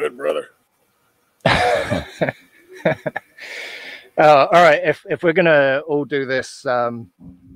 [0.00, 0.48] good, brother.
[4.16, 7.10] Uh, all right, if if we're gonna all do this um,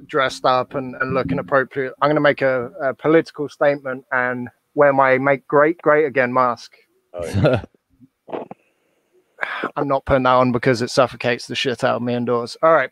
[0.07, 4.93] dressed up and, and looking appropriate, I'm gonna make a, a political statement and wear
[4.93, 6.73] my "Make Great Great Again" mask.
[7.15, 7.63] Oh, yeah.
[9.77, 12.57] I'm not putting that on because it suffocates the shit out of me indoors.
[12.61, 12.91] All right,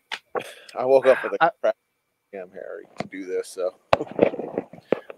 [0.79, 1.77] I woke up with a I- crap
[2.33, 3.75] damn Harry to do this, so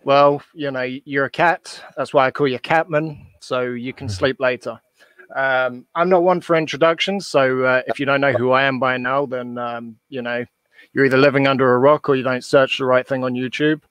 [0.05, 1.83] well, you know you're a cat.
[1.99, 4.81] That's why I call you Catman, so you can sleep later.
[5.35, 8.79] Um, I'm not one for introductions, so uh, if you don't know who I am
[8.79, 10.45] by now, then um, you know
[10.93, 13.83] you're either living under a rock or you don't search the right thing on YouTube.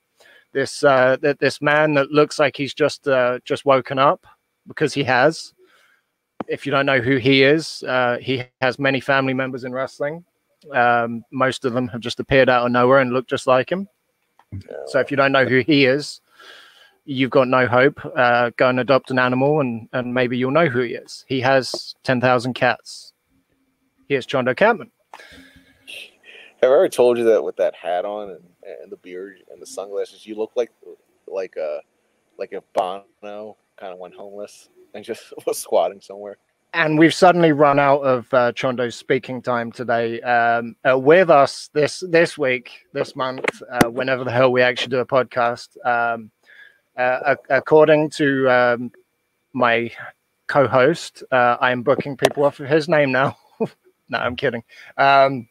[0.53, 4.25] This uh, th- this man that looks like he's just uh, just woken up
[4.67, 5.53] because he has.
[6.47, 10.23] If you don't know who he is, uh, he has many family members in wrestling.
[10.73, 13.87] Um, most of them have just appeared out of nowhere and look just like him.
[14.87, 16.21] So if you don't know who he is,
[17.07, 17.99] you've got no hope.
[18.15, 21.25] Uh, go and adopt an animal, and and maybe you'll know who he is.
[21.27, 23.13] He has ten thousand cats.
[24.07, 24.91] Here's Chondo Catman.
[26.61, 28.43] have I ever told you that with that hat on and,
[28.81, 30.71] and the beard and the sunglasses, you look like
[31.27, 31.79] like uh
[32.37, 36.37] like if Bono kind of went homeless and just was squatting somewhere.
[36.73, 40.21] And we've suddenly run out of uh, Chondo's speaking time today.
[40.21, 44.89] Um, uh, with us this this week, this month, uh, whenever the hell we actually
[44.89, 45.69] do a podcast.
[45.85, 46.29] Um,
[46.97, 48.91] uh, according to um,
[49.53, 49.91] my
[50.47, 53.37] co-host, uh, I am booking people off of his name now.
[53.59, 54.63] no, I'm kidding.
[54.97, 55.47] Um,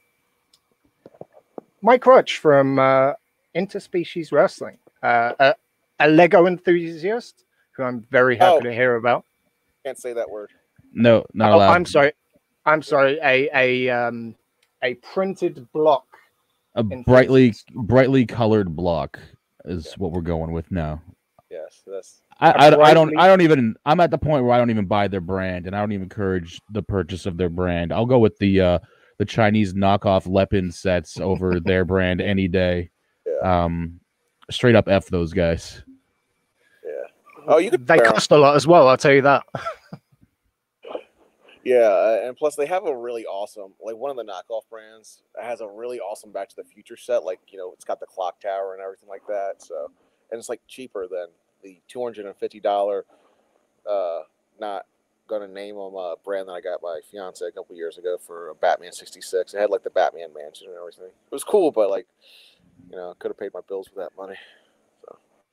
[1.83, 3.13] Mike Crutch from uh,
[3.55, 5.55] Interspecies Wrestling, uh, a,
[6.01, 8.61] a Lego enthusiast who I'm very happy Oh.
[8.61, 9.25] to hear about.
[9.85, 10.51] Can't say that word.
[10.93, 11.73] No, not Oh, allowed.
[11.75, 12.13] I'm sorry.
[12.65, 13.19] I'm sorry.
[13.23, 14.35] A a um
[14.83, 16.07] a printed block.
[16.75, 19.19] a brightly brightly colored block
[19.67, 21.03] is what we're going with now.
[21.63, 24.59] Yes, that's I, I, I don't I don't even I'm at the point where I
[24.59, 27.93] don't even buy their brand and I don't even encourage the purchase of their brand.
[27.93, 28.79] I'll go with the uh
[29.19, 32.91] the Chinese knockoff Lepin sets over their brand any day.
[33.43, 34.01] Um
[34.51, 35.83] straight up F those guys.
[36.85, 36.93] yeah.
[37.49, 38.13] Oh, you could They wear 'em.
[38.13, 38.87] cost a lot as well.
[38.89, 39.45] I'll tell you that.
[41.65, 45.23] Yeah, uh, and plus they have a really awesome, like one of the knockoff brands
[45.41, 47.25] has a really awesome Back to the Future set.
[47.25, 49.55] Like you know, it's got the clock tower and everything like that.
[49.59, 49.91] So,
[50.31, 51.27] and it's like cheaper than
[51.63, 53.05] the two hundred and fifty dollar.
[53.89, 54.21] Uh,
[54.61, 54.87] not
[55.29, 58.49] gonna name them a brand that I got my fiance a couple years ago for
[58.49, 59.55] a Batman sixty six.
[59.55, 61.07] It had like the Batman mansion and everything.
[61.07, 62.07] It was cool, but like,
[62.91, 64.37] you know, I could have paid my bills with that money.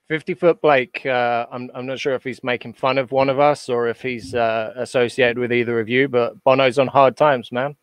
[0.08, 1.06] Fifty foot Blake.
[1.06, 4.02] Uh, I'm I'm not sure if he's making fun of one of us or if
[4.02, 6.08] he's uh, associated with either of you.
[6.08, 7.76] But Bono's on hard times, man.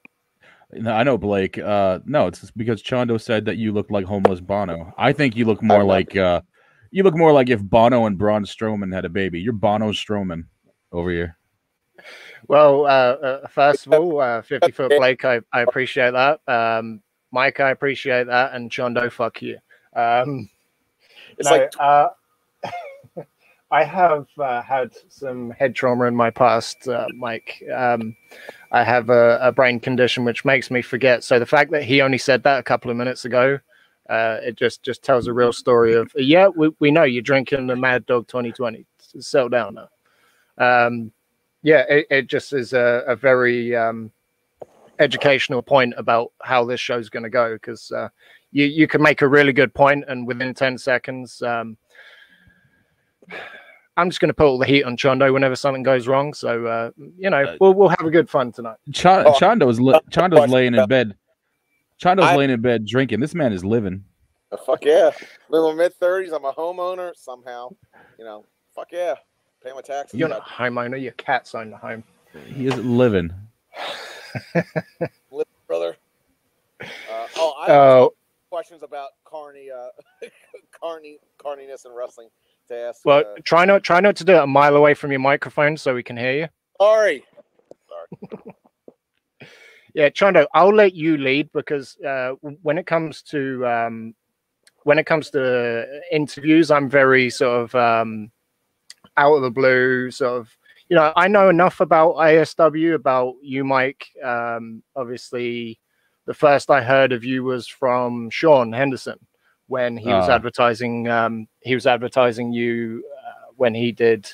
[0.73, 1.59] No, I know Blake.
[1.59, 4.95] Uh no, it's because Chondo said that you look like homeless Bono.
[4.97, 6.43] I think you look more like uh
[6.91, 9.41] you look more like if Bono and Braun Strowman had a baby.
[9.41, 10.45] You're Bono Strowman
[10.93, 11.37] over here.
[12.49, 15.25] Well, uh, uh, first of all, uh, fifty foot Blake.
[15.25, 16.41] I, I appreciate that.
[16.49, 17.03] Um,
[17.33, 19.59] Mike, I appreciate that, and Chondo, fuck you.
[19.95, 20.49] Um,
[21.39, 22.09] It's No, like uh,
[23.71, 27.63] I have uh, had some head trauma in my past, uh, Mike.
[27.75, 28.17] Um,
[28.73, 31.25] I have a, a brain condition which makes me forget.
[31.25, 33.59] So the fact that he only said that a couple of minutes ago,
[34.11, 37.67] uh, it just just tells a real story of yeah, we, we know you're drinking
[37.69, 38.85] the Mad Dog 2020.
[39.21, 39.89] Settle down now.
[40.87, 41.13] Um,
[41.63, 44.11] yeah, it, it just is a, a very um,
[44.99, 48.09] educational point about how this show's going to go because uh,
[48.53, 51.77] you you can make a really good point and within 10 seconds um
[53.97, 56.67] i'm just going to put all the heat on chondo whenever something goes wrong so
[56.67, 60.01] uh you know Uh, we'll, we'll have a good fun tonight Ch- Chondo's li- uh,
[60.11, 61.15] Chondo's question laying in bed.
[62.03, 63.21] Chondo's I- laying in bed drinking.
[63.21, 64.05] This man is living.
[64.53, 65.11] uh, fuck yeah.
[65.49, 66.33] I'm in my mid thirties.
[66.33, 67.71] I'm a homeowner somehow.
[68.19, 68.45] You know,
[68.75, 69.15] fuck yeah.
[69.63, 70.19] Pay my taxes.
[70.19, 72.03] you're got not a homeowner your cat's own the home
[72.47, 73.31] He is living.
[75.31, 75.97] Lip brother.
[76.81, 76.87] Uh,
[77.37, 78.15] oh, I have oh
[78.49, 80.27] questions about carny, uh,
[80.81, 82.29] carny, carniness in wrestling
[82.69, 83.05] to ask.
[83.05, 85.77] well uh, try not try not to do it a mile away from your microphone
[85.77, 86.49] so we can hear you
[86.81, 87.23] Sorry.
[87.89, 88.43] sorry.
[90.01, 92.31] Yeah, Chondo, I'll let you lead because uh,
[92.63, 94.15] when it comes to um,
[94.85, 98.31] when it comes to interviews, I'm very sort of um,
[99.19, 100.11] out of the blue.
[100.11, 100.57] Sort of,
[100.89, 104.07] you know, I know enough about ISW about you, Mike.
[104.25, 105.79] Um, obviously,
[106.25, 109.19] the first I heard of you was from Sean Henderson
[109.67, 110.35] when he was Ah.
[110.37, 111.09] advertising.
[111.09, 114.33] Um, he was advertising you uh, when he did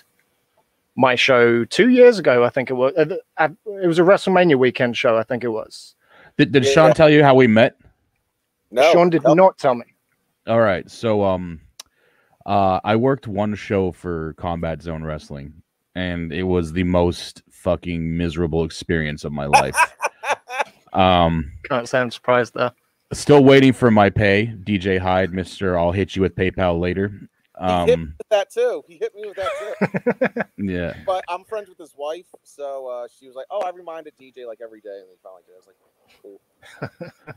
[0.96, 2.44] my show two years ago.
[2.44, 2.94] I think it was.
[2.94, 5.16] Th- it was a WrestleMania weekend show.
[5.16, 5.94] I think it was.
[6.38, 6.70] Did, did Yeah.
[6.72, 7.76] Sean tell you how we met?
[8.70, 9.34] No, Sean did no.
[9.34, 9.84] not tell me.
[10.46, 10.90] All right.
[10.90, 11.60] So um
[12.44, 15.52] uh I worked one show for Combat Zone Wrestling
[15.94, 19.76] and it was the most fucking miserable experience of my life.
[20.92, 22.72] um, Can't say I'm surprised there.
[23.12, 25.78] still waiting for my pay, DJ Hyde, Mister.
[25.78, 27.12] I'll hit you with PayPal later.
[27.58, 28.84] He hit me Um, with that too.
[28.86, 30.62] He hit me with that too.
[30.64, 34.14] yeah, but I'm friends with his wife, so uh, she was like, "Oh, I reminded
[34.20, 35.54] DJ like every day," and he finally did.
[35.54, 36.40] I was like, "Cool."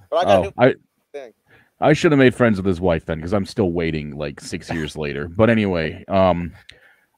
[0.09, 0.75] But I got oh, hit I
[1.11, 1.33] thing.
[1.81, 4.69] I should have made friends with his wife then, because I'm still waiting like six
[4.69, 5.29] years later.
[5.29, 6.51] But anyway, um,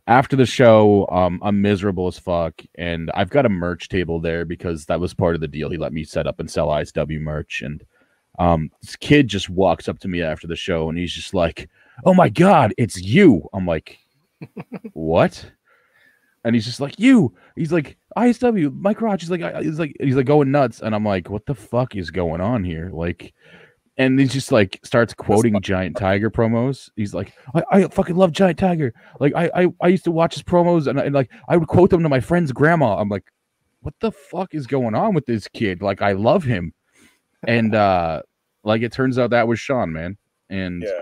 [0.07, 4.45] after the show, um, I'm miserable as fuck, and I've got a merch table there
[4.45, 5.69] because that was part of the deal.
[5.69, 7.83] He let me set up and sell ISW merch, and
[8.37, 11.69] um, this kid just walks up to me after the show, and he's just like,
[12.05, 13.97] "Oh my god, it's you!" I'm like,
[14.93, 15.51] "What?"
[16.43, 20.15] And he's just like, "You." He's like, "ISW, my garage." He's like, he's like, he's
[20.15, 23.33] like going nuts, and I'm like, "What the fuck is going on here?" Like
[23.97, 26.89] and he just like starts quoting Giant Tiger promos.
[26.95, 28.93] He's like, I, I fucking love Giant Tiger.
[29.19, 31.89] Like I, I I used to watch his promos and, and like I would quote
[31.89, 32.97] them to my friend's grandma.
[32.97, 33.25] I'm like,
[33.81, 35.81] what the fuck is going on with this kid?
[35.81, 36.73] Like I love him.
[37.47, 38.21] And uh
[38.63, 40.17] like it turns out that was Sean, man.
[40.49, 41.01] And Yeah.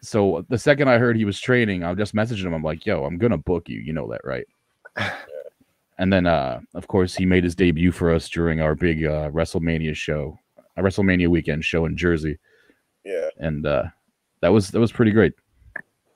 [0.00, 2.52] So the second I heard he was training, I just messaged him.
[2.54, 3.80] I'm like, yo, I'm gonna book you.
[3.80, 4.46] You know that, right?
[6.00, 9.30] And then uh of course he made his debut for us during our big uh
[9.30, 10.38] WrestleMania show,
[10.76, 12.38] a WrestleMania weekend show in Jersey
[13.04, 13.84] Yeah, and uh,
[14.40, 15.32] that was that was pretty great.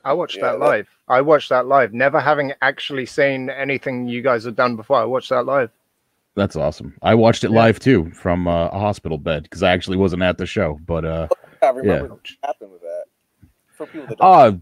[0.04, 0.88] I watched Yeah, that that- live.
[1.08, 4.98] I watched that live, never having actually seen anything you guys have done before.
[4.98, 5.70] I watched that live.
[6.36, 6.94] That's awesome.
[7.02, 7.56] I watched it Yeah.
[7.58, 11.04] live too from uh, a hospital bed because I actually wasn't at the show, but
[11.04, 11.26] uh,
[11.60, 12.38] I remember Ouch.
[12.40, 13.01] what happened with that.
[13.72, 14.52] For people that don't uh,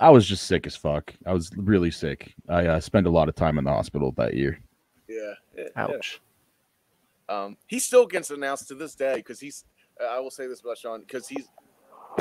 [0.00, 1.14] I was just sick as fuck.
[1.26, 2.34] I was really sick.
[2.48, 4.58] I uh, spent a lot of time in the hospital that year.
[5.08, 5.82] yeah, yeah, yeah.
[5.82, 6.20] Ouch.
[7.28, 9.64] Um, he still gets announced to this day because he's.
[10.00, 11.48] Uh, I will say this about Sean because he's.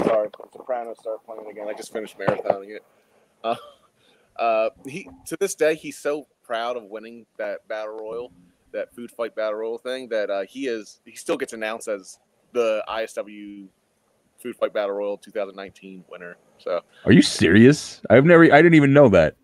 [0.03, 1.67] Sorry, Sopranos start playing again.
[1.67, 2.83] I just finished marathoning it.
[3.43, 3.55] Uh,
[4.35, 8.31] uh, he to this day he's so proud of winning that battle royal,
[8.73, 10.99] that food fight battle royal thing that uh, he is.
[11.05, 12.19] He still gets announced as
[12.51, 13.67] the ISW
[14.39, 16.38] food fight battle royal 2019 winner.
[16.57, 18.01] So Are you serious?
[18.09, 18.44] I've never.
[18.45, 19.36] I didn't even know that.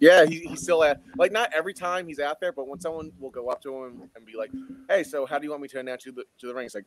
[0.00, 3.12] yeah, he, he's still at like not every time he's out there, but when someone
[3.20, 4.50] will go up to him and be like,
[4.88, 6.74] "Hey, so how do you want me to announce you the, to the ring?" It's
[6.74, 6.86] like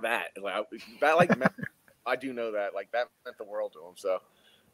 [0.00, 0.64] that, like
[1.00, 1.52] that, like meant,
[2.06, 3.94] I do know that, like that meant the world to him.
[3.96, 4.18] So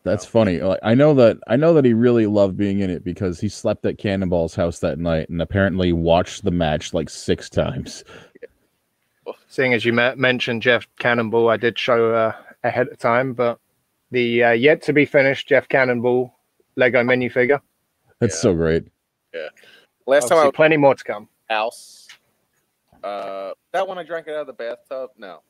[0.04, 0.28] That's Oh.
[0.28, 0.60] funny.
[0.60, 1.38] Like, I know that.
[1.48, 4.78] I know that he really loved being in it because he slept at Cannonball's house
[4.78, 8.04] that night and apparently watched the match like six times.
[9.48, 12.32] Seeing as you me- mentioned Jeff Cannonball, I did show uh,
[12.64, 13.58] ahead of time, but
[14.10, 16.32] the uh, yet to be finished Jeff Cannonball
[16.76, 17.60] Lego minifigure.
[18.20, 18.40] That's Yeah.
[18.40, 18.84] so great.
[19.34, 19.48] Yeah.
[20.06, 21.28] Last time I Obviously, was plenty more to come.
[21.50, 22.08] at house,
[23.04, 25.10] uh, that one I drank it out of the bathtub.
[25.18, 25.40] No,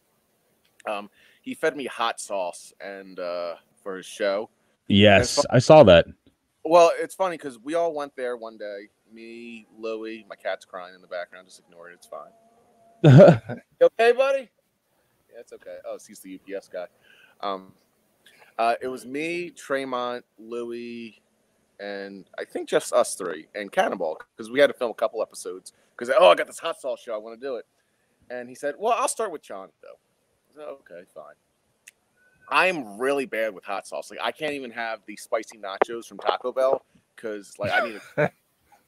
[0.86, 1.08] um,
[1.42, 4.50] he fed me hot sauce and uh, for his show.
[4.88, 6.06] Yes, I saw that.
[6.64, 8.88] Well, it's funny because we all went there one day.
[9.12, 11.46] Me, Louie, my cat's crying in the background.
[11.46, 11.94] Just ignore it.
[11.94, 12.30] It's fine.
[13.80, 14.48] Okay, buddy?
[15.32, 15.76] Yeah, it's okay.
[15.86, 16.86] Oh, he's the UPS guy.
[17.40, 17.72] Um,
[18.58, 21.20] uh, it was me, Tremont, Louie,
[21.78, 25.22] and I think just us three and Cannonball because we had to film a couple
[25.22, 27.14] episodes because oh, I got this hot sauce show.
[27.14, 27.66] I want to do it.
[28.30, 29.98] And he said, "Well, I'll start with John though."
[30.50, 31.34] I said, "Okay, fine."
[32.50, 34.10] I'm really bad with hot sauce.
[34.10, 36.82] Like I can't even have the spicy nachos from Taco Bell
[37.14, 38.02] because like I need it.
[38.16, 38.32] like,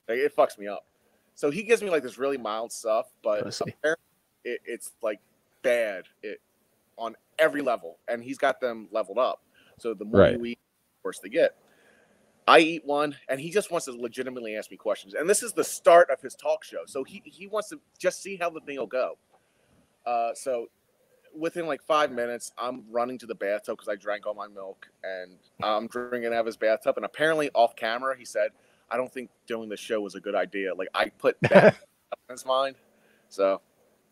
[0.08, 0.84] it fucks me up.
[1.40, 3.46] So he gives me like this really mild stuff, but
[4.44, 5.20] it, it's like
[5.62, 6.38] bad it
[6.98, 9.40] on every level, and he's got them leveled up.
[9.78, 10.34] So the more Right.
[10.34, 11.56] you eat, the worse they get.
[12.46, 15.14] I eat one, and he just wants to legitimately ask me questions.
[15.14, 18.20] And this is the start of his talk show, so he he wants to just
[18.22, 19.16] see how the thing will go.
[20.04, 20.66] Uh, so
[21.34, 24.90] within like five minutes, I'm running to the bathtub because I drank all my milk,
[25.02, 26.98] and I'm drinking out of his bathtub.
[26.98, 28.50] And apparently, off camera, he said,
[28.90, 31.76] "I don't think doing the show was a good idea." Like I put that
[32.28, 32.76] in his mind.
[33.28, 33.60] So,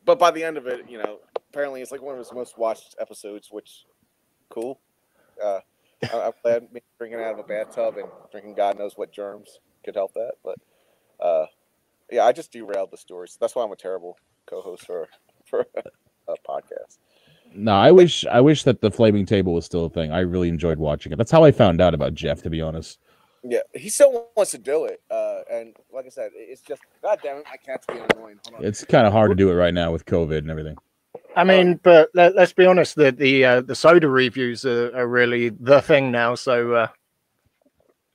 [0.04, 1.18] but by the end of it, you know,
[1.50, 3.84] apparently it's like one of his most watched episodes, which
[4.50, 4.80] cool.
[5.42, 5.60] Uh,
[6.12, 9.58] I- I'm glad me drinking out of a bathtub and drinking God knows what germs
[9.84, 10.32] could help that.
[10.44, 10.56] But
[11.24, 11.46] uh,
[12.10, 13.28] yeah, I just derailed the story.
[13.28, 14.16] So That's why I'm a terrible
[14.46, 15.08] co-host for
[15.44, 15.66] for
[16.28, 16.98] a podcast.
[17.54, 20.12] No, I wish I wish that the flaming table was still a thing.
[20.12, 21.16] I really enjoyed watching it.
[21.16, 22.98] That's how I found out about Jeff, to be honest.
[23.50, 27.18] Yeah, he still wants to do it, uh, and like I said, it's just God
[27.22, 28.38] damn it, my cat's being annoying.
[28.46, 28.64] Hold on.
[28.64, 30.76] It's kind of hard to do it right now with COVID and everything.
[31.36, 35.06] I mean, but let, let's be honest, the the uh, the soda reviews are, are
[35.06, 36.34] really the thing now.
[36.34, 36.88] So uh,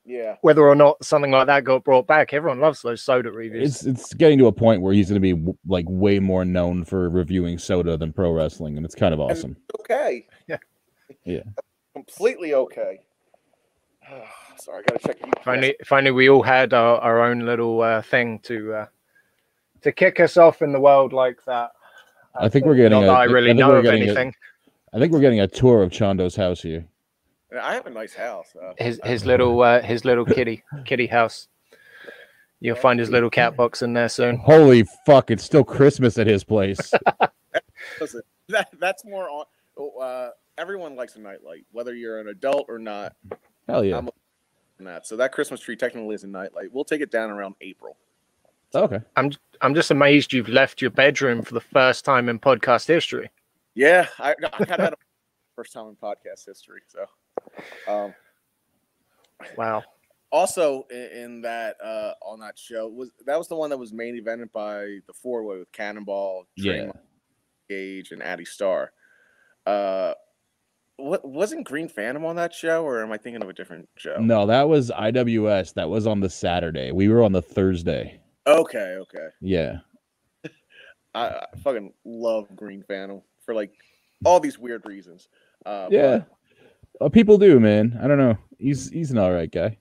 [0.05, 3.77] yeah, whether or not something like that got brought back, everyone loves those soda reviews.
[3.77, 6.43] It's it's getting to a point where he's going to be w- like way more
[6.45, 9.55] known for reviewing soda than pro wrestling, and it's kind of awesome.
[9.79, 10.27] okay.
[10.47, 10.57] Yeah.
[11.23, 11.43] Yeah.
[11.93, 12.99] completely okay.
[14.57, 15.17] sorry, I gotta check.
[15.39, 18.85] If only, if only we all had our, our own little uh, thing to uh,
[19.81, 21.71] to kick us off in the world like that.
[22.35, 24.33] I think we're getting Not a- that I I really think know of anything.
[24.93, 26.85] I think we're getting a tour of Chondo's house here.
[27.59, 28.53] I have a nice house.
[28.59, 31.47] Uh, His his little uh, his little kitty kitty house.
[32.59, 34.37] You'll find his little cat box in there soon.
[34.37, 35.29] Holy fuck!
[35.31, 36.91] It's still Christmas at his place.
[38.01, 39.45] listen, that, that's more on.
[39.77, 43.13] oh, Uh, everyone likes a nightlight, whether you're an adult or not.
[43.67, 43.97] Hell yeah.
[43.97, 44.13] I'm and
[44.79, 45.07] that.
[45.07, 46.71] So that Christmas tree technically is a nightlight.
[46.71, 47.97] We'll take it down around April.
[48.75, 48.99] Okay.
[49.15, 53.29] I'm I'm just amazed you've left your bedroom for the first time in podcast history.
[53.75, 54.97] Yeah, I, I kind of had a
[55.55, 56.81] first time in podcast history.
[56.87, 57.05] So,
[57.87, 58.13] um,
[59.57, 59.83] Wow.
[60.31, 63.93] also in, in that uh, on that show was that was the one that was
[63.93, 66.91] main evented by the four way with Cannonball, Yeah.
[67.69, 68.91] Gage, and Addie Starr.
[69.65, 70.13] Uh,
[70.97, 74.17] what wasn't Green Phantom on that show, or am I thinking of a different show?
[74.19, 75.73] No, that was IWS.
[75.73, 76.91] That was on the Saturday.
[76.91, 78.19] We were on the Thursday.
[78.47, 79.27] Okay, okay.
[79.41, 79.77] Yeah.
[81.15, 83.71] I, I fucking love Green Phantom for like
[84.25, 85.29] all these weird reasons.
[85.65, 86.21] Uh, but- Yeah.
[87.01, 87.97] Uh, people do, man.
[88.01, 88.37] I don't know.
[88.59, 89.79] He's he's an all right guy.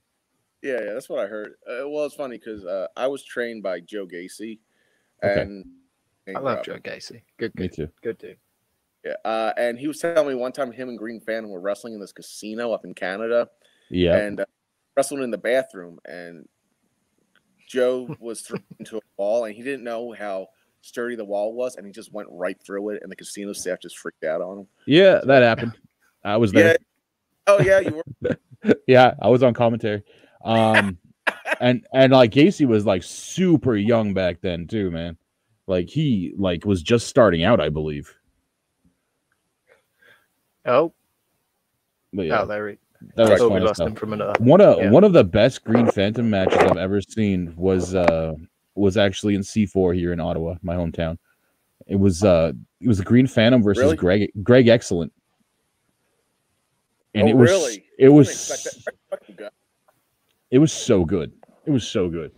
[0.62, 1.54] Yeah, yeah, that's what I heard.
[1.68, 4.60] Uh, well, it's funny because uh, I was trained by Joe Gacy,
[5.22, 5.42] Okay.
[5.42, 5.66] and,
[6.34, 7.20] I love Joe Gacy.
[7.38, 7.88] Good, Me good, too.
[8.02, 8.36] good dude.
[9.04, 11.94] Yeah, uh, and he was telling me one time him and Green Phantom were wrestling
[11.94, 13.48] in this casino up in Canada,
[13.90, 14.16] Yeah.
[14.16, 14.44] and uh,
[14.96, 16.48] wrestled in the bathroom, and
[17.68, 20.48] Joe was thrown into a wall, and he didn't know how
[20.82, 23.78] sturdy the wall was, and he just went right through it, and the casino staff
[23.80, 24.66] just freaked out on him.
[24.86, 25.72] Yeah, that happened.
[26.24, 26.72] I was there.
[26.72, 26.76] Yeah.
[27.48, 28.36] Oh yeah, you were.
[28.86, 30.04] Yeah, I was on commentary.
[30.44, 30.96] Um
[31.60, 35.16] and and like Gacy was like super young back then too, man.
[35.66, 38.14] Like he like was just starting out, I believe.
[40.64, 40.92] Oh,
[42.12, 42.76] But yeah, oh, there he.
[43.16, 43.88] that was thought we lost stuff.
[43.88, 44.34] him from another.
[44.38, 44.90] One of Yeah.
[44.90, 48.34] one of the best Green Phantom matches I've ever seen was uh
[48.74, 51.18] was actually in C4 here in Ottawa, my hometown.
[51.86, 53.96] It was uh it was the Green Phantom versus Really?
[53.96, 55.12] Greg Greg Excellent.
[57.14, 57.84] And oh it was really?
[57.98, 58.94] it was expect that.
[59.10, 59.50] Fucking good.
[60.50, 61.32] it was so good.
[61.66, 62.32] It was so good.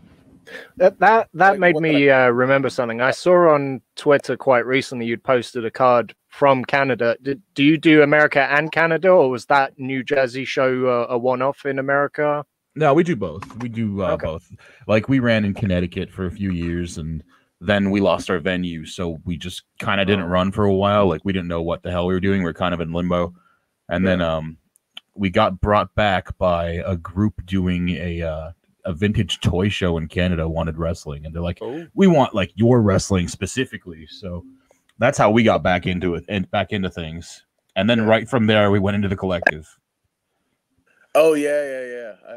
[0.76, 3.00] That that, that Like, made me uh, remember something.
[3.00, 7.16] I saw on Twitter quite recently you'd posted a card from Canada.
[7.22, 11.18] Did, do you do America and Canada, or was that New Jersey show uh, a
[11.18, 12.44] one-off in America?
[12.76, 13.44] No, we do both.
[13.62, 14.26] We do uh, Okay.
[14.26, 14.50] both.
[14.88, 17.22] Like we ran in Connecticut for a few years, and
[17.60, 20.28] then we lost our venue, so we just kind of didn't Oh.
[20.28, 21.06] run for a while.
[21.06, 22.42] Like we didn't know what the hell we were doing.
[22.42, 23.32] We are kind of in limbo,
[23.88, 24.58] and then um,
[25.14, 28.50] we got brought back by a group doing a uh,
[28.84, 30.48] a vintage toy show in Canada.
[30.48, 34.06] Wanted wrestling, and they're like, Oh, we want like your wrestling specifically.
[34.06, 34.44] So
[34.98, 37.44] that's how we got back into it and back into things.
[37.76, 39.68] And then right from there, we went into the collective.
[41.14, 42.12] Oh yeah, yeah, yeah.
[42.28, 42.34] I,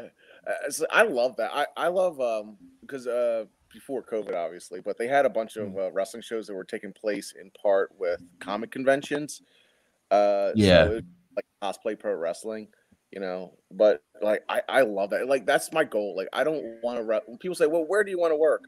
[0.66, 1.50] I, so I love that.
[1.52, 5.76] I I love um because uh before COVID obviously, but they had a bunch of
[5.76, 9.42] uh, wrestling shows that were taking place in part with comic conventions.
[10.10, 10.84] Uh, so Yeah.
[10.86, 11.04] it-
[11.36, 12.66] like cosplay pro wrestling,
[13.10, 13.54] you know.
[13.70, 15.28] But like I I love that.
[15.28, 16.14] Like that's my goal.
[16.16, 17.04] Like I don't want to.
[17.04, 18.64] Re- when people say, "Well, where do you want to work?"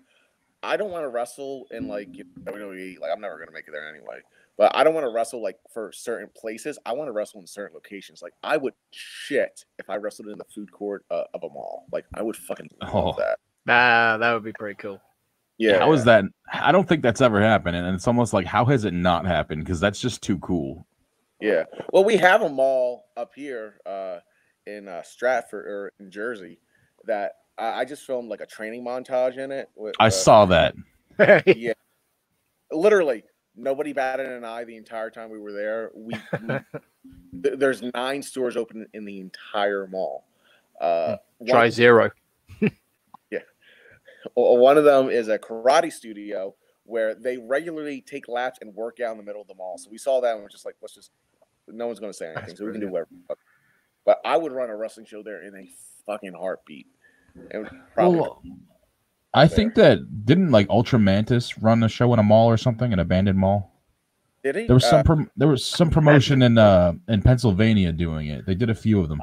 [0.62, 3.00] I don't want to wrestle in like you know, WWE.
[3.00, 4.18] Like I'm never gonna make it there anyway.
[4.58, 6.78] But I don't want to wrestle like for certain places.
[6.84, 8.20] I want to wrestle in certain locations.
[8.20, 11.86] Like I would shit if I wrestled in the food court uh, of a mall.
[11.90, 13.14] Like I would fucking love Oh.
[13.16, 13.38] that.
[13.64, 15.00] nah that would be pretty cool.
[15.56, 15.78] Yeah.
[15.78, 16.24] How is that?
[16.52, 17.76] I don't think that's ever happened.
[17.76, 19.62] And it's almost like, how has it not happened?
[19.64, 20.86] Because that's just too cool.
[21.40, 21.64] Yeah.
[21.92, 24.18] Well, we have a mall up here uh,
[24.76, 26.58] in uh, Stratford or in Jersey
[27.04, 29.68] that I, I just filmed like a training montage in it.
[29.74, 30.74] With, I uh, saw that.
[31.56, 31.72] Yeah.
[32.72, 33.24] Literally,
[33.56, 35.90] nobody batted an eye the entire time we were there.
[35.94, 36.14] We,
[36.46, 36.48] we
[37.42, 40.24] th- there's nine stores open in the entire mall.
[40.80, 42.10] Uh, Try one- zero.
[44.36, 49.00] o- one of them is a karate studio where they regularly take laps and work
[49.00, 49.78] out in the middle of the mall.
[49.78, 51.10] So we saw that and we're just like, let's just,
[51.68, 53.08] no one's going to say anything, That's so we can do whatever.
[54.04, 55.68] But I would run a wrestling show there in a
[56.06, 56.86] fucking heartbeat.
[57.96, 58.42] Well,
[59.32, 62.92] I think that didn't like Ultra Mantis run a show in a mall or something,
[62.92, 63.72] an abandoned mall.
[64.42, 64.66] did he?
[64.66, 68.46] There was some Uh, prom- there was some promotion in uh in Pennsylvania doing it.
[68.46, 69.20] They did a few of them.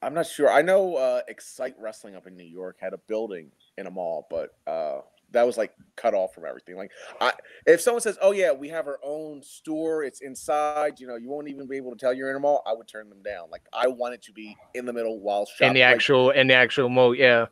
[0.00, 0.50] I'm not sure.
[0.50, 4.26] I know uh, Excite Wrestling up in New York had a building in a mall,
[4.28, 5.02] but uh,
[5.32, 6.76] that was like cut off from everything.
[6.76, 7.32] Like, I
[7.66, 10.04] if someone says, "Oh yeah, we have our own store.
[10.04, 12.62] It's inside," you know, you won't even be able to tell you're in a mall.
[12.66, 13.50] I would turn them down.
[13.50, 15.68] Like, I want it to be in the middle while shopping.
[15.68, 17.14] in the like- actual in the actual mall.
[17.14, 17.46] Yeah,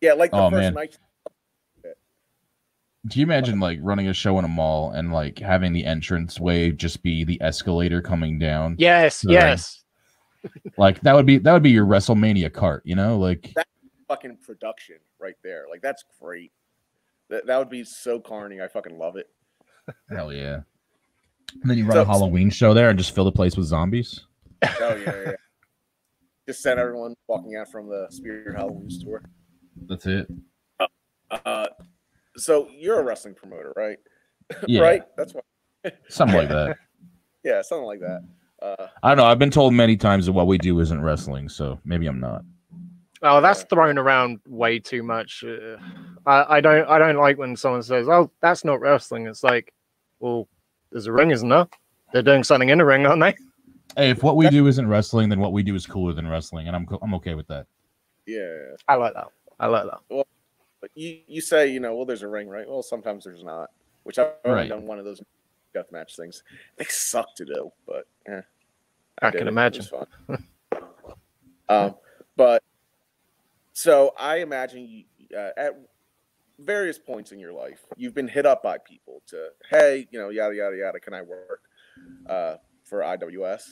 [0.00, 0.74] yeah, like the Oh, first man.
[0.74, 0.98] night.
[3.08, 6.40] Do you imagine like running a show in a mall and like having the entrance
[6.40, 8.74] way just be the escalator coming down?
[8.80, 9.32] yes, Right.
[9.34, 9.84] yes.
[10.76, 13.16] like that would be that would be your WrestleMania cart, you know?
[13.16, 13.54] Like
[14.08, 15.66] fucking production right there.
[15.70, 16.50] Like that's great.
[17.30, 18.60] That that would be so carny.
[18.60, 19.26] I fucking love it.
[20.10, 20.60] hell yeah.
[21.62, 23.66] And then you run So- a Halloween show there and just fill the place with
[23.66, 24.20] zombies.
[24.62, 25.32] Oh yeah, yeah.
[26.48, 29.20] Just send everyone walking out from the Spirit Halloween store.
[29.88, 30.28] That's it.
[31.28, 31.66] Uh,
[32.36, 33.98] so you're a wrestling promoter, right?
[34.68, 34.82] Yeah.
[34.82, 35.02] right.
[35.16, 35.44] That's what.
[36.08, 36.76] Something like that.
[37.42, 38.20] Yeah, something like that.
[38.62, 39.24] Uh, I don't know.
[39.24, 42.42] I've been told many times that what we do isn't wrestling, so maybe I'm not.
[43.22, 45.42] Oh, that's thrown around way too much.
[45.44, 45.76] Uh,
[46.26, 49.72] I, I don't I don't like when someone says, "Oh, that's not wrestling." It's like,
[50.20, 50.48] well,
[50.92, 51.66] there's a ring, isn't there?
[52.12, 53.34] They're doing something in the ring, aren't they?
[53.96, 56.66] Hey, if what we do isn't wrestling, then what we do is cooler than wrestling,
[56.66, 57.66] and I'm I'm okay with that.
[58.26, 58.74] yeah.
[58.88, 59.28] I like that.
[59.58, 60.24] I like that.
[60.80, 63.70] But you you say you know well there's a ring right well sometimes there's not
[64.02, 64.68] which I've only Right.
[64.68, 65.20] done one of those
[65.74, 66.42] death match things
[66.76, 68.42] they suck to do but eh,
[69.22, 69.50] I did can it.
[69.50, 69.86] It imagine.
[69.90, 70.44] was fun.
[71.70, 71.94] um
[72.36, 72.62] but
[73.76, 75.04] so I imagine you,
[75.36, 75.78] uh, at
[76.58, 80.30] various points in your life you've been hit up by people to hey you know
[80.30, 81.60] yada yada yada can I work
[82.26, 83.62] uh for IWS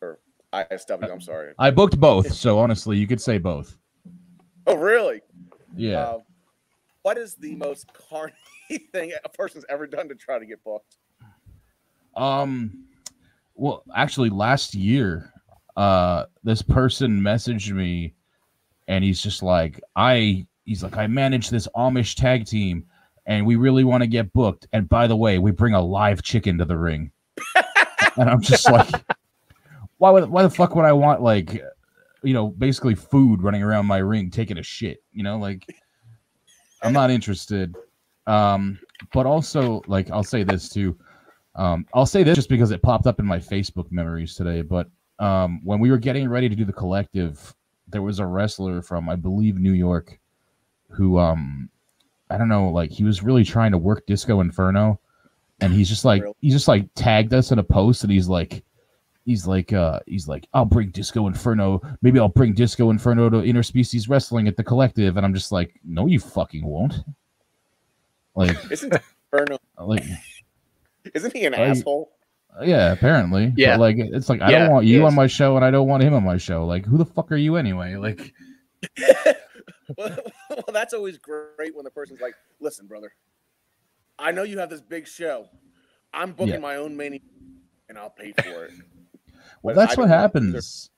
[0.00, 0.18] or
[0.52, 3.76] ISW I'm sorry I booked both, so honestly, you could say both.
[4.66, 5.20] oh really
[5.76, 6.08] Yeah.
[6.08, 6.22] Um,
[7.02, 8.34] what is the most carny
[8.92, 10.96] thing a person's ever done to try to get booked?
[12.16, 12.84] Um,
[13.54, 15.32] well, actually, last year,
[15.76, 18.14] uh, this person messaged me,
[18.88, 22.84] and he's just like, I, he's like, I manage this Amish tag team,
[23.26, 24.66] and we really want to get booked.
[24.72, 27.10] And by the way, we bring a live chicken to the ring,
[28.16, 28.88] and I'm just like,
[29.98, 31.62] why would, why the fuck would I want like,
[32.22, 35.02] you know, basically food running around my ring taking a shit?
[35.12, 35.66] You know, like,
[36.82, 37.76] I'm not interested.
[38.26, 38.78] Um,
[39.12, 40.96] but also, like, I'll say this too.
[41.54, 44.62] Um, I'll say this just because it popped up in my Facebook memories today.
[44.62, 47.54] But um, when we were getting ready to do the collective,
[47.92, 50.18] there was a wrestler from, I believe, New York,
[50.88, 51.68] who um,
[52.30, 54.98] I don't know, like he was really trying to work Disco Inferno,
[55.60, 58.64] and he's just like he just like tagged us in a post, and he's like,
[59.24, 61.80] he's like, uh, he's like, I'll bring Disco Inferno.
[62.02, 65.78] Maybe I'll bring Disco Inferno to Interspecies Wrestling at the collective, and I'm just like,
[65.84, 66.94] no, you fucking won't.
[68.34, 68.94] Like, Isn't
[69.32, 70.04] Inferno, like.
[71.14, 72.10] isn't he an I- asshole?
[72.62, 73.48] Yeah, apparently.
[73.48, 73.76] But, Yeah.
[73.76, 76.02] like it's like I Yeah, don't want you on my show and I don't want
[76.02, 76.66] him on my show.
[76.66, 77.96] Like who the fuck are you anyway?
[77.96, 78.34] Like
[79.96, 80.18] well,
[80.72, 83.12] that's always great when the person's like, "Listen, brother,
[84.18, 85.48] I know you have this big show.
[86.12, 86.58] I'm booking Yeah.
[86.60, 87.20] my own main,
[87.88, 88.72] and I'll pay for it."
[89.62, 90.22] well, that's what don't know either.
[90.22, 90.90] happens.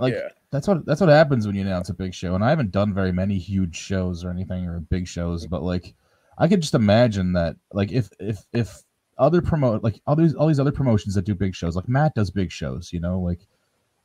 [0.00, 2.34] Like yeah, that's what that's what happens when you announce a big show.
[2.34, 5.94] And I haven't done very many huge shows or anything or big shows, but like
[6.38, 8.82] I could just imagine that like if if if
[9.22, 12.14] other promote like all these all these other promotions that do big shows, like Matt
[12.14, 13.40] does big shows, you know, like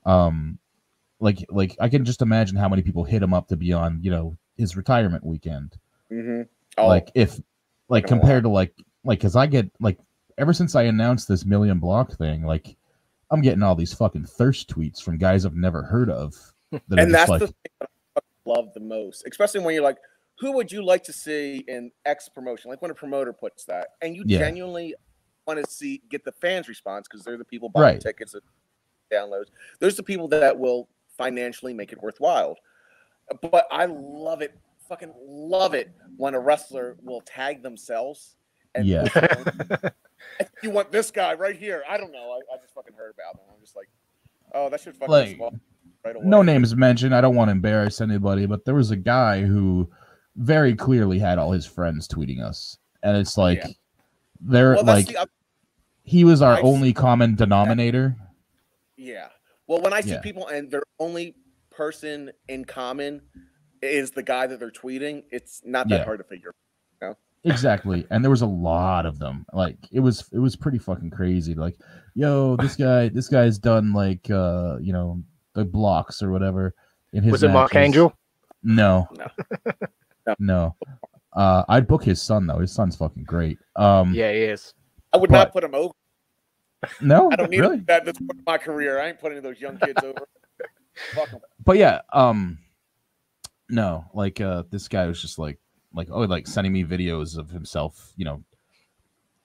[0.05, 0.59] um
[1.19, 3.99] like like I can just imagine how many people hit him up to be on,
[4.01, 5.77] you know, his retirement weekend.
[6.11, 6.43] mm-hmm.
[6.77, 7.39] oh, like if
[7.89, 8.21] like Fucking a lot.
[8.21, 9.97] compared to like like because i get like
[10.37, 12.75] ever since i announced this million block thing like
[13.31, 16.33] i'm getting all these fucking thirst tweets from guys i've never heard of
[16.71, 19.97] that and that's like the thing that I love the most, especially when you're like,
[20.39, 23.89] "Who would you like to see in X promotion?" Like when a promoter puts that,
[24.01, 24.39] and you Yeah.
[24.39, 24.95] genuinely
[25.47, 28.01] want to see get the fans' response because they're the people buying Right.
[28.01, 28.43] tickets and
[29.11, 29.45] downloads.
[29.79, 32.55] There's the people that will financially make it worthwhile.
[33.41, 34.57] But I love it,
[34.87, 38.35] fucking love it when a wrestler will tag themselves.
[38.75, 39.07] And Yeah.
[40.63, 41.83] You want this guy right here.
[41.87, 42.31] I don't know.
[42.31, 43.45] I, I just fucking heard about him.
[43.53, 43.87] I'm just like,
[44.55, 45.39] oh, that should fucking Like,
[46.03, 46.25] right away.
[46.25, 49.89] no names mentioned i don't want to embarrass anybody but there was a guy who
[50.37, 53.67] very clearly had all his friends tweeting us and it's like Yeah.
[54.41, 55.27] they're Well, like the,
[56.07, 58.15] he was our I only common denominator
[58.95, 59.27] Yeah.
[59.67, 60.21] Well, when I see Yeah.
[60.21, 61.35] people and their only
[61.69, 63.21] person in common
[63.81, 66.05] is the guy that they're tweeting, it's not that Yeah.
[66.05, 66.51] hard to figure.
[67.03, 67.17] Out.
[67.43, 71.11] Exactly and there was a lot of them like it was it was pretty fucking
[71.11, 71.75] crazy like
[72.15, 75.21] yo this guy this guy's done like uh you know
[75.53, 76.73] the blocks or whatever
[77.13, 77.75] in his Was it Mark.
[77.75, 78.11] Angel?
[78.63, 79.27] no No.
[80.25, 80.75] no no
[81.33, 84.73] uh i'd book his son though his son's fucking great um Yeah, he is.
[85.13, 85.93] I would But- not put him over.
[87.01, 88.05] no I don't need really that.
[88.05, 88.99] That's part of my career.
[89.01, 90.19] I ain't putting those young kids over.
[91.63, 92.57] But yeah um
[93.69, 95.59] no like uh this guy was just like
[95.93, 98.43] like oh like sending me videos of himself you know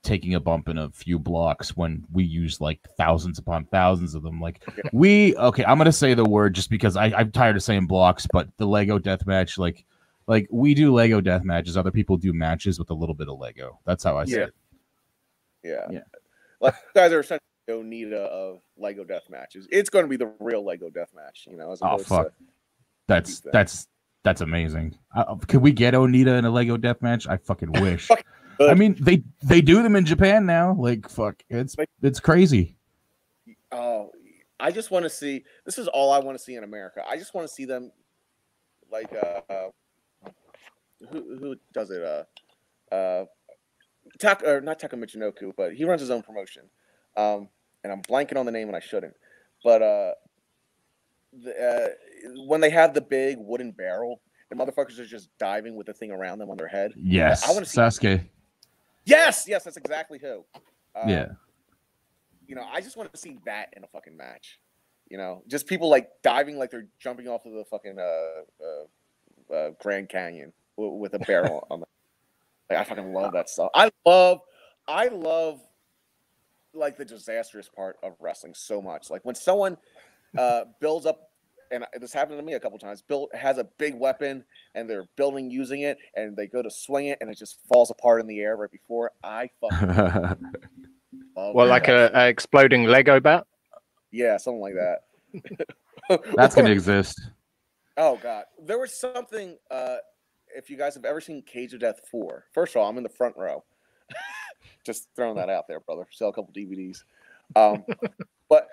[0.03, 4.23] taking a bump in a few blocks when we use like thousands upon thousands of
[4.23, 7.63] them like we okay i'm gonna say the word just because I, i'm tired of
[7.63, 9.85] saying blocks but the lego death match like
[10.27, 13.39] like we do lego death matches other people do matches with a little bit of
[13.39, 14.45] lego that's how i say Yeah.
[14.45, 14.55] it
[15.63, 15.87] Yeah.
[15.91, 16.01] Yeah.
[16.61, 19.67] Like guys are essentially Onita of Lego death matches.
[19.71, 21.73] It's going to be the real Lego death match, you know.
[21.73, 22.33] As Oh, fuck.
[23.09, 23.89] That's that's
[24.25, 24.97] that's amazing.
[25.15, 27.27] Uh, could we get Onita in a Lego death match?
[27.27, 28.09] I fucking wish.
[28.61, 30.75] I mean, they they do them in Japan now.
[30.75, 32.77] Like, fuck, it's it's crazy.
[33.73, 34.11] oh,
[34.61, 35.45] I just want to see.
[35.65, 37.03] This is all I want to see in America.
[37.09, 37.91] I just want to see them,
[38.91, 40.31] like, uh, uh,
[41.11, 42.03] who who does it?
[42.03, 43.25] Uh, uh,
[44.19, 46.65] Tak or not Taka Michinoku, but he runs his own promotion.
[47.17, 47.49] Um,
[47.85, 49.15] and I'm blanking on the name and I shouldn't.
[49.65, 50.13] But uh,
[51.33, 51.95] the,
[52.27, 54.21] uh, when they have the big wooden barrel,
[54.51, 56.93] the motherfuckers are just diving with the thing around them on their head.
[56.97, 58.29] Yes, I wanna see- Sasuke.
[59.05, 60.45] Yes, yes, that's exactly who.
[60.95, 61.27] Um, Yeah,
[62.47, 64.61] you know, I just want to see that in a fucking match.
[65.09, 69.55] You know, just people like diving like they're jumping off of the fucking uh, uh,
[69.55, 71.89] uh Grand Canyon with a barrel on them.
[72.73, 73.71] Like I fucking love that stuff.
[73.75, 74.41] I love,
[74.89, 75.61] I love,
[76.75, 79.11] like the disastrous part of wrestling so much.
[79.11, 79.77] Like when someone
[80.39, 81.29] uh builds up.
[81.71, 83.01] And this happened to me a couple times.
[83.01, 87.07] Built has a big weapon, and they're building using it, and they go to swing
[87.07, 89.11] it, and it just falls apart in the air right before.
[89.25, 89.89] I fucking
[91.35, 92.15] Well, like that.
[92.15, 93.47] a, a exploding Lego bat.
[94.11, 96.21] Yeah, something like that.
[96.37, 97.19] that's gonna exist.
[97.97, 99.57] Oh god, there was something.
[99.71, 99.97] Uh,
[100.57, 103.03] if you guys have ever seen Cage of Death four, first of all, I'm in
[103.03, 103.65] the front row.
[104.85, 106.07] Just throwing that out there, brother.
[106.11, 107.05] Sell a couple DVDs.
[107.55, 107.85] Um,
[108.49, 108.69] but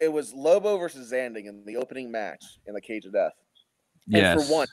[0.00, 3.32] it was Lobo versus Zandig in the opening match in the Cage of Death.
[4.06, 4.66] And Yes, for one,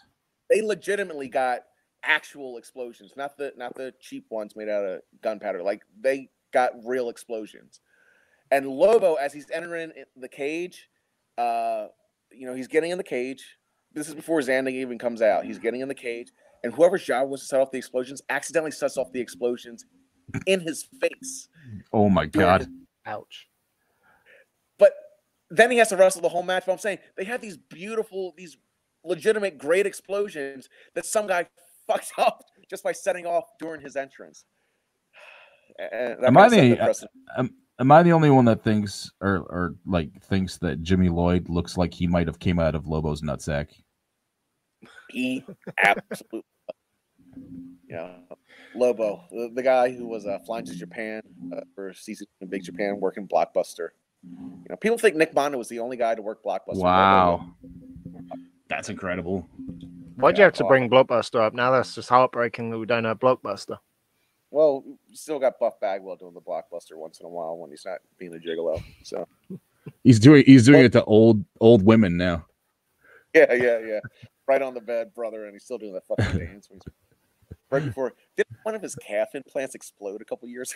[0.49, 1.61] they legitimately got
[2.03, 5.61] actual explosions, not the not the cheap ones made out of gunpowder.
[5.61, 7.81] Like they got real explosions.
[8.49, 10.89] And Lobo, as he's entering the cage,
[11.37, 11.87] uh,
[12.31, 13.57] you know, he's getting in the cage.
[13.93, 15.45] This is before Zandig even comes out.
[15.45, 16.31] He's getting in the cage,
[16.63, 19.85] and whoever's job was to set off the explosions accidentally sets off the explosions
[20.45, 21.47] in his face.
[21.93, 22.61] Oh my god.
[22.61, 22.69] his-
[23.05, 23.47] Ouch.
[24.77, 24.93] But
[25.49, 26.63] then he has to wrestle the whole match.
[26.65, 28.57] But I'm saying they had these beautiful, these
[29.05, 31.47] legitimate, great explosions that some guy
[31.89, 34.43] fucks up just by setting off during his entrance.
[35.91, 36.83] Am I the- the.
[36.83, 36.93] Am, uh,
[37.39, 41.49] um, am I the only one that thinks or or like thinks that Jimmy Lloyd
[41.49, 43.69] looks like he might have came out of Lobo's nutsack?
[45.09, 45.43] He
[45.77, 46.43] absolutely,
[47.89, 48.11] yeah.
[48.75, 51.21] Lobo, the, the guy who was uh, flying to Japan
[51.55, 53.89] uh, for season in Big Japan, working Blockbuster.
[54.23, 56.75] You know, people think Nick Mondo was the only guy to work Blockbuster.
[56.75, 57.53] Wow.
[58.67, 59.47] That's incredible.
[60.15, 61.53] Why'd you have to bring Blockbuster up?
[61.53, 63.77] Now that's just heartbreaking that we don't have Blockbuster.
[64.51, 67.85] Well, you still got Buff Bagwell doing the Blockbuster once in a while when he's
[67.85, 68.81] not being a gigolo.
[69.03, 69.27] So
[70.03, 72.45] He's doing he's doing it to old old women now.
[73.33, 73.99] yeah, yeah, yeah.
[74.47, 76.69] Right on the bed, brother, and he's still doing that fucking dance.
[76.69, 76.79] when
[77.69, 80.73] Right before, did one of his calf implants explode a couple years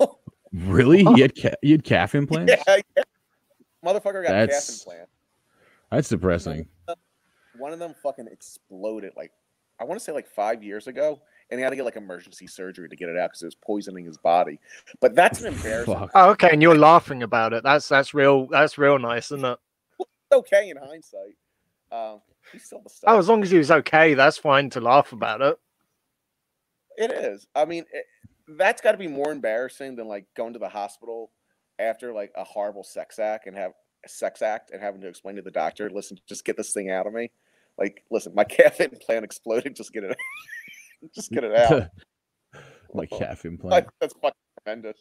[0.00, 0.18] ago?
[0.56, 1.02] Really?
[1.02, 2.52] He had ca- he had calf implants?
[2.68, 3.02] yeah, yeah.
[3.84, 5.08] Motherfucker got That's- calf implant.
[5.90, 6.68] That's depressing.
[7.58, 9.32] One of them fucking exploded like
[9.80, 11.20] I want to say like five years ago,
[11.54, 13.54] and he had to get like emergency surgery to get it out because it was
[13.54, 14.58] poisoning his body.
[15.00, 16.10] But that's an embarrassment.
[16.12, 17.62] Oh, okay, and you're laughing about it.
[17.62, 18.48] That's that's real.
[18.48, 19.58] That's real nice, isn't it?
[20.32, 21.36] okay in hindsight.
[21.92, 23.08] Um, he's still the stuff.
[23.08, 25.56] Oh, as long as he was okay, that's fine to laugh about it.
[26.96, 27.46] It is.
[27.54, 28.04] I mean, it,
[28.48, 31.30] that's got to be more embarrassing than like going to the hospital
[31.78, 33.72] after like a horrible sex act and have
[34.04, 36.90] a sex act and having to explain to the doctor, listen, just get this thing
[36.90, 37.30] out of me.
[37.78, 39.76] Like, listen, my calf implant exploded.
[39.76, 40.16] Just get it,
[41.14, 41.88] just get it out.
[42.94, 44.98] like calf Like, that's fucking tremendous.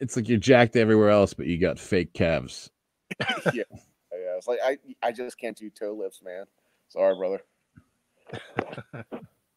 [0.00, 2.70] It's like you're jacked everywhere else, but you got fake calves.
[3.20, 4.36] yeah, yeah.
[4.36, 6.44] It's like I, I just can't do toe lifts, man.
[6.88, 7.42] Sorry, brother.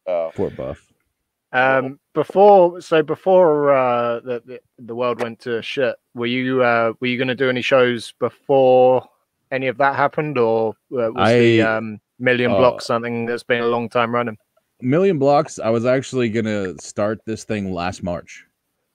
[0.06, 0.86] Oh, Poor buff.
[1.52, 6.92] Um, before so before uh, the, the the world went to shit, were you uh,
[7.00, 9.04] were you going to do any shows before
[9.50, 13.62] any of that happened, or uh, was the um, Million uh, Block something that's been
[13.62, 14.38] a long time running?
[14.82, 15.58] Million blocks.
[15.58, 18.44] I was actually gonna start this thing last March.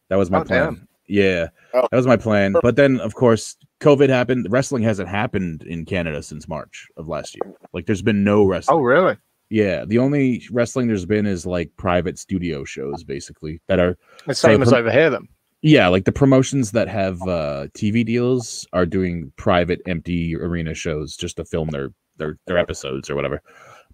[0.10, 0.64] That was my Oh, plan.
[0.66, 0.88] damn.
[1.08, 1.88] Yeah, Oh.
[1.92, 2.56] that was my plan.
[2.64, 4.48] But then, of course, COVID happened.
[4.50, 7.54] Wrestling hasn't happened in Canada since March of last year.
[7.74, 8.80] Like, there's been no wrestling.
[8.80, 9.16] Oh, really?
[9.52, 13.96] Yeah, the only wrestling there's been is like private studio shows, basically that are
[14.26, 15.28] The same as over here, then.
[15.62, 21.16] yeah, like the promotions that have uh TV deals are doing private empty arena shows
[21.16, 23.40] just to film their their their episodes or whatever.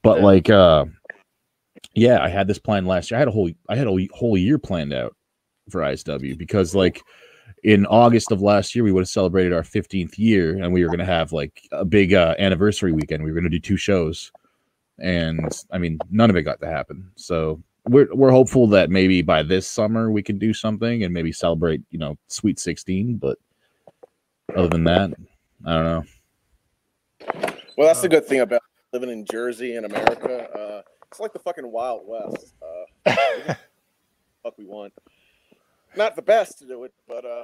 [0.04, 0.26] But Yeah.
[0.26, 0.86] like uh
[1.94, 3.18] yeah, I had this plan last year.
[3.18, 5.16] I had a whole I had a whole year planned out
[5.70, 7.02] for ISW because like
[7.64, 10.88] in August of last year we would have celebrated our 15th year and we were
[10.88, 13.24] going to have like a big uh, anniversary weekend.
[13.24, 14.32] We were going to do two shows.
[15.00, 17.12] And I mean, none of it got to happen.
[17.16, 21.32] So we're we're hopeful that maybe by this summer we can do something and maybe
[21.32, 23.38] celebrate, you know, Sweet 16, but
[24.56, 25.12] other than that,
[25.66, 26.04] I don't know.
[27.78, 28.62] Well, that's the good thing about
[28.94, 30.50] living in Jersey in America.
[30.52, 30.81] Uh,
[31.12, 32.56] it's like the fucking Wild West.
[33.06, 33.14] Uh,
[34.44, 34.94] fuck, we want.
[35.96, 37.44] Not the best to do it, but uh,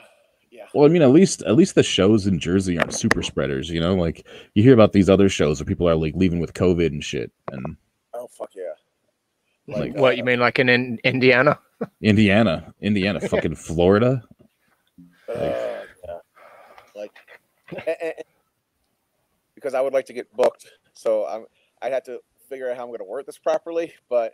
[0.50, 0.68] yeah.
[0.74, 3.70] Well, I mean, at least at least the shows in Jersey aren't super spreaders.
[3.70, 6.54] You know, like you hear about these other shows where people are like leaving with
[6.54, 7.76] COVID and shit, and
[8.14, 8.74] Oh fuck yeah.
[9.68, 11.60] Like, what uh, you mean, like in, in Indiana?
[12.02, 14.24] Indiana, Indiana, fucking Florida.
[15.28, 15.84] Uh, yeah.
[16.96, 17.12] Like,
[19.56, 21.46] because I would like to get booked, so I'm.
[21.82, 24.34] I had to figure out how I'm going to word this properly, but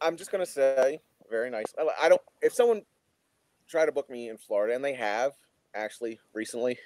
[0.00, 1.66] I'm just going to say very nice.
[2.00, 2.20] I- don't.
[2.40, 2.82] If someone
[3.68, 5.32] tried to book me in Florida, and they have
[5.74, 6.78] actually recently,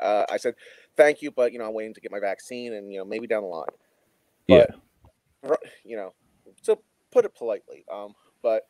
[0.00, 0.54] uh, I said
[0.96, 3.26] thank you, but you know I'm waiting to get my vaccine, and you know maybe
[3.26, 3.66] down the line.
[4.48, 4.66] Yeah,
[5.84, 6.14] you know,
[6.64, 6.78] to
[7.10, 7.84] put it politely.
[7.92, 8.66] Um, but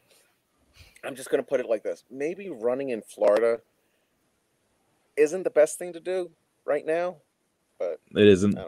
[1.05, 3.61] I'm just gonna put it like this: maybe running in Florida
[5.17, 6.31] isn't the best thing to do
[6.65, 7.17] right now.
[7.79, 8.59] But it isn't.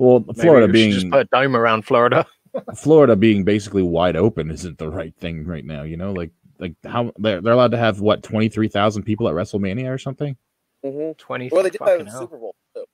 [0.00, 2.26] I don't- Well, Maybe Florida we being just put a dome around Florida.
[2.76, 5.82] Florida being basically wide open isn't the right thing right now.
[5.82, 9.28] You know, like like how they're they're allowed to have what twenty three thousand people
[9.28, 10.36] at WrestleMania or something.
[10.84, 11.12] Mm-hmm.
[11.18, 11.48] Twenty.
[11.52, 12.18] Well, they did that fucking in the.
[12.18, 12.54] Super Bowl.
[12.74, 12.84] Too.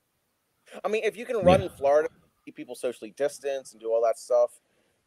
[0.85, 2.09] I mean, if you can run in Florida,
[2.45, 4.51] keep people socially distanced and do all that stuff,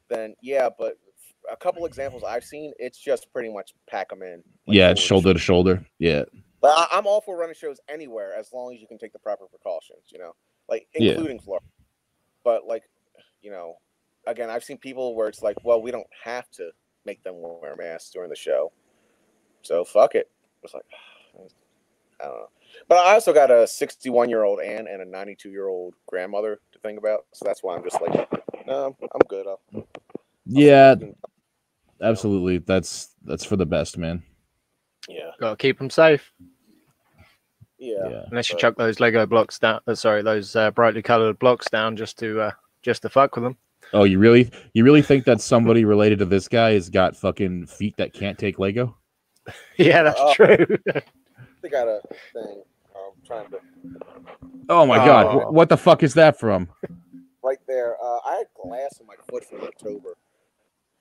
[0.10, 0.70] then yeah.
[0.78, 0.98] But
[1.52, 4.44] a couple examples I've seen, it's just pretty much pack them in.
[4.66, 5.86] like, yeah, it's shoulder to shoulder.
[6.00, 6.24] Yeah,
[6.62, 9.20] But I, I'm all for running shows anywhere as long as you can take the
[9.20, 10.34] proper precautions, you know,
[10.68, 11.12] like Yeah.
[11.12, 11.66] including Florida.
[12.50, 12.90] But like,
[13.44, 13.76] you know,
[14.26, 16.72] again, I've seen people where it's like, well, we don't have to
[17.06, 18.72] make them wear masks during the show,
[19.62, 20.32] so fuck it.
[20.64, 20.82] It's like,
[22.20, 22.50] I don't know.
[22.88, 26.60] But I also got a 61 year old aunt and a 92 year old grandmother
[26.72, 28.28] to think about, so that's why I'm just like,
[28.66, 29.46] no, I'm good.
[29.46, 29.88] I'll, I'll
[30.48, 31.16] yeah, fucking-
[32.02, 32.58] absolutely.
[32.58, 34.24] That's that's for the best, man.
[35.08, 36.34] yeah, go keep them safe.
[37.80, 38.08] Yeah.
[38.10, 38.24] Yeah.
[38.30, 39.80] Unless you But- chuck those Lego blocks down.
[39.88, 43.44] Uh, sorry, those uh, brightly coloured blocks down just to uh, just to fuck with
[43.46, 43.58] them.
[43.94, 47.66] Oh, you really you really think that somebody related to this guy has got fucking
[47.68, 48.96] feet that can't take Lego?
[49.78, 50.34] yeah, that's Oh.
[50.34, 50.58] true.
[51.62, 52.02] They got a
[52.34, 52.64] thing.
[52.96, 53.58] I'm trying to
[54.70, 55.40] Oh my god, Oh.
[55.40, 56.70] wh- what the fuck is that from?
[57.42, 57.96] right there.
[58.04, 60.16] Uh, I had glass in my foot from October.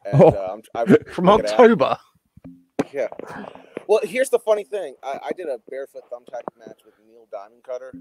[0.07, 0.29] And, Oh.
[0.29, 1.53] uh, I'm, I've From took it out.
[1.61, 1.97] October.
[2.93, 3.09] Yeah.
[3.89, 4.95] Well, here's the funny thing.
[5.03, 7.93] I, I did a barefoot thumbtack match with Neil Diamond Cutter,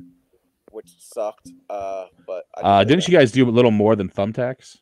[0.71, 1.50] which sucked.
[1.69, 3.08] Uh, but I Uh, did didn't it.
[3.08, 4.78] you guys do a little more than thumbtacks?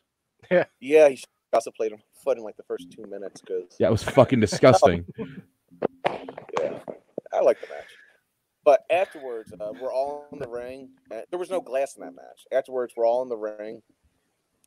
[0.50, 3.86] Yeah, Yeah, he also played him foot in like the first two minutes because Yeah,
[3.88, 5.04] it was fucking disgusting.
[6.06, 6.78] yeah,
[7.32, 7.84] I like the match.
[8.64, 10.88] But afterwards, uh, we're all in the ring.
[11.10, 12.46] Uh, there was no glass in that match.
[12.50, 13.80] Afterwards, we're all in the ring,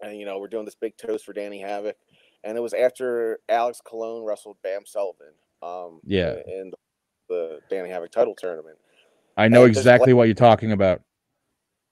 [0.01, 1.97] and you know we're doing this big toast for Danny Havoc,
[2.45, 5.33] and it was after Alex Colon wrestled Bam Sullivan.
[5.61, 6.41] Um, Yeah.
[6.47, 6.71] in
[7.27, 8.77] the Danny Havoc title tournament.
[9.37, 11.01] I know And exactly what you're talking about.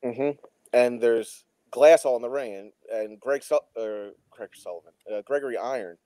[0.04, 0.32] hmm
[0.74, 5.22] And there's glass all in the ring, and, and Greg Sul- or Greg Sullivan, uh,
[5.22, 5.98] Gregory Iron,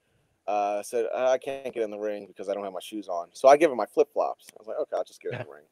[0.47, 3.29] uh, said I can't get in the ring because I don't have my shoes on.
[3.33, 4.47] So I give him my flip flops.
[4.51, 5.65] I was like, okay, I'll just get in the ring.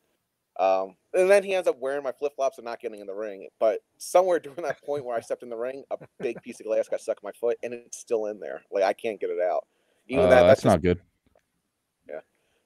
[0.59, 3.15] Um, and then he ends up wearing my flip flops and not getting in the
[3.15, 3.47] ring.
[3.59, 6.65] But somewhere during that point where I stepped in the ring, a big piece of
[6.65, 8.63] glass got stuck in my foot, and it's still in there.
[8.71, 9.67] Like I can't get it out.
[10.07, 11.01] Even Uh, that, that's that's, not good.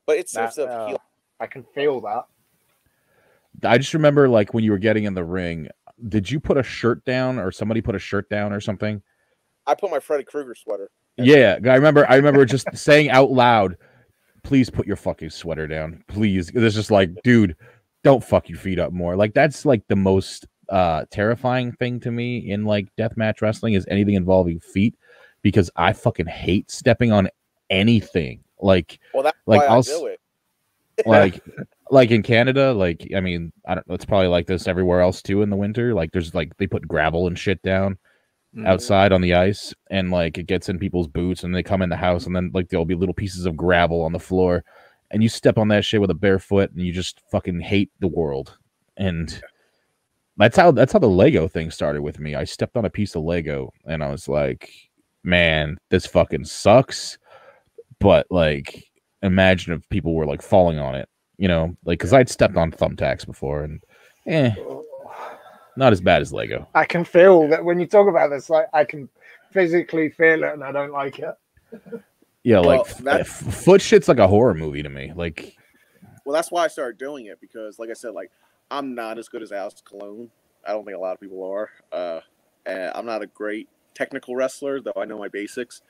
[0.06, 1.02] But it serves That, to uh, heal.
[1.40, 2.26] I can feel that.
[3.64, 5.70] I just remember like when you were getting in the ring,
[6.10, 9.02] did you put a shirt down or somebody put a shirt down or something?
[9.66, 10.90] I put my Freddy Krueger sweater.
[11.18, 12.10] Yeah, I remember.
[12.10, 13.78] I remember just saying out loud,
[14.44, 17.56] "Please put your fucking sweater down, please." It's just like, dude,
[18.04, 19.16] don't fuck your feet up more.
[19.16, 23.86] Like that's like the most uh terrifying thing to me in like deathmatch wrestling is
[23.90, 24.96] anything involving feet
[25.42, 27.30] because I fucking hate stepping on
[27.70, 28.44] anything.
[28.60, 30.20] Like, Well, that's Like, why I'll I s- do it.
[31.06, 31.44] like,
[31.92, 32.74] like in Canada.
[32.74, 33.86] Like, I mean, I don't.
[33.90, 35.94] It's probably like this everywhere else too in the winter.
[35.94, 37.98] Like, there's like they put gravel and shit down
[38.56, 38.68] Mm.
[38.68, 41.90] outside on the ice and like it gets in people's boots and they come in
[41.90, 44.64] the house and then like there'll be little pieces of gravel on the floor
[45.10, 47.90] and you step on that shit with a bare foot and you just fucking hate
[48.00, 48.56] the world
[48.96, 49.42] and
[50.38, 53.16] that's how that's how the lego thing started with me i stepped on a piece
[53.16, 54.70] of lego and i was like
[55.24, 57.18] man this fucking sucks
[58.04, 58.84] but like
[59.24, 62.70] imagine if people were like falling on it you know like because i'd stepped on
[62.72, 63.82] thumbtacks before and
[64.28, 64.54] eh
[65.76, 68.68] not as bad as lego I can feel that when you talk about this, like
[68.74, 69.10] I can
[69.52, 71.34] physically feel it, and I don't like it.
[72.44, 75.14] Yeah, like that- f- foot shit's like a horror movie to me.
[75.16, 75.56] Like,
[76.26, 78.30] Well, that's why I started doing it because, like I said, like
[78.70, 80.30] I'm not as good as Alex Colon.
[80.68, 81.70] I don't think a lot of people are.
[81.92, 82.20] Uh,
[82.68, 85.82] and I'm not a great technical wrestler, though I know my basics.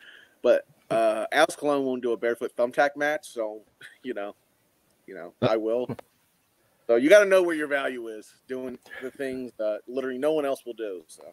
[0.41, 3.61] But uh, Alex Colon won't do a barefoot thumbtack match, so
[4.03, 4.35] you know,
[5.07, 5.87] you know, I will.
[6.87, 10.33] So you got to know where your value is, doing the things that literally no
[10.33, 11.03] one else will do.
[11.07, 11.23] So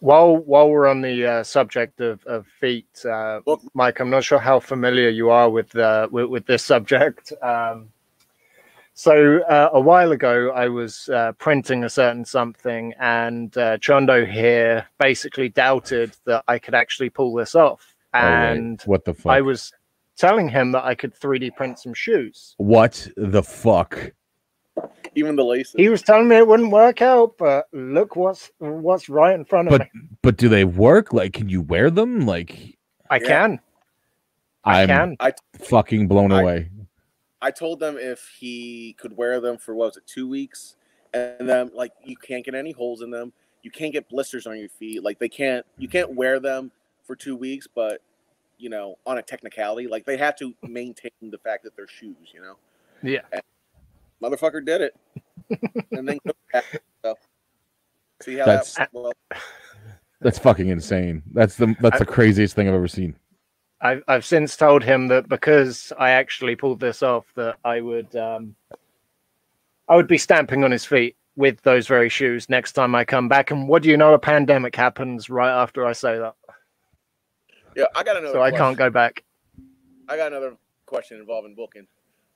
[0.00, 3.40] While while we're on the uh, subject of, of feet, uh,
[3.74, 7.32] Mike, I'm not sure how familiar you are with uh, with, with this subject.
[7.42, 7.90] Um,
[8.94, 14.28] so uh, a while ago, I was uh, printing a certain something, and uh, Chondo
[14.30, 19.32] here basically doubted that I could actually pull this off, Oh, and what the fuck?
[19.32, 19.72] I was
[20.16, 22.54] telling him that I could 3D print some shoes.
[22.58, 24.12] what the fuck?
[25.16, 25.74] even the laces.
[25.76, 29.66] He was telling me it wouldn't work out, but look what's what's right in front
[29.68, 30.02] of But me.
[30.22, 31.12] but do they work?
[31.12, 32.20] Like, can you wear them?
[32.26, 32.78] Like,
[33.10, 33.26] I Yeah.
[33.26, 33.60] can.
[34.64, 35.34] I can I'm can.
[35.58, 36.70] fucking blown I- away.
[37.40, 40.76] I told them if he could wear them for what was it, two weeks,
[41.14, 44.58] and then like you can't get any holes in them, you can't get blisters on
[44.58, 45.02] your feet.
[45.02, 46.70] Like they can't, you can't wear them
[47.08, 48.02] for two weeks, but
[48.58, 52.32] you know, on a technicality, like they have to maintain the fact that they're shoes.
[52.32, 52.56] You know,
[53.02, 53.22] Yeah.
[54.22, 54.96] motherfucker did it,
[55.90, 56.18] and then
[57.04, 57.14] so,
[58.22, 59.12] see how That's- that well.
[60.20, 61.22] That's fucking insane.
[61.32, 63.16] That's the that's the craziest thing I've ever seen.
[63.80, 68.14] I've I've since told him that because I actually pulled this off, that I would
[68.16, 68.56] um,
[69.88, 73.28] I would be stamping on his feet with those very shoes next time I come
[73.28, 73.52] back.
[73.52, 74.12] And what do you know?
[74.12, 76.34] A pandemic happens right after I say that,
[77.78, 78.34] Yeah, I got another.
[78.34, 79.22] so I can't go back.
[80.08, 81.86] I got another question involving booking.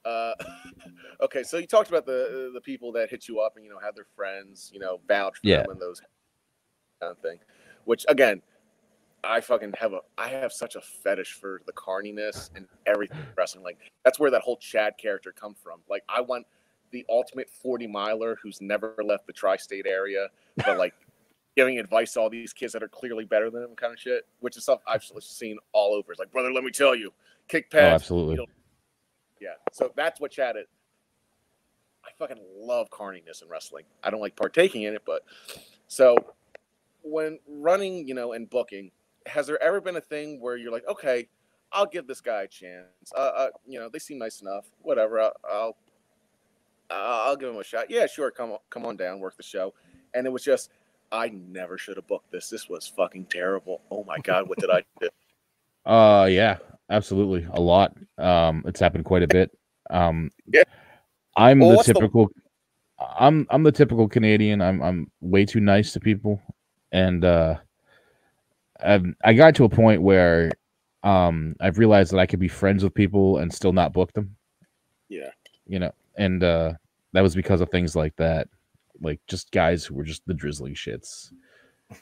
[0.05, 0.35] Uh,
[1.21, 3.79] okay, so you talked about the the people that hit you up and you know
[3.81, 5.63] have their friends, you know, vouch for Yeah.
[5.63, 6.01] them and those
[7.01, 7.39] kind of thing.
[7.85, 8.41] Which again,
[9.25, 13.65] I fucking have a I have such a fetish for the carniness and everything wrestling.
[13.65, 15.81] Like that's where that whole Chad character come from.
[15.91, 16.47] Like I want
[16.93, 20.95] the ultimate forty miler who's never left the tri-state area, but like
[21.57, 24.27] giving advice to all these kids that are clearly better than him, kind of shit.
[24.41, 26.13] Which is stuff I've seen all over.
[26.13, 27.13] It's like, brother, let me tell you,
[27.49, 28.47] kick Oh, pads, absolutely.
[29.41, 29.55] yeah.
[29.73, 30.67] So that's what Chad is.
[32.05, 33.85] I fucking love carniness in wrestling.
[34.03, 35.23] I don't like partaking in it, but
[35.87, 36.17] so
[37.03, 38.91] when running, you know, and booking,
[39.27, 41.29] has there ever been a thing where you're like, okay,
[41.71, 42.87] I'll give this guy a chance.
[43.17, 44.67] Uh, uh you know, they seem nice enough.
[44.83, 45.21] Whatever.
[45.21, 45.77] I'll, I'll
[46.91, 47.87] I'll give him a shot.
[47.89, 48.31] Yeah, sure.
[48.31, 49.73] Come on, come on down, work the show.
[50.15, 50.71] And it was just,
[51.13, 52.49] I never should have booked this.
[52.49, 53.83] This was fucking terrible.
[53.91, 55.09] Oh my god, what did I do?
[55.85, 56.59] Uh yeah,
[56.91, 57.45] absolutely.
[57.55, 57.97] A lot.
[58.17, 59.51] Um it's happened quite a bit.
[59.91, 60.63] Um Yeah.
[61.37, 62.29] I'm Well, the what's the- typical
[63.19, 64.63] I'm I'm the typical Canadian.
[64.63, 66.41] I'm I'm way too nice to people
[66.93, 67.57] and uh
[68.81, 70.53] I've, I got to a point where
[71.03, 74.37] um I've realized that I could be friends with people and still not book them,
[75.09, 75.31] Yeah.
[75.67, 75.93] you know.
[76.17, 76.75] And uh
[77.13, 78.47] that was because of things like that.
[79.03, 81.33] Like just guys who were just the drizzling shits.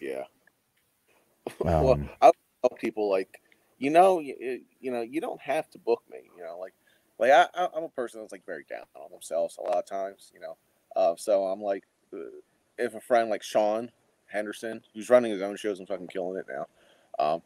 [0.00, 0.24] Yeah.
[1.64, 2.30] Um, well, I
[2.62, 3.40] tell people like,
[3.78, 6.18] you know, you, you know, you don't have to book me.
[6.36, 6.74] You know, like,
[7.18, 10.30] like I, I'm a person that's like very down on themselves a lot of times.
[10.34, 10.56] You know,
[10.94, 11.84] uh, so I'm like,
[12.14, 12.18] uh,
[12.78, 13.90] if a friend like Sean
[14.26, 16.66] Henderson, who's running his own shows and fucking killing it now,
[17.18, 17.42] um,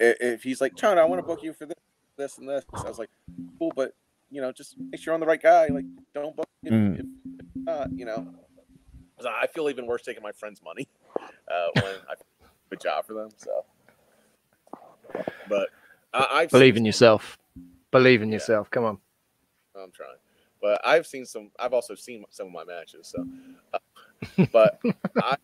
[0.00, 1.76] if he's like, Sean, I want to book you for this,
[2.16, 3.10] this, and this, I was like,
[3.58, 3.92] cool, but
[4.30, 5.66] you know, just make sure you're on the right guy.
[5.66, 6.94] Like, don't book if, Mm.
[7.00, 7.06] if,
[7.38, 8.34] if not, you know.
[9.20, 13.04] 'Cause I feel even worse taking my friend's money uh, when I do a job
[13.06, 13.28] for them.
[13.36, 13.64] So,
[15.48, 15.68] but
[16.14, 17.38] I, I've Believe in some- yourself.
[17.90, 18.34] Believe in Yeah.
[18.36, 18.70] yourself.
[18.70, 18.98] Come on.
[19.76, 20.16] I'm trying,
[20.62, 21.50] but I've seen some.
[21.58, 23.06] I've also seen some of my matches.
[23.08, 23.26] So,
[23.74, 23.78] uh,
[24.52, 24.80] but
[25.22, 25.36] I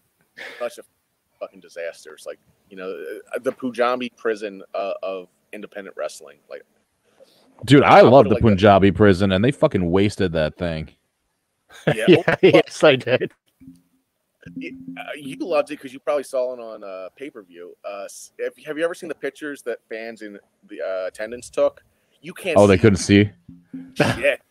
[0.59, 0.83] such a
[1.39, 2.13] fucking disaster.
[2.15, 2.39] It's like
[2.71, 2.91] you know
[3.35, 6.39] uh, the Punjabi prison uh, of independent wrestling.
[6.51, 6.63] Like,
[7.65, 8.51] dude, I I'll love the like this.
[8.51, 10.91] Punjabi prison and they fucking wasted that thing.
[11.87, 13.33] yeah, Yeah, well, yes, I did.
[14.99, 17.77] Uh, you loved it because you probably saw it on uh, pay per view.
[17.85, 18.07] Uh,
[18.43, 21.83] have, have you ever seen the pictures that fans in the uh, attendance took?
[22.23, 22.59] You can't.
[22.59, 23.31] Oh, they couldn't see.
[23.95, 24.41] shit.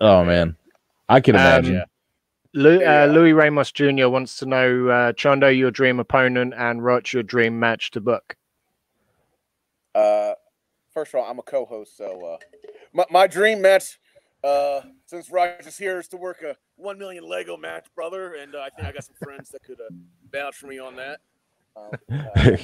[0.00, 0.56] Oh man,
[1.08, 1.74] I can Um, imagine.
[1.74, 1.84] yeah.
[2.54, 3.02] Lu- Yeah.
[3.02, 4.06] uh, Louis Ramos Jr.
[4.08, 8.36] wants to know uh, Chondo, your dream opponent, and Roch, your dream match to book.
[9.94, 10.34] Uh,
[10.94, 12.36] first of all, I'm a co-host, so uh,
[12.92, 13.98] my, my dream match,
[14.44, 18.58] uh, since Roger's here, is to work a one million Lego match, brother, and uh,
[18.58, 19.88] I think I got some friends that could uh,
[20.30, 21.20] vouch for me on that.
[21.76, 22.56] Um, uh,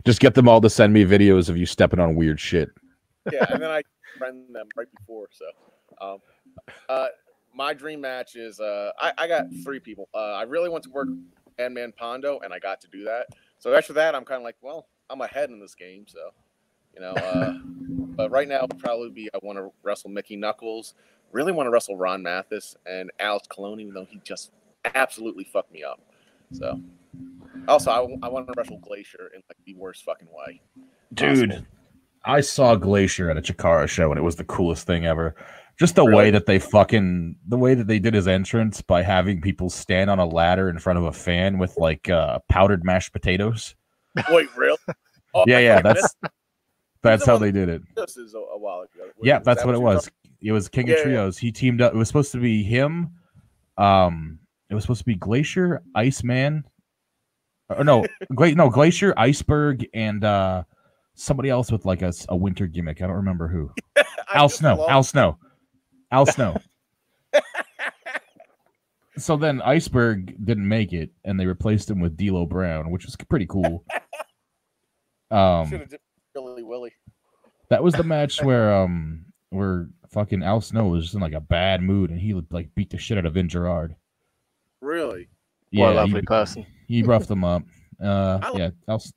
[0.06, 2.70] Just get them all to send me videos of you stepping on weird shit.
[3.32, 3.82] yeah, and then I
[4.18, 5.26] friend them right before.
[5.32, 5.46] So,
[6.00, 6.18] um,
[6.88, 7.08] uh,
[7.52, 10.08] my dream match is uh, I, I got three people.
[10.14, 11.08] Uh, I really want to work
[11.58, 13.26] and Man Pondo, and I got to do that.
[13.58, 16.04] So after that, I'm kind of like, well, I'm ahead in this game.
[16.06, 16.30] So,
[16.94, 17.54] you know, uh,
[18.14, 20.94] but right now probably be I want to wrestle Mickey Knuckles.
[21.32, 24.50] Really want to wrestle Ron Mathis and Alex Colon, even though he just
[24.94, 26.00] absolutely fucked me up.
[26.52, 26.80] So,
[27.66, 30.60] also I, I want to wrestle Glacier in like the worst fucking way.
[31.12, 31.66] Dude, possible.
[32.24, 35.34] I saw Glacier at a Chikara show and it was the coolest thing ever.
[35.78, 39.40] Just the way that they fucking the way that they did his entrance by having
[39.40, 43.12] people stand on a ladder in front of a fan with like uh, powdered mashed
[43.12, 43.76] potatoes.
[44.30, 44.76] Wait, real?
[45.34, 46.16] Oh, Yeah, yeah, that's
[47.02, 47.82] that's how they did it.
[47.94, 49.08] This is a, a while ago.
[49.22, 50.10] Yeah, that's that what it was.
[50.42, 51.02] It was King Yeah, of.
[51.02, 51.38] Trios.
[51.38, 51.92] He teamed up.
[51.94, 53.10] It was supposed to be him.
[53.76, 54.38] Um,
[54.70, 56.64] it was supposed to be Glacier, Iceman.
[57.70, 60.62] Or no, Gla- no Glacier, Iceberg, and uh
[61.14, 63.02] somebody else with like a winter gimmick.
[63.02, 63.70] I don't remember who.
[64.34, 64.76] Al Snow.
[64.76, 65.38] love- Al Snow.
[66.12, 66.56] Al Snow.
[69.16, 73.16] so then Iceberg didn't make it, and they replaced him with D'Lo Brown, which was
[73.16, 73.84] pretty cool.
[75.30, 75.68] Um,
[76.34, 76.92] Billy Willie.
[77.68, 81.40] that was the match where um where fucking Al Snow was just in like a
[81.40, 83.94] bad mood, and he like beat the shit out of Vin Gerard.
[84.80, 85.28] Really?
[85.72, 86.66] what a he- person.
[86.86, 87.62] he roughed them up.
[88.00, 89.12] Uh, I like- yeah, Al, S-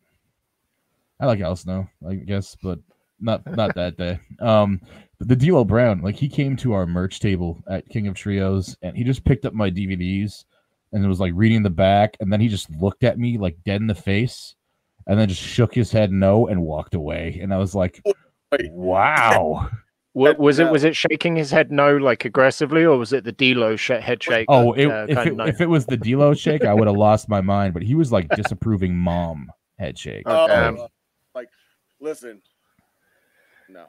[1.19, 2.79] I like Al Snow, I guess, but
[3.19, 4.19] not not that day.
[4.39, 4.81] Um,
[5.19, 8.75] but the D'Lo Brown, like he came to our merch table at King of Trios,
[8.81, 10.45] and he just picked up my DVDs
[10.93, 13.55] and it was like reading the back, and then he just looked at me like
[13.63, 14.55] dead in the face,
[15.05, 18.01] and then just shook his head no and walked away, and I was like,
[18.51, 18.71] Wait.
[18.71, 19.69] wow.
[20.13, 23.31] Wa- was it was it shaking his head no like aggressively, or was it the
[23.31, 24.45] D'Lo sh- head shake?
[24.49, 25.45] Oh, that, it, uh, if it no?
[25.45, 27.73] if it was the D'Lo shake, I would have lost my mind.
[27.73, 29.49] But he was like disapproving mom
[29.79, 30.23] head shake.
[30.25, 30.79] Oh, Oh, damn.
[30.79, 30.87] uh,
[31.33, 31.47] like,
[32.01, 32.41] listen.
[33.69, 33.85] No.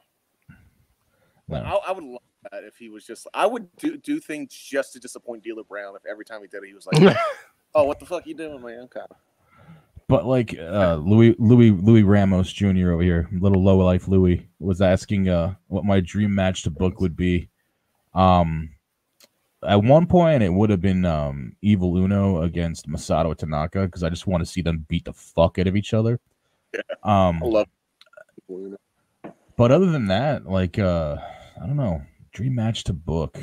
[1.48, 1.56] No.
[1.56, 2.20] I, I would love
[2.52, 3.26] that if he was just.
[3.34, 5.96] I would do do things just to disappoint D'Lo Brown.
[5.96, 7.16] If every time he did it, he was like,
[7.74, 9.00] "Oh, what the fuck you doing, man?" Okay.
[10.12, 12.92] But like uh, Louis Louis Louis Ramos Jr.
[12.92, 17.00] over here, little low life Louis, was asking uh, what my dream match to book
[17.00, 17.48] would be.
[18.12, 18.74] Um,
[19.66, 24.10] at one point, it would have been um, Evil Uno against Masato Tanaka because I
[24.10, 26.20] just want to see them beat the fuck out of each other.
[27.02, 27.68] Um, I love.
[29.56, 31.16] but other than that, like uh,
[31.56, 32.02] I don't know,
[32.34, 33.38] dream match to book.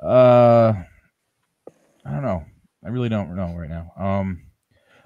[0.00, 0.74] Uh,
[2.06, 2.44] I don't know.
[2.84, 3.90] I really don't know right now.
[3.98, 4.42] Um,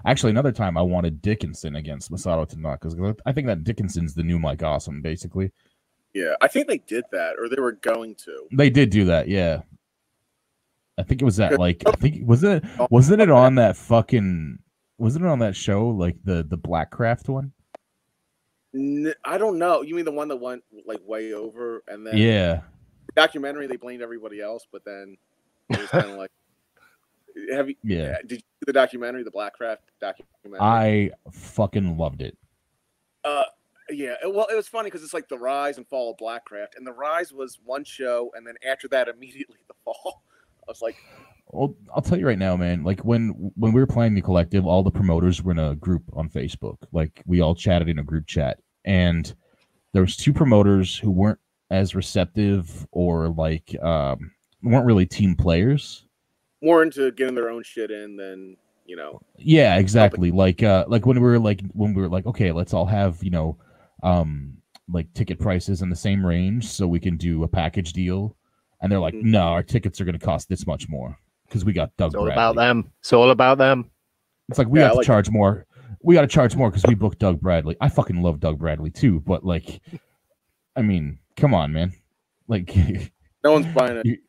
[0.06, 4.22] actually, another time I wanted Dickinson against Masato Tanaka because I think that Dickinson's the
[4.22, 5.02] new Mike Awesome.
[5.02, 5.52] Basically,
[6.14, 8.46] Yeah, I think they did that, or they were going to.
[8.52, 9.28] they did do that.
[9.28, 9.62] Yeah,
[10.98, 11.58] I think it was that.
[11.58, 14.58] Like, I think was it wasn't it on that fucking
[14.98, 17.52] wasn't it on that show like the the Blackcraft one?
[19.24, 19.82] I don't know.
[19.82, 22.60] You mean the one that went like way over, and then Yeah.
[23.14, 25.16] documentary they blamed everybody else, but then
[25.70, 26.30] it was kind of like,
[27.52, 27.76] have you?
[27.82, 28.16] Yeah.
[28.22, 30.60] Did you see the documentary, the Blackcraft documentary?
[30.60, 32.36] I fucking loved it.
[33.24, 33.44] Uh,
[33.90, 34.14] yeah.
[34.24, 36.92] Well, it was funny because it's like the rise and fall of Blackcraft, and the
[36.92, 40.22] rise was one show, and then after that, immediately the fall.
[40.68, 40.96] I was like,
[41.48, 42.82] Well, I'll tell you right now, man.
[42.82, 46.02] Like when when we were playing the collective, all the promoters were in a group
[46.12, 46.78] on Facebook.
[46.92, 49.32] Like we all chatted in a group chat, and
[49.92, 51.38] there was two promoters who weren't
[51.70, 54.32] as receptive or like um,
[54.62, 56.05] weren't really team players.
[56.66, 59.20] More into getting their own shit in than you know.
[59.38, 60.30] Yeah, exactly.
[60.30, 63.22] Like uh, like when we were like when we were like, okay, let's all have
[63.22, 63.56] you know,
[64.02, 64.58] um,
[64.90, 68.36] like ticket prices in the same range so we can do a package deal.
[68.82, 69.22] And they're like, Mhm.
[69.24, 72.08] no, our tickets are going to cost this much more because we got Doug.
[72.08, 72.34] It's all Bradley.
[72.34, 72.92] about them.
[73.00, 73.90] It's all about them.
[74.48, 75.66] It's like we Yeah, have to like- charge more.
[76.02, 77.76] We got to charge more because we booked Doug Bradley.
[77.80, 79.80] I fucking love Doug Bradley too, but like,
[80.76, 81.92] I mean, come on, man.
[82.48, 82.72] Like,
[83.44, 84.20] No one's buying it.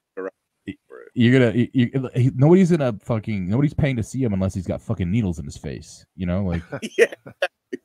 [1.17, 1.55] You- for it.
[1.55, 4.67] you're gonna, you, you, he- nobody's gonna fucking, nobody's paying to see him unless he's
[4.67, 6.05] got fucking needles in his face.
[6.15, 6.61] You know, like,
[6.97, 7.05] yeah.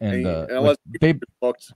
[0.00, 1.72] and uh, and like, unless they booked.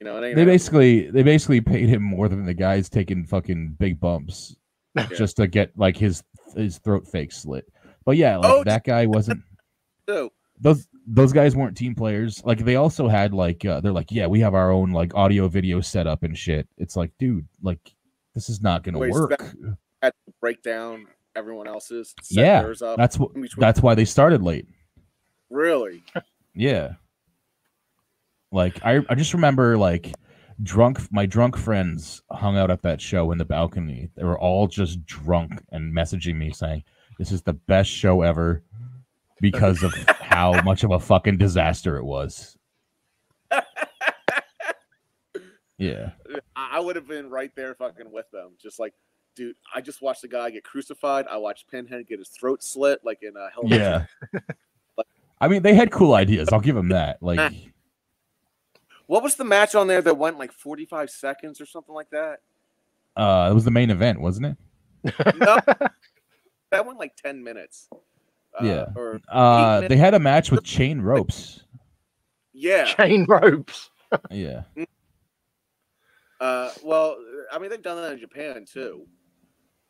[0.00, 0.46] You know, it ain't they happening.
[0.46, 4.56] basically they basically paid him more than the guys taking fucking big bumps
[4.96, 5.06] Yeah.
[5.16, 6.22] just to get like his
[6.56, 7.64] his throat fake slit.
[8.04, 9.42] But yeah, like Oh, that guy wasn't.
[10.08, 10.30] too.
[10.60, 12.42] those those guys weren't team players.
[12.44, 15.46] Like they also had like uh, they're like, yeah, we have our own like audio
[15.48, 16.66] video setup and shit.
[16.78, 17.94] It's like, dude, like
[18.34, 19.30] this is not gonna Wait, so work.
[19.38, 21.06] that- Had to break down
[21.36, 22.14] everyone else's.
[22.30, 24.66] Yeah, up That's what that's why they started late.
[25.50, 26.02] really.
[26.54, 26.94] Yeah.
[28.50, 30.12] Like I I just remember like
[30.62, 34.10] drunk my drunk friends hung out at that show in the balcony.
[34.14, 36.84] They were all just drunk and messaging me saying,
[37.18, 38.62] This is the best show ever
[39.40, 42.56] because of how much of a fucking disaster it was.
[45.78, 46.10] Yeah.
[46.56, 48.50] I I would have been right there fucking with them.
[48.62, 48.94] Just like,
[49.34, 51.26] dude, I just watched the guy get crucified.
[51.30, 54.06] I watched Pinhead get his throat slit, like in a Hell Yeah.
[55.40, 56.50] I mean, they had cool ideas.
[56.52, 57.20] I'll give them that.
[57.20, 57.52] Like,
[59.06, 62.38] What was the match on there that went like 45 seconds or something like that?
[63.16, 65.14] uh, it was the main event, wasn't it?
[65.36, 65.58] No,
[66.70, 67.88] that went like 10 minutes.
[67.92, 68.86] Uh, Yeah.
[68.94, 69.88] Or Uh, minutes.
[69.90, 71.64] they had a match with chain ropes.
[72.52, 72.84] yeah.
[72.84, 73.90] Chain ropes.
[74.30, 74.62] Yeah.
[76.42, 77.16] Uh, well,
[77.52, 79.06] I mean, they've done that in Japan too.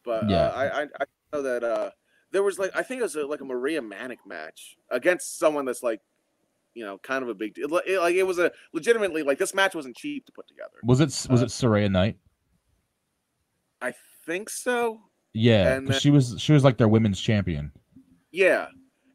[0.05, 0.49] But Yeah.
[0.49, 1.91] uh, I, I I know that uh,
[2.31, 5.65] there was like I think it was a, like a Maria Manic match against someone
[5.65, 6.01] that's like,
[6.75, 7.69] you know, kind of a big deal.
[7.69, 10.79] Like it, like, it was a legitimately like this match wasn't cheap to put together.
[10.85, 12.17] Was it was Uh, it Saraya Knight?
[13.81, 13.95] I
[14.27, 15.01] think so.
[15.33, 17.73] Yeah, and 'cause then- she was she was like their women's champion.
[18.31, 18.67] Yeah,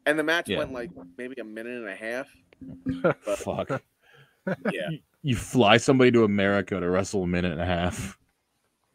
[0.06, 0.58] and the match Yeah.
[0.58, 2.28] went like maybe a minute and a half.
[3.02, 3.82] But Fuck.
[4.72, 4.88] yeah,
[5.22, 8.16] You fly somebody to America to wrestle a minute and a half.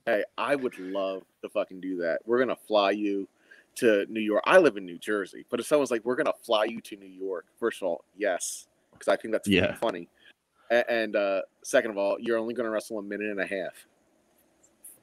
[0.05, 2.19] hey, I would love to fucking do that.
[2.25, 3.27] We're gonna fly you
[3.75, 4.43] to New York.
[4.45, 7.07] I live in New Jersey, but if someone's like, "We're gonna fly you to New
[7.07, 9.75] York," first of all, yes, because I think that's Yeah.
[9.75, 10.07] funny.
[10.71, 13.85] A- And uh, second of all, you're only gonna wrestle a minute and a half.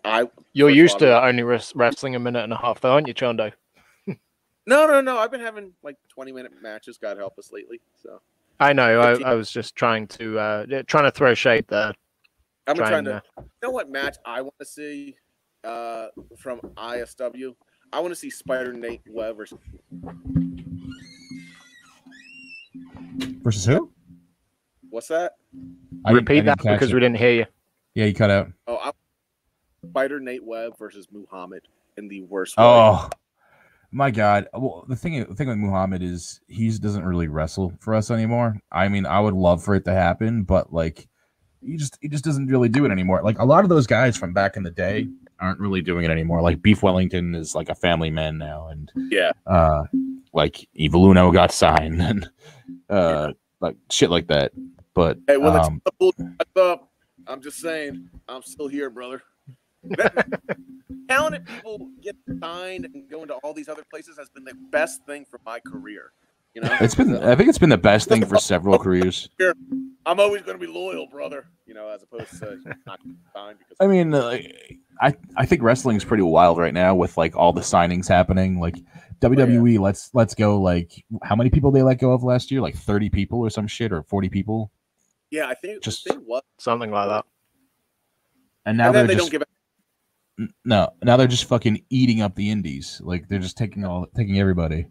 [0.05, 2.93] I You're First used of to only wres- wrestling a minute and a half, though,
[2.93, 3.53] aren't you, Chondo?
[4.07, 4.17] no,
[4.87, 5.19] no, no.
[5.19, 6.97] I've been having like 20 minute matches.
[6.99, 7.81] God help us lately.
[8.03, 8.21] So
[8.61, 9.01] I know.
[9.01, 11.93] I, I was just trying to uh, trying to throw shade there.
[12.67, 13.23] I'm trying trying to.
[13.39, 15.17] You know what match I want to see
[15.65, 16.09] uh,
[16.39, 17.55] from ISW?
[17.93, 19.59] I want to see Spider Nate Webb versus
[23.43, 23.91] Versus who?
[24.91, 25.33] what's that?
[25.55, 26.95] I didn't- I repeat that because it.
[26.95, 27.47] we didn't hear you.
[27.95, 28.49] Yeah, you cut out.
[28.67, 28.91] Oh, I,
[29.89, 31.63] Spider Nate Webb versus Muhammad
[31.97, 32.57] in the worst.
[32.59, 32.65] way.
[33.93, 34.49] My god.
[34.53, 38.57] Well, the thing the thing with Muhammad is he doesn't really wrestle for us anymore.
[38.71, 41.09] I mean, I would love for it to happen, but like
[41.61, 43.23] he just he just doesn't really do it anymore.
[43.23, 45.09] Like a lot of those guys from back in the day
[45.41, 46.43] aren't really doing it anymore.
[46.43, 49.33] Like Beef Wellington is like a family man now, and yeah.
[49.47, 49.85] uh,
[50.33, 52.31] like Evil Uno got signed, and
[52.89, 54.53] uh, like shit like that.
[54.95, 56.91] But Hey, when um, the up,
[57.27, 59.23] I'm just saying, I'm still here, brother.
[59.85, 60.41] That-
[61.09, 65.05] talented people get signed and go into all these other places has been the best
[65.07, 66.13] thing for my career.
[66.55, 69.29] You know, it's been I think it's been the best thing for several careers.
[70.07, 71.47] I'm always going to be loyal, brother.
[71.67, 74.37] You know, as opposed to not getting signed because I mean, uh,
[75.01, 78.59] I I think wrestling is pretty wild right now with like all the signings happening.
[78.59, 78.75] Like
[79.21, 80.61] WWE, let's let's go.
[80.61, 82.61] Like how many people they let go of last year?
[82.61, 84.73] Like thirty people or some shit, or forty people.
[85.31, 87.25] yeah, I think Just- the thing was, Something like that.
[88.67, 89.49] And now and they're they just don't give.
[90.41, 90.91] N- no.
[91.03, 93.01] Now they're just fucking eating up the indies.
[93.05, 94.87] Like they're just taking all taking everybody.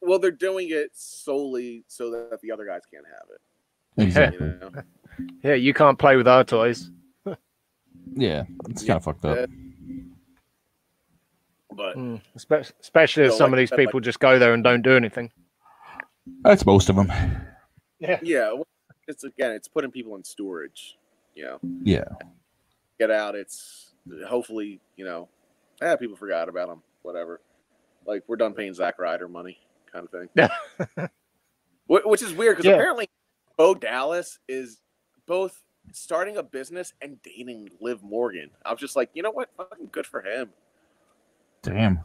[0.00, 4.02] Well, they're doing it solely so that the other guys can't have it.
[4.06, 4.46] Exactly.
[4.48, 4.82] You know?
[5.44, 6.90] Yeah, you can't play with our toys.
[8.14, 8.88] Yeah, it's Yeah.
[8.88, 9.48] kind of fucked up.
[11.74, 14.52] But Mm, espe- Especially if some like of these said, like- people just go there
[14.54, 15.30] and don't do anything.
[16.42, 17.10] That's most of them.
[17.98, 18.18] Yeah.
[18.22, 18.54] yeah,
[19.08, 20.96] it's again, it's putting people in storage.
[21.34, 22.04] You know, Yeah.
[22.98, 23.34] get out.
[23.34, 23.91] It's
[24.26, 25.28] hopefully, you know,
[25.80, 26.82] yeah, people forgot about them.
[27.02, 27.40] Whatever.
[28.06, 29.58] Like we're done paying Zack Ryder money,
[29.92, 31.08] kind of thing.
[31.86, 32.74] Which is weird because Yeah.
[32.74, 33.08] apparently
[33.56, 34.80] Bo Dallas is
[35.26, 35.60] both
[35.92, 38.50] starting a business and dating Liv Morgan.
[38.64, 39.50] I was just like, you know what?
[39.56, 40.50] Fucking good for him.
[41.62, 42.00] Damn.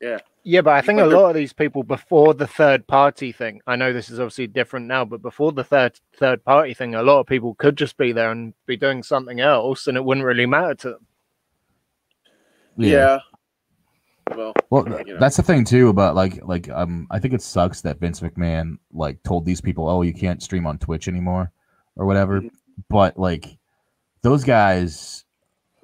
[0.00, 3.60] Yeah, Yeah, but I think a lot of these people before the third party thing,
[3.66, 7.02] I know this is obviously different now, but before the third third party thing, a
[7.02, 10.26] lot of people could just be there and be doing something else and it wouldn't
[10.26, 11.06] really matter to them.
[12.76, 13.18] Yeah.
[14.34, 15.20] Well, Well, you know.
[15.20, 18.78] that's the thing too about like like um I think it sucks that Vince McMahon
[18.92, 21.52] like told these people, "Oh, you can't stream on Twitch anymore."
[21.98, 22.42] or whatever.
[22.42, 22.50] Mhm.
[22.90, 23.56] But like
[24.20, 25.24] those guys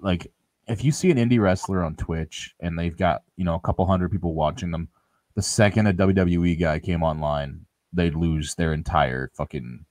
[0.01, 0.31] like
[0.69, 3.85] if you see an indie wrestler on Twitch and they've got, you know, a couple
[3.87, 4.89] hundred people watching them,
[5.35, 9.85] the second a WWE guy came online, they'd lose their entire fucking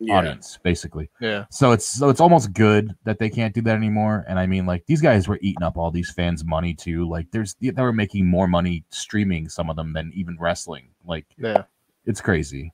[0.00, 0.16] yeah.
[0.16, 1.10] audience basically.
[1.20, 1.44] Yeah.
[1.50, 4.24] So it's so it's almost good that they can't do that anymore.
[4.28, 7.08] And I mean, like these guys were eating up all these fans' money too.
[7.08, 10.88] Like there's they were making more money streaming some of them than even wrestling.
[11.04, 11.64] Like Yeah.
[12.06, 12.72] it's crazy.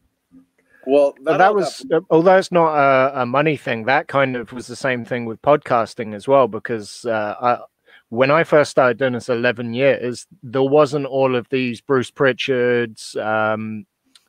[0.87, 4.37] Well, that, But that was, uh, although it's not a, a money thing, that kind
[4.37, 6.47] of was the same thing with podcasting as well.
[6.47, 7.59] Because uh, I,
[8.11, 13.17] when I first started doing this 11 years, there wasn't all of these Bruce Pritchards,
[13.17, 13.85] um,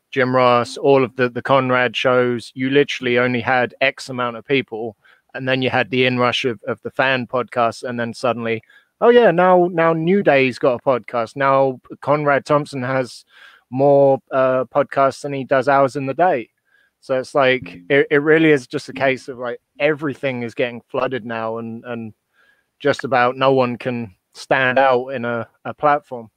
[0.10, 2.52] Jim Ross, all of the, the Conrad shows.
[2.56, 4.98] You literally only had X amount of people.
[5.36, 7.88] And then you had the inrush of, of the fan podcasts.
[7.88, 8.64] And then suddenly,
[9.00, 11.36] oh, yeah, now, now New Day's got a podcast.
[11.36, 13.26] Now Conrad Thompson has
[13.70, 16.50] more uh, podcasts than he does hours in the day.
[17.00, 20.82] So it's like it, it really is just a case of like everything is getting
[20.90, 22.14] flooded now, and and
[22.80, 26.30] just about no one can stand out in a, a platform.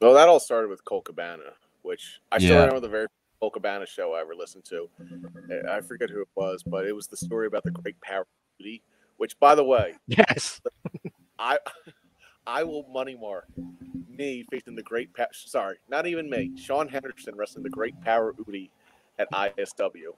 [0.00, 2.60] well, that all started with Colt Cabana, which I still Yeah.
[2.60, 3.06] remember the very
[3.40, 4.88] Colt Cabana show I ever listened to.
[5.50, 8.22] Uh, I forget who it was, but it was the story about the Great Power
[8.22, 8.26] of
[8.58, 8.82] Beauty.
[9.18, 10.60] Which, by the way, Yes.
[11.38, 11.58] I
[12.46, 13.46] I will money mark
[14.08, 16.52] me facing the great pa- sorry, not even me.
[16.56, 18.70] Sean Henderson wrestling the great power Uti
[19.18, 20.14] at ISW.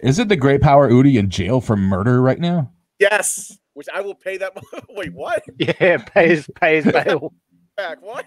[0.00, 2.70] Is it the Great Power Uti in jail for murder right now?
[2.98, 4.52] Yes, which I will pay that.
[4.90, 5.44] Wait, what?
[5.58, 7.32] Yeah, pays pays bail.
[7.76, 8.26] Back what?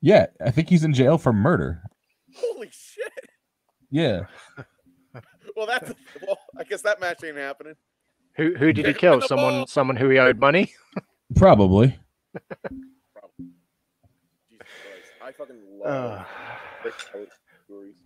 [0.00, 1.82] Yeah, I think he's in jail for murder.
[2.36, 3.12] Holy shit!
[3.90, 4.22] Yeah.
[5.56, 5.92] Well, that's
[6.26, 6.36] well.
[6.58, 7.74] I guess that match ain't happening.
[8.36, 9.20] Who who did he kill?
[9.20, 9.66] Someone ball.
[9.68, 10.72] someone who he owed money.
[11.36, 11.96] Probably.
[14.50, 15.12] Jesus Christ!
[15.22, 16.26] I fucking love
[16.84, 16.90] Uh,
[17.66, 17.96] stories.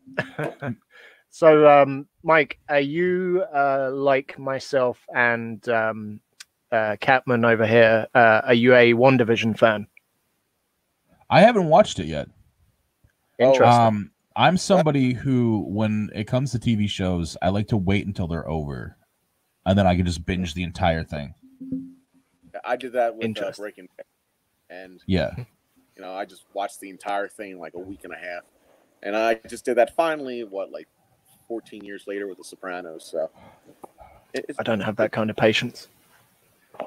[1.31, 6.21] so, um, Mike, are you uh, like myself and um,
[6.73, 8.07] uh, Catman over here?
[8.15, 9.87] Uh, are you a WandaVision fan?
[11.31, 12.29] I haven't watched it yet.
[13.41, 13.81] Oh, Interesting.
[13.81, 18.29] Um, I'm somebody who, when it comes to TV shows, I like to wait until
[18.29, 18.97] they're over,
[19.67, 21.35] and then I can just binge the entire thing.
[22.65, 24.07] I did that with uh, Breaking Bad,
[24.71, 25.31] and Yeah.
[25.37, 28.43] you know, I just watched the entire thing like a week and a half,
[29.03, 30.45] and I just did that finally.
[30.45, 30.89] What like
[31.49, 33.05] 14 years later with The Sopranos.
[33.11, 33.31] So
[34.35, 35.89] it, I don't have that kind of patience.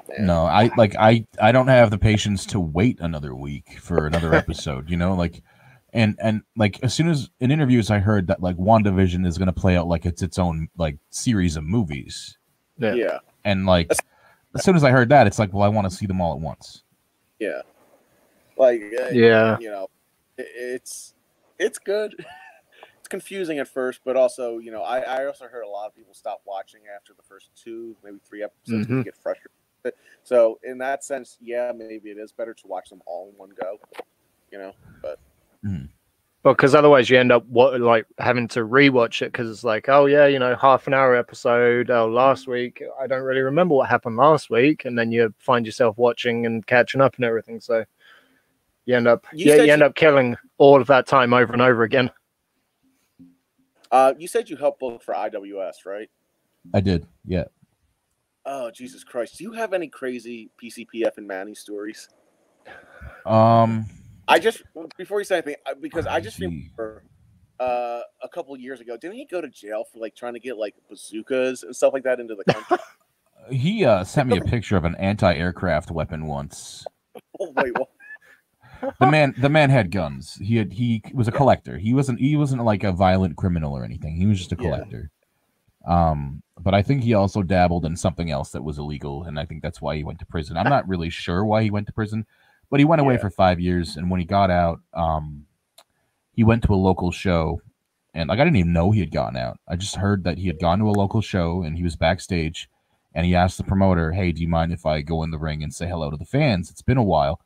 [0.08, 4.06] man, No, I like I I don't have the patience to wait another week for
[4.06, 4.88] another episode.
[4.88, 5.42] You know, like,
[5.92, 9.46] and and like as soon as in interviews I heard that like WandaVision is going
[9.46, 12.38] to play out like it's its own like series of movies,
[12.78, 12.94] Yeah.
[12.94, 13.90] yeah, and like
[14.54, 16.34] as soon as I heard that, it's like, well, I want to see them all
[16.34, 16.82] at once.
[17.40, 17.62] yeah,
[18.56, 19.58] like uh, Yeah.
[19.58, 19.88] you know,
[20.38, 21.14] it's
[21.58, 22.14] it's good.
[22.98, 25.94] It's confusing at first, but also, you know, I, I also heard a lot of
[25.96, 28.98] people stop watching after the first two, maybe three episodes, 'cause Mhm.
[28.98, 29.50] they get frustrated.
[30.22, 33.50] So, in that sense, yeah, maybe it is better to watch them all in one
[33.60, 33.80] go.
[34.52, 34.72] You know,
[35.02, 35.18] but
[36.44, 39.88] Well, because otherwise you end up what like having to rewatch it because it's like,
[39.88, 41.90] oh yeah, you know, half an hour episode.
[41.90, 45.66] Oh, last week I don't really remember what happened last week, and then you find
[45.66, 47.60] yourself watching and catching up and everything.
[47.60, 47.84] So
[48.86, 51.32] you end up, You yeah, said you end you- up killing all of that time
[51.32, 52.10] over and over again.
[53.90, 56.08] uh, you said you helped book for IWS, right?
[56.74, 57.44] I did, yeah.
[58.44, 59.38] Oh Jesus Christ!
[59.38, 62.08] Do you have any crazy PCP Fanny stories?
[63.24, 63.86] Um,
[64.26, 64.62] I just
[64.96, 67.04] before you say anything, I- because I just remember
[67.60, 70.56] uh, a couple years ago, didn't he go to jail for like trying to get
[70.58, 72.78] like bazookas and stuff like that into the country?
[73.50, 76.84] he uh sent me a picture of an anti-aircraft weapon once.
[77.40, 77.90] oh, wait, what?
[79.00, 80.34] The man, the man had guns.
[80.42, 81.78] He had he was a collector.
[81.78, 84.16] He wasn't he wasn't like a violent criminal or anything.
[84.16, 84.62] He was just a Yeah.
[84.70, 85.10] collector.
[85.86, 89.44] Um, but I think he also dabbled in something else that was illegal, and I
[89.46, 90.56] think that's why he went to prison.
[90.56, 92.24] I'm not really sure why he went to prison,
[92.70, 93.20] but he went away Yeah.
[93.20, 95.46] for five years, and when he got out, um,
[96.32, 97.60] he went to a local show,
[98.14, 99.58] and like I didn't even know he had gotten out.
[99.68, 102.68] I just heard that he had gone to a local show and he was backstage,
[103.14, 105.62] and he asked the promoter, "Hey, do you mind if I go in the ring
[105.62, 106.70] and say hello to the fans?
[106.70, 107.40] It's been a while."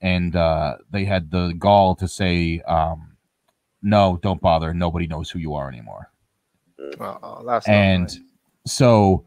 [0.00, 3.16] And uh, they had the gall to say, um,
[3.82, 4.72] "No, don't bother.
[4.72, 6.10] Nobody knows who you are anymore."
[7.00, 8.20] Oh, that's and nice.
[8.66, 9.24] so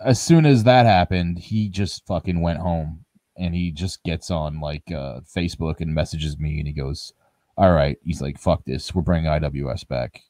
[0.00, 3.04] as soon as that happened he just fucking went home
[3.38, 7.12] and he just gets on like uh facebook and messages me and he goes
[7.56, 10.20] all right he's like fuck this we're bringing iws back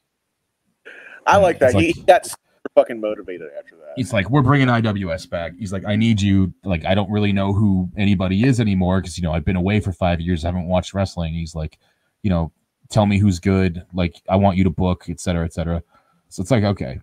[1.25, 1.67] I like that.
[1.67, 2.41] It's like- he got super
[2.77, 3.93] fucking motivated after that.
[3.95, 7.33] he's like we're bringing iws back he's like i need you like i don't really
[7.33, 10.47] know who anybody is anymore because you know i've been away for five years i
[10.47, 11.79] haven't watched wrestling he's like
[12.21, 12.51] you know
[12.89, 15.83] tell me who's good like i want you to book etc., cetera et cetera
[16.29, 16.99] so it's like okay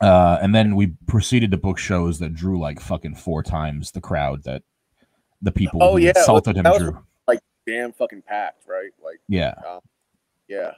[0.00, 4.00] uh and then we proceeded to book shows that drew like fucking four times the
[4.00, 4.62] crowd that
[5.40, 6.98] the people Oh, yeah, insulted him drew.
[7.28, 8.90] Like Damn fucking packed, right?
[9.04, 9.54] Like, yeah
[10.48, 10.72] yeah.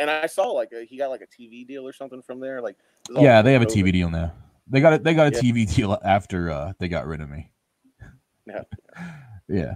[0.00, 2.60] And I saw like a, he got like a TV deal or something from there.
[2.60, 2.76] Like,
[3.08, 4.32] it was all yeah they have a tv deal now
[4.68, 5.40] they got it they got a Yeah.
[5.52, 7.50] tv deal after uh they got rid of me
[8.46, 8.62] Yeah.
[9.48, 9.74] yeah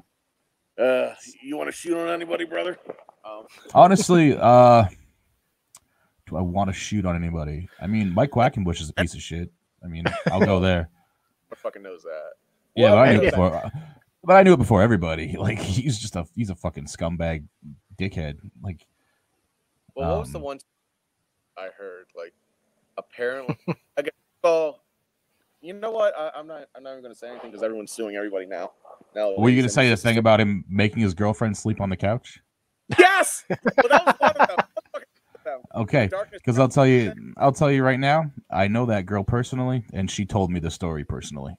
[0.78, 2.78] Uh, you want to shoot on anybody, brother?
[3.24, 4.84] Um, Honestly, uh
[6.26, 7.68] do I want to shoot on anybody?
[7.80, 9.50] I mean, Mike Quackenbush is a piece of shit.
[9.84, 10.88] I mean, I'll go there.
[11.50, 12.30] who fucking knows that?
[12.74, 13.28] Yeah, Well, but I knew yeah.
[13.28, 13.72] it before.
[14.24, 15.36] But I knew it before everybody.
[15.38, 17.44] Like he's just a he's a fucking scumbag,
[17.98, 18.38] dickhead.
[18.62, 18.84] Like
[19.96, 20.58] Well, what was the Um, one
[21.56, 22.06] I heard?
[22.14, 22.34] Like,
[22.98, 23.56] apparently,
[23.96, 24.12] again,
[24.44, 24.82] well,
[25.60, 26.14] you know what?
[26.16, 26.68] I, I'm not.
[26.76, 28.72] I'm not even going to say anything because everyone's suing everybody now.
[29.14, 31.96] Now, were you gonna say the thing about him making his girlfriend sleep on the
[31.96, 32.40] couch?
[32.98, 34.64] Yes, but that was one of them.
[35.74, 38.30] Okay, because I'll tell you, I'll tell you right now.
[38.50, 41.56] I know that girl personally, and she told me the story personally.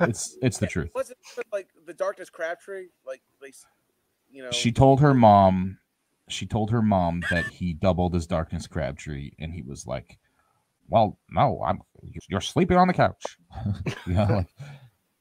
[0.00, 0.90] It's it's the truth.
[0.94, 1.18] Was it
[1.52, 2.86] like the Darkness Crabtree?
[3.04, 3.52] Like they,
[4.30, 5.78] you know, She told her mom,
[6.28, 10.18] she told her mom that he doubled his darkness Crabtree, and he was like,
[10.88, 11.80] "Well, no, I'm
[12.28, 13.38] you're sleeping on the couch."
[14.06, 14.48] you know, like,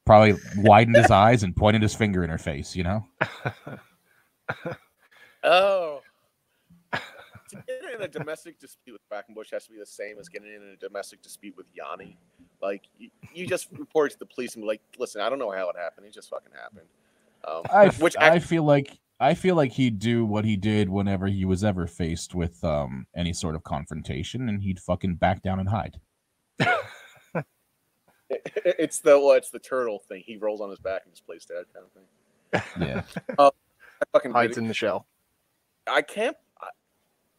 [0.05, 2.75] probably widened his eyes and pointed his finger in her face.
[2.75, 3.05] You know,
[5.43, 6.01] Oh.
[6.91, 7.01] to
[7.67, 10.73] get in a domestic dispute with Quackenbush has to be the same as getting in
[10.73, 12.17] a domestic dispute with Yanni.
[12.61, 15.51] Like you, you just report to the police and be like, listen, I don't know
[15.51, 16.07] how it happened.
[16.07, 16.87] It just fucking happened.
[17.47, 20.89] Um, I, which which I feel like I feel like he'd do what he did
[20.89, 25.41] whenever he was ever faced with um any sort of confrontation, and he'd fucking back
[25.41, 25.99] down and hide.
[28.30, 30.24] it's the well, it's the turtle thing.
[30.26, 32.88] He rolls on his back and just plays dead kind of thing.
[32.88, 33.01] Yeah,
[33.39, 33.51] I
[34.11, 35.07] fucking Hides in the shell.
[35.88, 36.70] I can't I,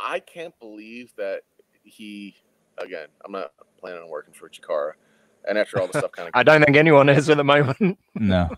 [0.00, 1.42] I can't believe that
[1.82, 2.36] he
[2.78, 4.92] again, I'm not planning on working for Chikara.
[5.48, 7.98] And after all the stuff kind of I don't think anyone is at the moment.
[8.14, 8.50] no,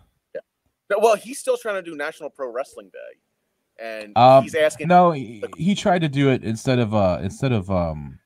[0.97, 3.85] well, he's still trying to do National Pro Wrestling Day.
[3.85, 5.13] And Um, he's asking no.
[5.13, 8.19] He, he tried to do it instead of uh instead of um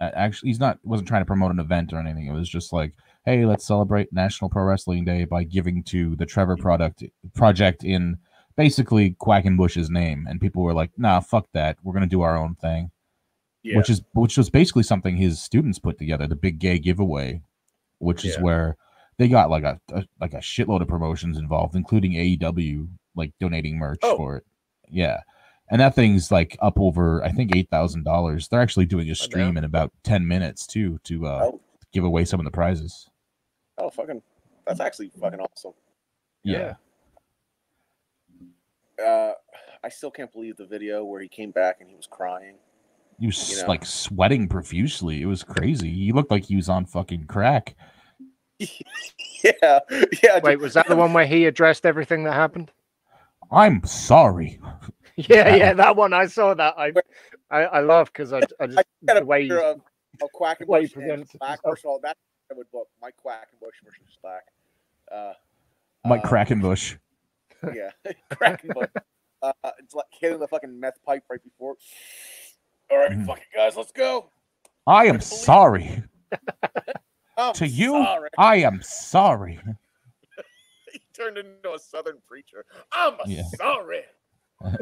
[0.00, 2.26] actually he's not wasn't trying to promote an event or anything.
[2.26, 2.94] It was just like,
[3.24, 7.02] hey, let's celebrate National Pro Wrestling Day by giving to the Trevor product
[7.34, 8.18] project in
[8.56, 12.54] basically Quackenbush's name, and people were like, nah, fuck that, we're gonna do our own
[12.54, 12.90] thing.
[13.62, 17.42] yeah, which is which was basically something his students put together, the big gay giveaway,
[17.98, 18.76] which is where
[19.20, 23.76] they got like a, a like a shitload of promotions involved, including AEW like donating
[23.78, 24.16] merch Oh.
[24.16, 24.46] for it.
[24.90, 25.20] Yeah.
[25.70, 28.48] And that thing's like up over I think eight thousand dollars.
[28.48, 31.60] They're actually doing a stream in about ten minutes too to uh Oh.
[31.92, 33.10] give away some of the prizes.
[33.76, 34.22] oh fucking
[34.66, 35.72] that's actually fucking awesome.
[36.42, 36.74] Yeah.
[39.04, 39.32] Uh
[39.84, 42.54] I still can't believe the video where he came back and he was crying.
[43.18, 43.68] He was You know.
[43.68, 45.20] like sweating profusely.
[45.22, 45.90] It was crazy.
[45.90, 47.76] He looked like he was on fucking crack.
[49.44, 49.80] yeah,
[50.22, 50.40] yeah.
[50.42, 52.70] Wait, was that the one where he addressed everything that happened?
[53.50, 54.60] I'm sorry.
[55.16, 56.14] Yeah, yeah, that one.
[56.14, 56.74] I saw that.
[56.78, 56.92] I
[57.50, 60.28] I, I laugh because I, I just got a the way picture he's- of, of
[60.34, 61.60] Quackenbush way he and Slack.
[61.62, 62.16] First of all, that
[62.50, 64.44] I would book Mike Quackenbush versus Slack.
[65.12, 65.32] Uh,
[66.06, 66.96] Mike uh, Crackenbush.
[67.74, 67.90] Yeah,
[68.32, 68.88] Quackenbush.
[69.42, 71.74] uh, it's like hitting the fucking meth pipe right before.
[72.90, 73.26] All right, Mhm.
[73.26, 74.30] fucking guys, let's go.
[74.86, 76.02] I am sorry.
[77.40, 78.28] I'm To you, sorry.
[78.38, 79.58] I am sorry.
[80.92, 82.64] he turned into a southern preacher.
[82.92, 83.44] I'm Yeah.
[83.56, 84.02] sorry.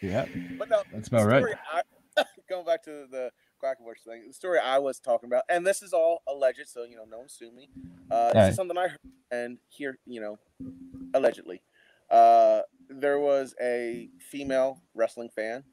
[0.00, 0.26] Yeah,
[0.56, 1.44] But no, that's about right.
[1.72, 1.82] I,
[2.48, 5.92] going back to the Quackenbush thing, the story I was talking about, and this is
[5.92, 7.68] all alleged, so you know, no one sue me.
[8.08, 8.50] Uh, this Alright.
[8.50, 8.98] is something I heard
[9.32, 10.38] and here, you know,
[11.14, 11.62] allegedly.
[12.10, 15.64] Uh, there was a female wrestling fan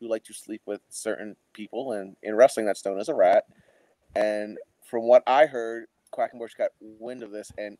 [0.00, 3.44] who liked to sleep with certain people, and in wrestling, that's known as a rat.
[4.14, 4.56] And
[4.88, 7.76] from what I heard, Quackenbush got wind of this and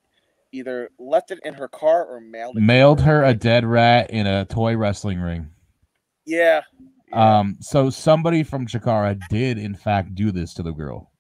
[0.53, 2.63] either left it in her car or mailed it.
[2.63, 5.51] Mailed her a dead rat in a toy wrestling ring.
[6.25, 6.63] Yeah.
[7.09, 7.39] yeah.
[7.39, 11.13] Um, so somebody from Chikara did in fact do this to the girl.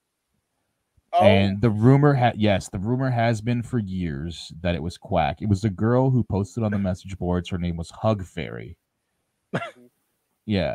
[1.12, 4.98] oh, And the rumor had yes, the rumor has been for years that it was
[4.98, 5.40] Quack.
[5.40, 7.50] It was a girl who posted on the message boards.
[7.50, 8.76] Her name was Hug Fairy.
[10.46, 10.74] yeah.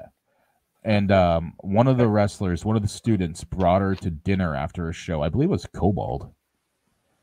[0.84, 4.89] And um, one of the wrestlers, one of the students, brought her to dinner after
[4.89, 5.21] a show.
[5.21, 6.34] I believe it was Kobald.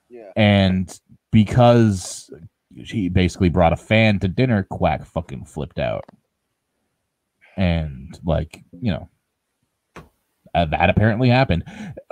[0.09, 0.30] yeah.
[0.36, 0.96] And
[1.32, 2.30] because
[2.84, 6.04] she basically brought a fan to dinner, Quack fucking flipped out.
[7.56, 9.09] And like, you know,
[10.54, 11.64] uh, that apparently happened.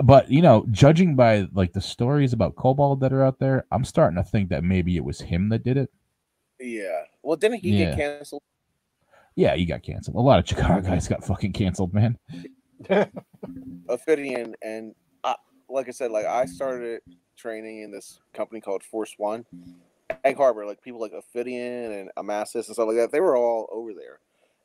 [0.03, 3.85] But, you know, judging by like the stories about Kobald that are out there, I'm
[3.85, 5.89] starting to think that maybe it was him that did it.
[6.59, 7.03] Yeah.
[7.23, 7.95] Well, didn't he Yeah.
[7.95, 8.43] get canceled?
[9.37, 10.15] Yeah, he got canceled.
[10.15, 12.17] A lot of Chikara guys got fucking canceled, man.
[13.87, 15.35] Ophidian and I,
[15.69, 17.01] like I said, like I started
[17.37, 19.45] training in this company called Force One,
[20.23, 20.65] Egg Harbor.
[20.65, 23.11] Like people like Ophidian and Amasis and stuff like that.
[23.11, 24.19] They were all over there,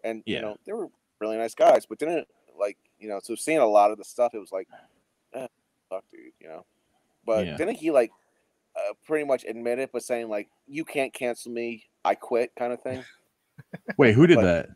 [0.05, 0.37] and Yeah.
[0.37, 0.89] you know they were
[1.20, 1.85] really nice guys.
[1.85, 2.27] But didn't
[2.59, 4.68] like you know so seeing a lot of the stuff, it was like,
[5.35, 5.49] eh,
[5.91, 6.64] fuck, dude, you know.
[7.27, 7.57] But Yeah.
[7.59, 8.11] didn't he like
[8.75, 12.73] uh, pretty much admit it, but saying like you can't cancel me, I quit, kind
[12.73, 13.05] of thing.
[13.97, 14.68] Wait, who did But- that?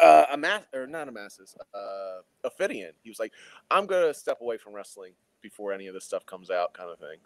[0.00, 2.92] uh Amas or not Amasis, uh Ophidian.
[3.02, 3.32] He was like,
[3.70, 6.98] I'm gonna step away from wrestling before any of this stuff comes out, kind of
[6.98, 7.18] thing.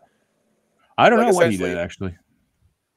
[0.96, 2.16] I don't like, know what he did actually.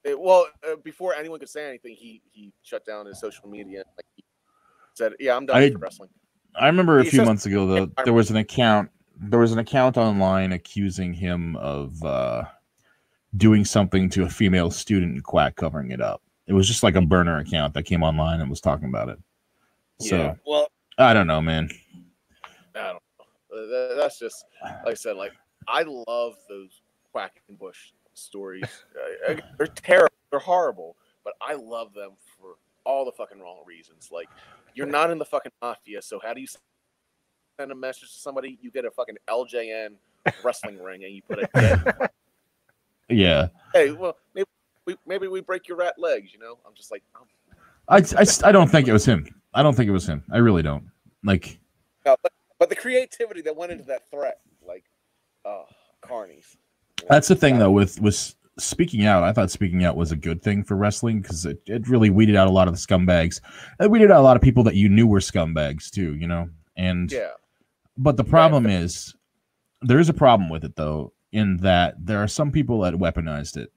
[0.03, 3.83] It- well, uh, before anyone could say anything, he he shut down his social media.
[3.97, 4.23] Like he
[4.93, 6.09] said, Yeah, I'm done I- with wrestling.
[6.55, 9.59] I remember a few says- months ago though there was an account there was an
[9.59, 12.43] account online accusing him of uh
[13.35, 16.21] doing something to a female student in Quack covering it up.
[16.47, 19.19] It was just like a burner account that came online and was talking about it.
[19.99, 20.35] So yeah.
[20.45, 20.67] Well,
[20.97, 21.69] I don't know, man.
[22.75, 23.01] I don't
[23.51, 23.95] know.
[23.95, 25.15] That's just like I said.
[25.15, 25.33] Like
[25.67, 26.81] I love those
[27.13, 28.65] Quackenbush stories.
[29.57, 30.15] They're terrible.
[30.31, 34.09] They're horrible, but I love them for all the fucking wrong reasons.
[34.11, 34.29] Like
[34.73, 36.47] you're not in the fucking mafia, so how do you
[37.57, 38.59] send a message to somebody?
[38.61, 39.95] You get a fucking LJN
[40.43, 42.11] wrestling ring and you put it.
[43.07, 43.49] Yeah.
[43.73, 44.47] hey, well maybe
[44.85, 46.33] we maybe we break your rat legs.
[46.33, 47.25] You know, I'm just like, oh,
[47.89, 49.27] I, I, I don't think it was him.
[49.53, 50.23] I don't think it was him.
[50.31, 50.85] I really don't.
[51.23, 51.59] Like,
[52.05, 54.83] no, but, but the creativity that went into that threat, like,
[55.45, 55.65] oh,
[56.03, 56.55] carnies.
[57.09, 59.23] That's the thing though with with speaking out.
[59.23, 62.35] I thought speaking out was a good thing for wrestling because it, it really weeded
[62.35, 63.41] out a lot of the scumbags.
[63.79, 66.15] It weeded out a lot of people that you knew were scumbags too.
[66.15, 67.31] You know, and Yeah.
[67.97, 69.13] but the problem is
[69.81, 73.57] there is a problem with it though in that there are some people that weaponized
[73.57, 73.71] it.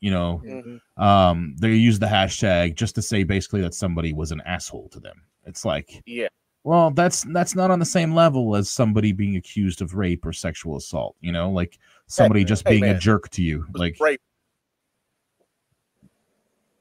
[0.00, 0.80] You know, Mhm.
[0.96, 5.00] um, they use the hashtag just to say basically that somebody was an asshole to
[5.00, 5.22] them.
[5.44, 6.28] It's like, Yeah.
[6.64, 10.32] well, that's that's not on the same level as somebody being accused of rape or
[10.32, 11.16] sexual assault.
[11.20, 12.46] You know, like somebody man.
[12.46, 13.66] just Hey, being a jerk to you.
[13.74, 14.20] Like, great.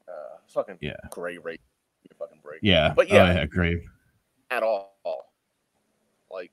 [0.08, 0.12] Uh,
[0.48, 0.96] fucking Yeah.
[1.18, 1.40] rate.
[2.04, 2.60] Give me Fucking break.
[2.64, 3.34] yeah, But oh, yeah.
[3.34, 3.82] yeah, great.
[4.50, 4.96] At all.
[6.32, 6.52] Like,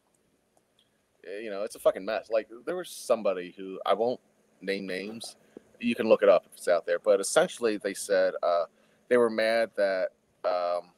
[1.27, 2.29] eh, you know, it's a fucking mess.
[2.31, 4.21] Like, there was somebody who I won't
[4.61, 5.37] name names.
[5.81, 6.99] You can look it up if it's out there.
[6.99, 8.65] But essentially, they said uh,
[9.09, 10.09] they were mad that
[10.45, 10.91] um,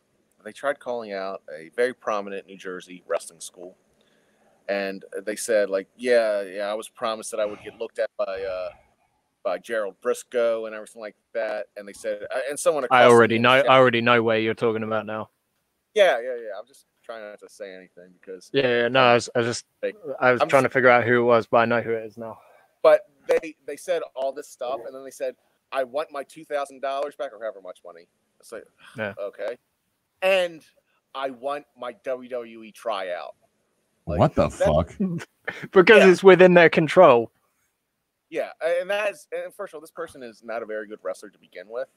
[0.44, 3.76] they tried calling out a very prominent New Jersey wrestling school.
[4.68, 8.10] And they said, like, yeah, yeah, I was promised that I would get looked at
[8.18, 8.68] by uh,
[9.42, 11.66] by Gerald Briscoe and everything like that.
[11.76, 13.50] And they said, uh, and someone I already know.
[13.50, 15.30] I already know where you're talking about now.
[15.94, 16.50] Yeah, yeah, yeah.
[16.58, 19.46] I'm just trying not to say anything because Yeah, yeah no, I was, I was
[19.46, 19.64] just,
[20.20, 21.92] I was I'm trying just- to figure out who it was, but I know who
[21.92, 22.38] it is now.
[22.82, 25.34] But they they said all this stuff and then they said
[25.72, 26.80] i want my $2000
[27.18, 28.08] back or however much money
[28.40, 28.64] it's like
[28.96, 29.14] Yeah.
[29.20, 29.56] okay
[30.22, 30.64] and
[31.14, 33.34] i want my wwe tryout
[34.06, 34.94] Like, what the that- fuck?
[35.72, 36.10] Because Yeah.
[36.10, 37.32] it's within their control.
[38.30, 41.30] yeah and that's and first of all this person is not a very good wrestler
[41.30, 41.88] to begin with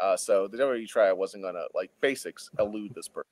[0.00, 3.28] uh, so the wwe tryout wasn't gonna like basics elude this person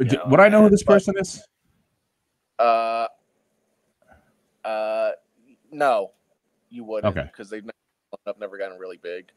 [0.00, 1.44] D- know, Would I know who this but- person is?
[2.58, 3.06] uh
[4.64, 5.10] uh
[5.70, 6.12] no
[6.70, 7.28] you wouldn't Okay.
[7.30, 9.30] because they've never, never gotten really big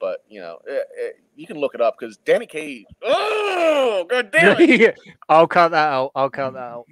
[0.00, 4.30] but you know it, it, you can look it up because danny cage oh god
[4.30, 6.12] damn it I'll cut that out.
[6.14, 6.86] I'll cut that out.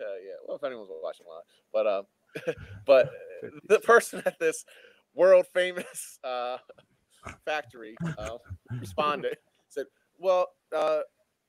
[0.00, 2.54] Uh, yeah, well, if anyone's watching live, but um,
[2.86, 3.10] but
[3.68, 4.64] the person at this
[5.14, 6.56] world famous uh,
[7.44, 8.38] factory uh,
[8.80, 9.36] responded,
[9.68, 9.86] said,
[10.18, 11.00] "Well, uh,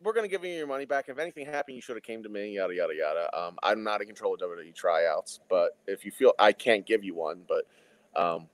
[0.03, 1.09] we're gonna give you your money back.
[1.09, 2.55] If anything happened, you should have came to me.
[2.55, 3.37] Yada yada yada.
[3.37, 7.03] Um, I'm not in control of WWE tryouts, but if you feel I can't give
[7.03, 7.65] you one, but
[8.15, 8.47] um,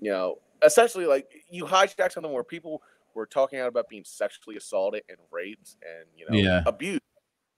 [0.00, 2.82] you know, essentially, like you hijacked something where people."
[3.14, 6.62] Were talking out about being sexually assaulted and raped and you know Yeah.
[6.66, 7.00] abused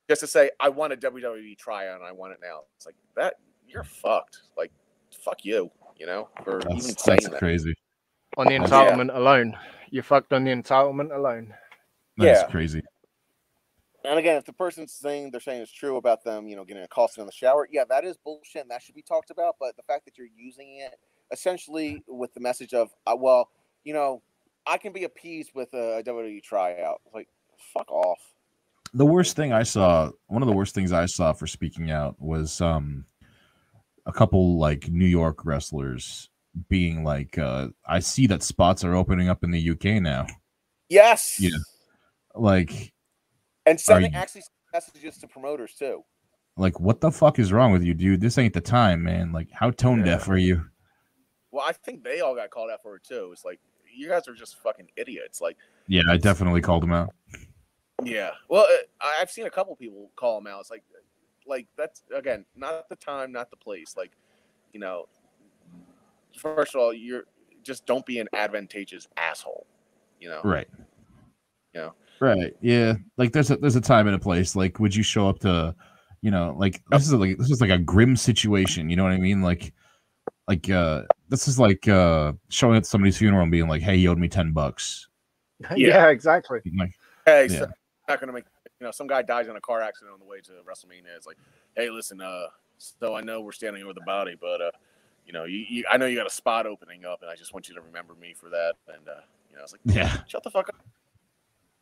[0.09, 2.61] just to say I want a WWE tryout and I want it now.
[2.77, 3.35] It's like that
[3.69, 4.39] you're fucked.
[4.57, 4.71] Like
[5.23, 7.39] fuck you, you know, for even That's, saying that's that.
[7.41, 7.75] crazy.
[8.39, 8.61] On the Yeah.
[8.61, 9.59] entitlement alone.
[9.91, 11.53] you're fucked on the entitlement alone.
[12.17, 12.47] That's Yeah.
[12.51, 12.81] crazy.
[14.05, 16.83] And again, if the person's saying they're saying it's true about them, you know, getting
[16.83, 19.57] accosted in the shower, yeah, that is bullshit and that should be talked about.
[19.61, 20.99] But the fact that you're using it
[21.33, 23.51] essentially with the message of, uh, well,
[23.85, 24.23] you know,
[24.67, 27.01] I can be appeased with a WWE tryout.
[27.15, 27.29] Like,
[27.75, 28.19] fuck off.
[28.95, 32.17] the worst thing I saw, one of the worst things I saw for speaking out
[32.19, 33.05] was um
[34.07, 36.31] a couple like New York wrestlers
[36.69, 40.27] being like, uh, I see that spots are opening up in the UK now.
[40.89, 41.37] Yes.
[41.39, 41.51] Yeah.
[42.35, 42.93] Like,
[43.67, 44.43] And sending you- actually
[44.73, 46.05] messages to promoters too.
[46.57, 48.21] like what the fuck is wrong with you, dude?
[48.21, 49.33] This ain't the time, man.
[49.33, 50.67] Like, how tone deaf are you?
[51.51, 53.31] Well, I think they all got called out for it too.
[53.33, 53.61] It's like
[53.93, 55.41] you guys are just fucking idiots.
[55.41, 55.57] Like,
[55.89, 57.15] Yeah, I definitely called them out.
[58.05, 58.31] yeah.
[58.49, 60.61] Well, uh, I've seen a couple people call them out.
[60.61, 60.85] It's like,
[61.47, 63.97] like that's again not the time, not the place.
[63.97, 64.13] Like,
[64.73, 65.09] you know,
[66.37, 67.25] first of all, you're
[67.63, 69.67] just don't be an advantageous asshole.
[70.21, 70.41] You know.
[70.45, 70.69] Right.
[71.75, 71.91] Yeah.
[72.21, 72.55] Right.
[72.61, 72.95] Yeah.
[73.17, 74.55] Like there's a there's a time and a place.
[74.55, 75.75] Like, would you show up to,
[76.21, 78.91] you know, like this is like this is like a grim situation.
[78.91, 79.41] You know what I mean?
[79.41, 79.73] Like,
[80.47, 83.97] like uh, this is like uh showing up at somebody's funeral and being like, "Hey,
[83.97, 85.09] you owed me ten bucks."
[85.77, 86.61] Yeah, exactly.
[86.77, 86.93] Like,
[87.27, 87.59] Hey, Yeah.
[87.59, 87.67] so
[88.09, 88.45] not gonna make
[88.81, 91.15] you know some guy dies in a car accident on the way to WrestleMania.
[91.17, 91.37] It's like,
[91.77, 92.47] hey, listen, uh,
[92.79, 94.71] so I know we're standing over the body, but uh,
[95.27, 97.53] you know, you, you I know you got a spot opening up, and I just
[97.53, 98.75] want you to remember me for that.
[98.89, 100.23] And uh, you know, it's like, yeah.
[100.27, 100.77] shut the fuck up.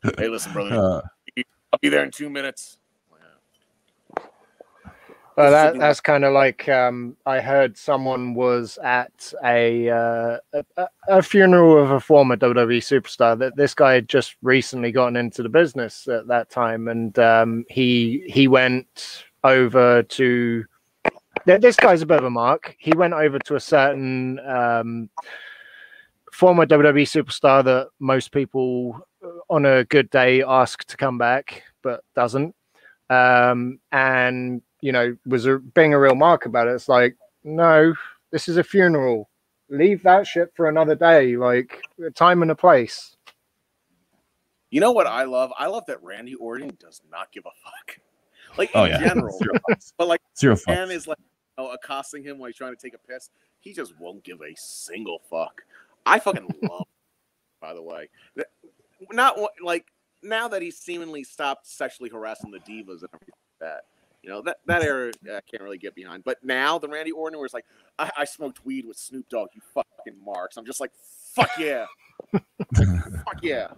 [0.03, 1.01] Hey, listen, brother, Uh,
[1.73, 2.79] I'll be there in two minutes.
[3.13, 4.23] Yeah.
[5.37, 10.39] Well, that, that's kind of like um, I heard someone was at a, uh,
[10.77, 13.39] a a funeral of a former WWE superstar.
[13.39, 17.65] That this guy had just recently gotten into the business at that time, and um,
[17.69, 20.65] he he went over to.
[21.45, 22.75] This guy's a bit of a mark.
[22.79, 25.09] He went over to a certain um,
[26.33, 29.01] former WWE superstar that most people
[29.49, 32.55] on a good day ask to come back, but doesn't.
[33.11, 36.73] Um, and you know, was a, being a real mark about it.
[36.73, 37.95] It's like, no,
[38.31, 39.29] this is a funeral.
[39.71, 41.37] Leave that shit for another day.
[41.37, 43.17] Like a time and a place.
[44.71, 45.51] You know what I love?
[45.59, 47.99] I love that Randy Orton does not give a fuck.
[48.57, 49.09] Like oh in yeah.
[49.09, 49.93] general, Zero fucks.
[49.99, 50.93] but like Zero man fucks.
[50.93, 51.19] is like
[51.59, 53.31] know, accosting him while he's trying to take a piss.
[53.61, 55.63] He just won't give a single fuck.
[56.07, 56.87] I fucking love.
[57.61, 58.47] By the way, Th-
[59.13, 59.87] not like
[60.23, 63.81] now that he's seemingly stopped sexually harassing the divas and everything like that.
[64.23, 66.25] You know that that era I can't really get behind.
[66.25, 67.65] But now the Randy Orton, where it's like,
[67.99, 70.57] I, I smoked weed with Snoop Dogg, you fucking marks.
[70.57, 70.91] I'm just like,
[71.35, 71.87] fuck yeah,
[72.33, 73.69] fuck yeah.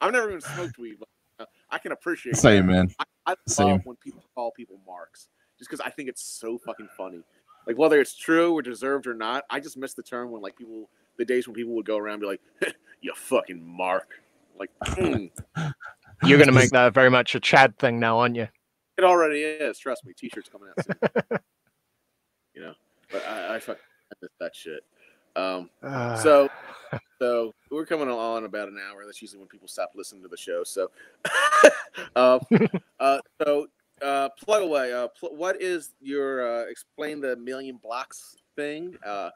[0.00, 1.08] I've never even smoked weed, but
[1.40, 2.32] uh, I can appreciate.
[2.32, 2.40] that.
[2.40, 2.92] Same man.
[3.26, 3.68] I Same.
[3.68, 7.22] love when people call people marks, just because I think it's so fucking funny.
[7.66, 10.56] Like whether it's true or deserved or not, I just miss the term when like
[10.56, 14.20] people, the days when people would go around and be like, "You fucking mark."
[14.60, 15.30] Like mm,
[16.22, 18.46] You're going to make that very much a Chad thing now, aren't you?
[18.98, 19.78] it already is.
[19.78, 20.94] Trust me, t-shirts coming out soon.
[22.54, 22.74] you know,
[23.10, 23.82] but I, I fucking
[24.38, 24.84] that shit.
[25.36, 26.48] Um, Uh, so
[27.20, 30.36] so we're coming on about an hour that's usually when people stop listening to the
[30.36, 30.90] show so
[32.16, 32.40] uh,
[32.98, 33.68] uh, so
[34.02, 39.30] uh, plug away uh, pl- what is your uh, explain the million blocks thing uh,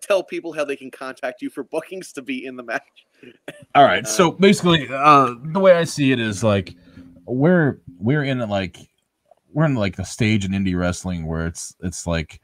[0.00, 3.06] tell people how they can contact you for bookings to be in the match
[3.74, 4.06] All right.
[4.06, 6.74] So basically, uh, the way I see it is like
[7.26, 8.76] we're we're in like
[9.52, 12.40] we're in like the stage in indie wrestling where it's it's like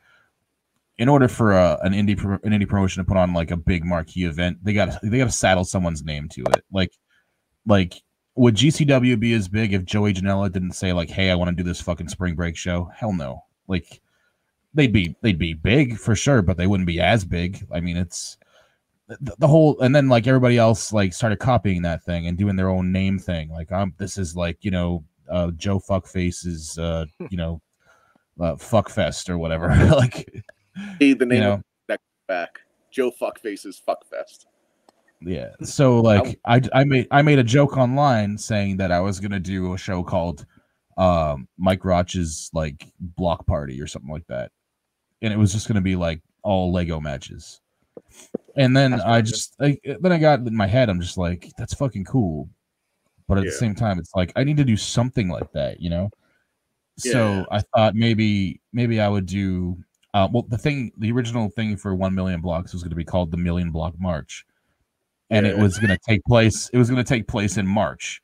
[0.98, 3.56] in order for a, an indie pro- an indie promotion to put on like a
[3.56, 6.64] big marquee event, they got they got to saddle someone's name to it.
[6.72, 6.92] Like
[7.66, 7.94] like
[8.34, 11.56] would GCW be as big if Joey Janela didn't say like, "Hey, I want to
[11.56, 12.90] do this fucking spring break show"?
[12.94, 13.44] Hell no.
[13.66, 14.00] Like
[14.74, 17.66] they'd be they'd be big for sure, but they wouldn't be as big.
[17.72, 18.38] I mean, it's
[19.08, 22.56] the, the whole and then like everybody else like started copying that thing and doing
[22.56, 23.50] their own name thing.
[23.50, 27.60] Like um this is like you know uh joe fuckface's uh you know
[28.40, 29.68] uh fuckfest or whatever.
[29.90, 30.28] Like
[30.98, 31.52] Be the name you know?
[31.54, 32.60] of that back.
[32.90, 34.46] Joe fuckface's fuckfest.
[35.20, 35.50] Yeah.
[35.62, 39.40] So like i i made i made a joke online saying that i was gonna
[39.40, 40.44] do a show called
[40.98, 44.50] um mike roch's like block party or something like that.
[45.22, 47.60] And it was just gonna be like all lego matches
[48.56, 51.74] and then i just I, then i got in my head i'm just like that's
[51.74, 52.48] fucking cool.
[53.28, 55.90] But at the same time it's like i need to do something like that you
[55.90, 56.10] know?
[57.04, 57.12] Yeah.
[57.12, 59.76] so i thought maybe maybe i would do
[60.14, 63.04] uh, well the thing the original thing for 1 million blocks was going to be
[63.04, 64.46] called the million block march.
[65.28, 68.22] And it was going to take place it was going to take place in march.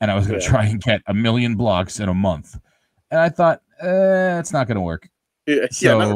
[0.00, 0.50] And i was going to Yeah.
[0.50, 2.58] try and get a million blocks in a month.
[3.12, 5.08] And i thought eh, it's not going to work.
[5.46, 6.14] Yeah, so yeah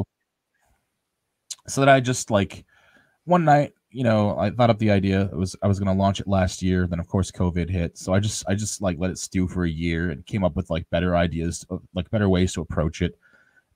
[1.66, 2.64] so that i just like
[3.24, 6.00] one night you know i thought up the idea it was i was going to
[6.00, 7.96] launch it last year then of course covid hit.
[7.96, 10.56] So i just i just like let it stew for a year and came up
[10.56, 13.16] with like better ideas uh, like better ways to approach it.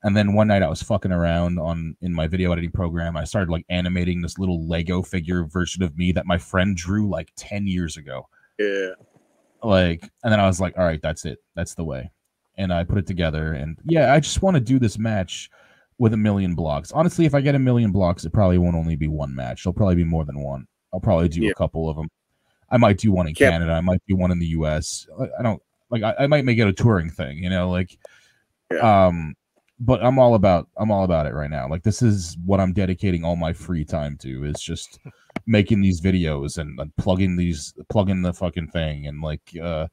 [0.03, 3.25] And then one night i was fucking around on in my video editing program i
[3.25, 7.33] started like animating this little lego figure version of me that my friend drew like
[7.37, 8.29] 10 years ago.
[8.59, 8.91] Yeah.
[9.63, 11.39] Like and then i was like all right that's it.
[11.55, 12.11] That's the way.
[12.57, 15.49] And i put it together and yeah i just want to do this match
[15.99, 16.93] with a million blocks.
[16.93, 19.63] Honestly if i get a million blocks it probably won't only be one match.
[19.63, 20.67] It'll probably be more than one.
[20.93, 21.51] I'll probably do Yeah.
[21.51, 22.09] a couple of them
[22.71, 23.51] i might do one in Yeah.
[23.51, 23.73] canada.
[23.73, 25.07] I might do one in the us
[25.39, 27.97] i, don't like I, I might make it a touring thing you know like
[28.83, 29.35] um
[29.81, 31.69] but i'm all about i'm all about it right now.
[31.69, 34.99] Like this is what i'm dedicating all my free time to is just
[35.47, 39.87] making these videos and, and plugging these plugging the fucking thing and like uh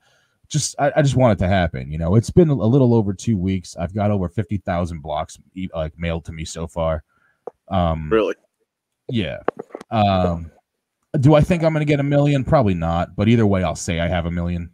[0.50, 2.16] just I, I just want it to happen you know?
[2.16, 3.76] It's been a little over two weeks.
[3.78, 7.04] I've got over 50000 blocks e- like mailed to me so far.
[7.70, 8.36] Um really?
[9.10, 9.40] yeah.
[9.92, 10.52] Um
[11.20, 12.44] do i think i'm gonna get a million?
[12.44, 14.70] Probably not but either way i'll say i have a million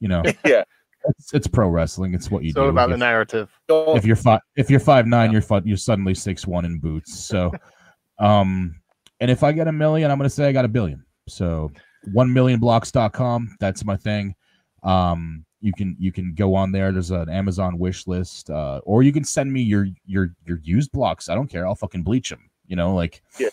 [0.00, 0.22] you know?
[0.44, 0.64] Yeah.
[1.04, 2.14] It's, it's pro wrestling.
[2.14, 3.50] It's what you it's do all about the narrative.
[3.68, 7.18] If you're five if you're five nine you're fu- you're suddenly six one in boots.
[7.18, 7.50] So
[8.18, 8.80] um
[9.20, 11.04] and if i get a million i'm gonna say i got a billion.
[11.28, 11.70] So
[12.12, 14.34] one million blocks.com that's my thing
[14.82, 16.90] um you can you can go on there.
[16.92, 20.90] There's an amazon wish list uh or you can send me your your your used
[20.92, 21.28] blocks.
[21.28, 21.66] I don't care.
[21.66, 23.48] I'll fucking bleach them you know like Yeah.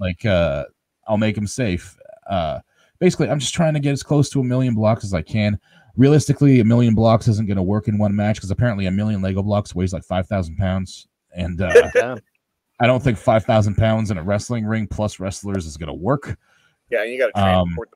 [0.00, 0.64] like uh
[1.06, 1.96] i'll make them safe.
[2.28, 2.60] Uh
[3.00, 5.58] basically i'm just trying to get as close to a million blocks as i can.
[5.96, 9.20] Realistically, a million blocks isn't going to work in one match because apparently a million
[9.20, 11.90] Lego blocks weighs like five thousand pounds, and uh,
[12.78, 15.92] I don't think five thousand pounds in a wrestling ring plus wrestlers is going to
[15.94, 16.38] work.
[16.88, 17.90] yeah and you got to Um, transport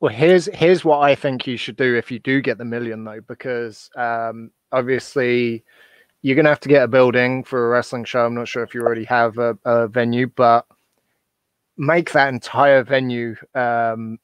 [0.00, 3.02] Well, here's here's what I think you should do if you do get the million,
[3.04, 5.64] though, because um, obviously
[6.22, 8.24] you're gonna have to get a building for a wrestling show.
[8.24, 10.66] I'm not sure if you already have a, a venue, but
[11.76, 14.18] make that entire venue um,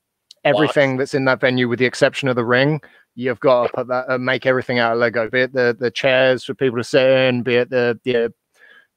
[0.44, 2.80] everything that's in that venue, with the exception of the ring.
[3.16, 5.28] You've got to put that, uh, make everything out of Lego.
[5.28, 8.32] Be it the the chairs for people to sit in, be it the the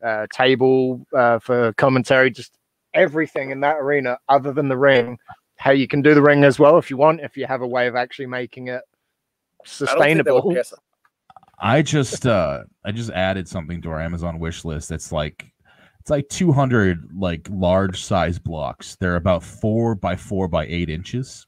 [0.05, 2.55] uh, table uh, for commentary, just
[2.93, 5.17] everything in that arena other than the ring
[5.57, 7.67] how you can do the ring as well if you want if you have a
[7.67, 9.87] way of actually making it I don't think
[10.25, 10.73] that would sustainable pass-
[11.59, 14.91] I just uh I just added something to our Amazon wish list.
[14.91, 15.51] It's like
[15.99, 18.95] it's like 200 like large size blocks.
[18.99, 21.47] They're about four by four by eight inches.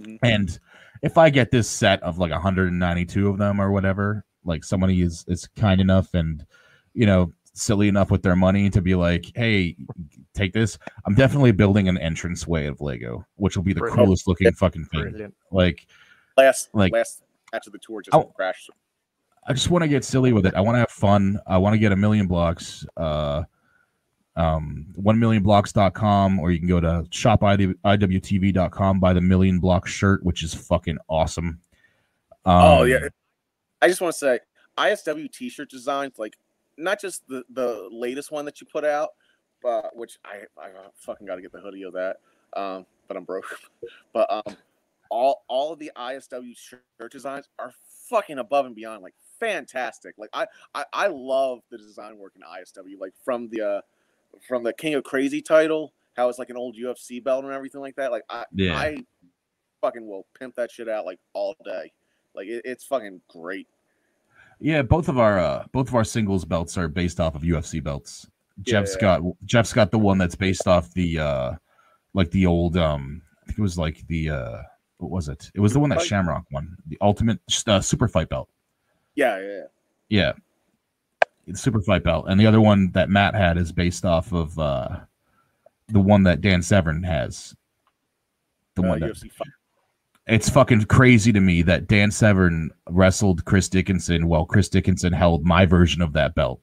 [0.00, 0.18] Mhm.
[0.22, 0.58] And
[1.02, 5.24] if I get this set of like 192 of them or whatever, like somebody is
[5.28, 6.44] is kind enough and
[6.94, 9.76] you know silly enough with their money to be like, hey,
[10.34, 10.78] take this.
[11.06, 14.04] I'm definitely building an entrance way of Lego, which will be the Brilliant.
[14.06, 15.00] coolest looking fucking thing.
[15.02, 15.34] Brilliant.
[15.50, 15.86] Like
[16.36, 18.68] Last Like- last of the tour just crashed.
[19.48, 20.54] I just want to get silly with it.
[20.54, 21.38] I want to have fun.
[21.46, 22.84] I want to get a million blocks.
[22.96, 23.44] Uh,
[24.34, 30.22] um, one millionblocks.com, or you can go to shop iwtv.com, buy the million block shirt,
[30.24, 31.60] which is fucking awesome.
[32.44, 33.08] Um, oh yeah.
[33.80, 34.40] I just want to say
[34.76, 36.36] ISW t-shirt designs, like
[36.78, 39.10] not just the the latest one that you put out,
[39.62, 42.16] but which I I fucking got to get the hoodie of that.
[42.54, 43.44] Um, but I'm broke.
[44.12, 44.56] but um,
[45.10, 47.72] all all of the ISW shirt designs are
[48.08, 50.14] fucking above and beyond, like fantastic.
[50.18, 53.80] Like I I, I love the design work in ISW, like from the uh
[54.46, 57.80] from the King of Crazy title, how it's like an old UFC belt and everything
[57.80, 58.10] like that.
[58.10, 58.76] Like I Yeah.
[58.76, 59.04] I
[59.80, 61.92] fucking will pimp that shit out like all day.
[62.34, 63.68] Like it, it's fucking great.
[64.58, 67.82] Yeah, both of our uh both of our singles belts are based off of UFC
[67.82, 68.26] belts.
[68.62, 69.18] Jeff's Yeah.
[69.18, 71.52] got Jeff's got the one that's based off the uh
[72.14, 74.62] like the old um I think it was like the uh
[74.98, 75.50] what was it?
[75.54, 78.48] It was the one that Shamrock won, the ultimate uh, super fight belt.
[79.14, 79.46] Yeah, yeah.
[79.46, 79.62] yeah.
[80.08, 80.32] Yeah.
[81.46, 82.24] It's super fight belt.
[82.28, 85.00] And the other one that Matt had is based off of uh
[85.88, 87.54] the one that Dan Severn has.
[88.74, 89.48] The Uh, one that, UFC fight.
[90.26, 95.44] It's fucking crazy to me that Dan Severn wrestled Chris Dickinson while Chris Dickinson held
[95.44, 96.60] my version of that belt.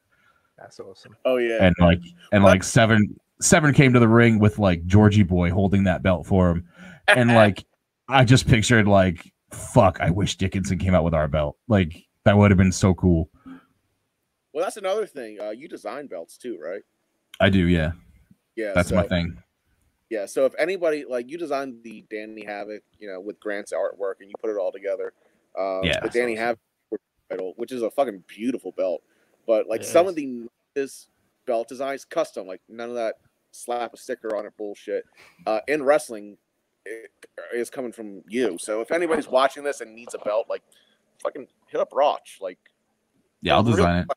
[0.57, 1.15] That's awesome.
[1.25, 1.57] Oh yeah.
[1.65, 1.99] and like
[2.31, 6.25] and like seven seven came to the ring with like Georgie boy holding that belt
[6.25, 6.67] for him
[7.07, 7.65] and like
[8.09, 12.37] i just pictured like fuck i wish dickinson came out with our belt like that
[12.37, 13.29] would have been so cool
[14.53, 15.39] well, that's another thing.
[15.41, 16.83] Uh, you design belts too, right?
[17.39, 17.91] i do yeah
[18.55, 18.73] Yeah.
[18.75, 19.35] that's so, my thing
[20.09, 20.25] Yeah.
[20.25, 24.29] So if anybody like you designed the Danny Havoc, you know, with Grant's artwork, and
[24.29, 25.13] you put it all together.
[25.57, 25.99] Um, Yeah.
[26.01, 26.59] The Danny Havoc
[27.29, 29.01] title, which is a fucking beautiful belt,
[29.47, 30.09] but like It some is.
[30.11, 31.07] of the this
[31.45, 33.15] belt designs custom, like none of that
[33.51, 35.05] slap a sticker on it bullshit.
[35.45, 36.37] Uh, in wrestling,
[36.85, 37.11] it
[37.53, 38.57] is coming from you.
[38.59, 40.63] So if anybody's watching this and needs a belt, like
[41.21, 42.27] fucking hit up Roch.
[42.41, 42.57] Like
[43.41, 44.07] yeah i'll real- design it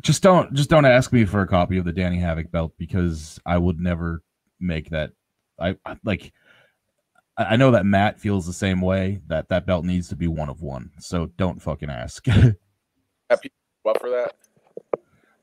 [0.00, 3.40] just don't just don't ask me for a copy of the danny havoc belt because
[3.44, 4.22] i would never
[4.62, 5.10] make that
[5.58, 6.32] i, I like
[7.36, 10.28] I I know that Matt feels the same way that that belt needs to be
[10.28, 10.90] one of one.
[10.98, 12.26] So don't fucking ask.
[13.82, 14.34] What for that?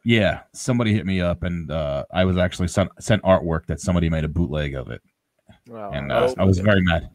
[0.05, 4.09] Yeah, somebody hit me up, and uh, I was actually sent sent artwork that somebody
[4.09, 5.01] made a bootleg of it,
[5.67, 5.91] Wow.
[5.91, 7.09] and Oh, uh, I was very mad.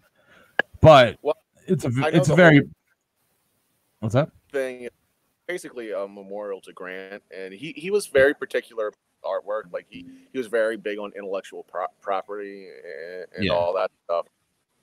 [0.83, 1.37] But Well,
[1.67, 2.69] it's a I know it's a very
[4.01, 4.31] what's that?
[4.53, 4.89] thing
[5.47, 9.73] basically a memorial to Grant, and he he was very particular about artwork.
[9.73, 13.53] Like he he was very big on intellectual pro- property and, and Yeah.
[13.53, 14.27] all that stuff.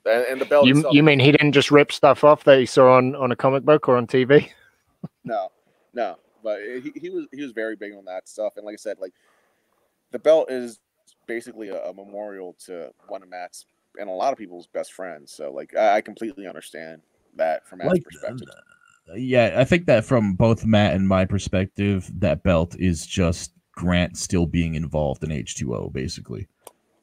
[0.04, 2.66] And, and the belt You, you, mean he didn't just rip stuff off that he
[2.66, 4.48] saw on, on a comic book or on TV?
[5.24, 5.50] no,
[5.94, 8.54] no, but he, he was he was very big on that stuff.
[8.56, 9.12] And like I said, like
[10.10, 10.80] the belt is
[11.26, 13.66] basically a, a memorial to one of Matt's
[13.98, 15.32] and a lot of people's best friends.
[15.32, 17.02] So like I, I completely understand
[17.36, 18.48] that from Matt's Like, perspective.
[19.10, 23.52] Uh, yeah, I think that from both Matt and my perspective, that belt is just
[23.72, 26.46] Grant still being involved in H two O, basically.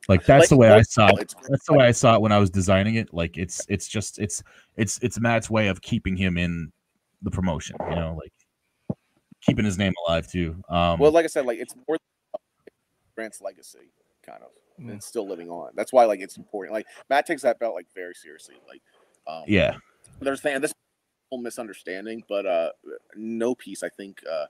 [0.07, 1.35] Like that's Like, the way I saw it.
[1.47, 3.13] That's the way I saw it when I was designing it.
[3.13, 4.41] Like it's it's just it's
[4.75, 6.71] it's it's Matt's way of keeping him in
[7.21, 7.75] the promotion.
[7.89, 8.33] You know, like
[9.41, 10.55] keeping his name alive too.
[10.69, 11.97] Um, Well, like I said, like it's more
[13.15, 13.91] Grant's legacy,
[14.25, 14.49] kind of.
[14.83, 14.95] Mm.
[14.95, 15.71] It's still living on.
[15.75, 16.73] That's why, like, it's important.
[16.73, 18.55] Like Matt takes that belt like very seriously.
[18.67, 18.81] Like,
[19.27, 19.75] um, yeah,
[20.21, 20.73] there's and this
[21.29, 22.69] whole misunderstanding, but uh,
[23.15, 24.45] No Peace I think uh,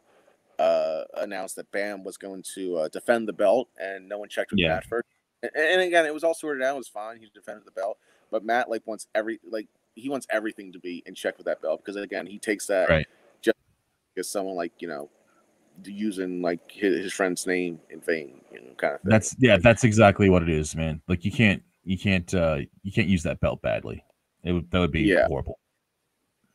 [0.60, 4.52] uh, announced that Bam was going to uh, defend the belt, and no one checked
[4.52, 4.76] with Yeah.
[4.76, 5.08] Matt first.
[5.42, 6.76] And, and again, it was all sorted out.
[6.76, 7.18] It was fine.
[7.18, 7.98] He defended the belt,
[8.30, 11.62] but Matt like wants every like he wants everything to be in check with that
[11.62, 13.08] belt because again, he takes that Right.
[13.42, 13.58] just
[14.18, 15.10] as someone like you know
[15.86, 19.10] using like his, his friend's name in vain, you know, kind of thing.
[19.10, 21.02] that's yeah, that's exactly what it is, man.
[21.08, 24.04] Like you can't you can't uh you can't use that belt badly.
[24.44, 25.28] It would that would be Yeah.
[25.28, 25.58] horrible.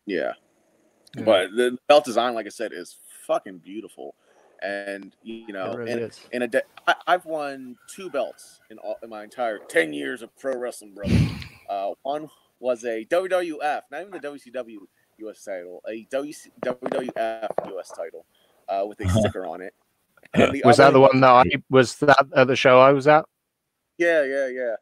[0.06, 0.32] Yeah.
[1.16, 1.24] Yeah.
[1.24, 4.14] But the belt design, like I said, is fucking beautiful.
[4.62, 6.20] And you know, really is.
[6.32, 10.22] in a day, I, I've won two belts in all in my entire ten years
[10.22, 11.18] of pro wrestling, brother.
[11.68, 12.30] Uh, one
[12.60, 14.78] was a WWF, not even the WCW
[15.18, 18.24] US title, a WC, WWF US title
[18.68, 19.74] uh, with a sticker on it.
[20.32, 23.24] And Was that the one that I was that at the show I was at?
[23.98, 24.74] Yeah, yeah, yeah.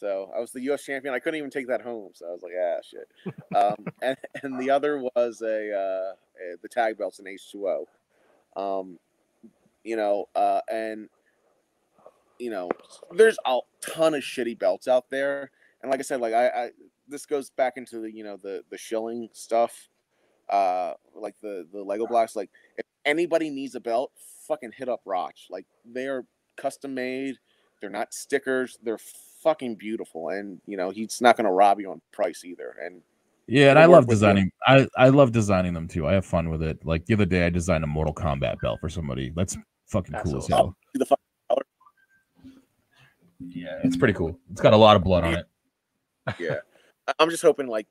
[0.00, 0.82] So I was the U.S.
[0.82, 1.12] champion.
[1.12, 2.12] I couldn't even take that home.
[2.14, 3.34] So I was like, ah, shit.
[3.54, 6.12] um, and and the other was a, uh,
[6.42, 7.84] a the tag belts in H2O.
[8.56, 8.98] Um,
[9.84, 11.10] you know, uh, and
[12.38, 12.70] you know,
[13.12, 15.50] there's a ton of shitty belts out there.
[15.82, 16.70] And like I said, like I, I
[17.06, 19.90] this goes back into the you know the the shilling stuff,
[20.48, 22.34] uh, like the the Lego blocks.
[22.34, 22.48] Like
[22.78, 24.12] if anybody needs a belt,
[24.48, 25.36] fucking hit up Roch.
[25.50, 26.24] Like they're
[26.56, 27.36] custom made.
[27.82, 28.78] They're not stickers.
[28.82, 28.98] They're
[29.42, 32.76] fucking beautiful, and you know he's not going to rob you on price either.
[32.84, 33.02] And
[33.46, 34.14] Yeah, and I love with you.
[34.16, 34.52] designing.
[34.66, 36.06] I I love designing them too.
[36.06, 36.84] I have fun with it.
[36.84, 39.30] Like the other day, I designed a Mortal Kombat belt for somebody.
[39.34, 39.56] That's
[39.86, 40.52] fucking That's cool awesome.
[40.52, 40.76] as hell.
[40.94, 41.18] the fuck,
[43.48, 44.38] Yeah, it's pretty cool.
[44.52, 45.46] It's got a lot of blood on it.
[46.38, 46.56] yeah,
[47.08, 47.86] I- I'm just hoping like.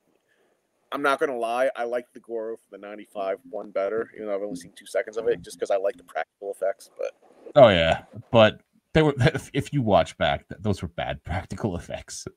[0.92, 1.70] I'm not gonna lie.
[1.76, 4.88] I like the Goro for the '95 one better, even though I've only seen two
[4.88, 6.90] seconds of it, just because I like the practical effects.
[6.98, 7.12] But
[7.56, 8.60] Oh yeah, but
[8.94, 9.14] they were.
[9.54, 12.28] If, you watch back, those were bad practical effects.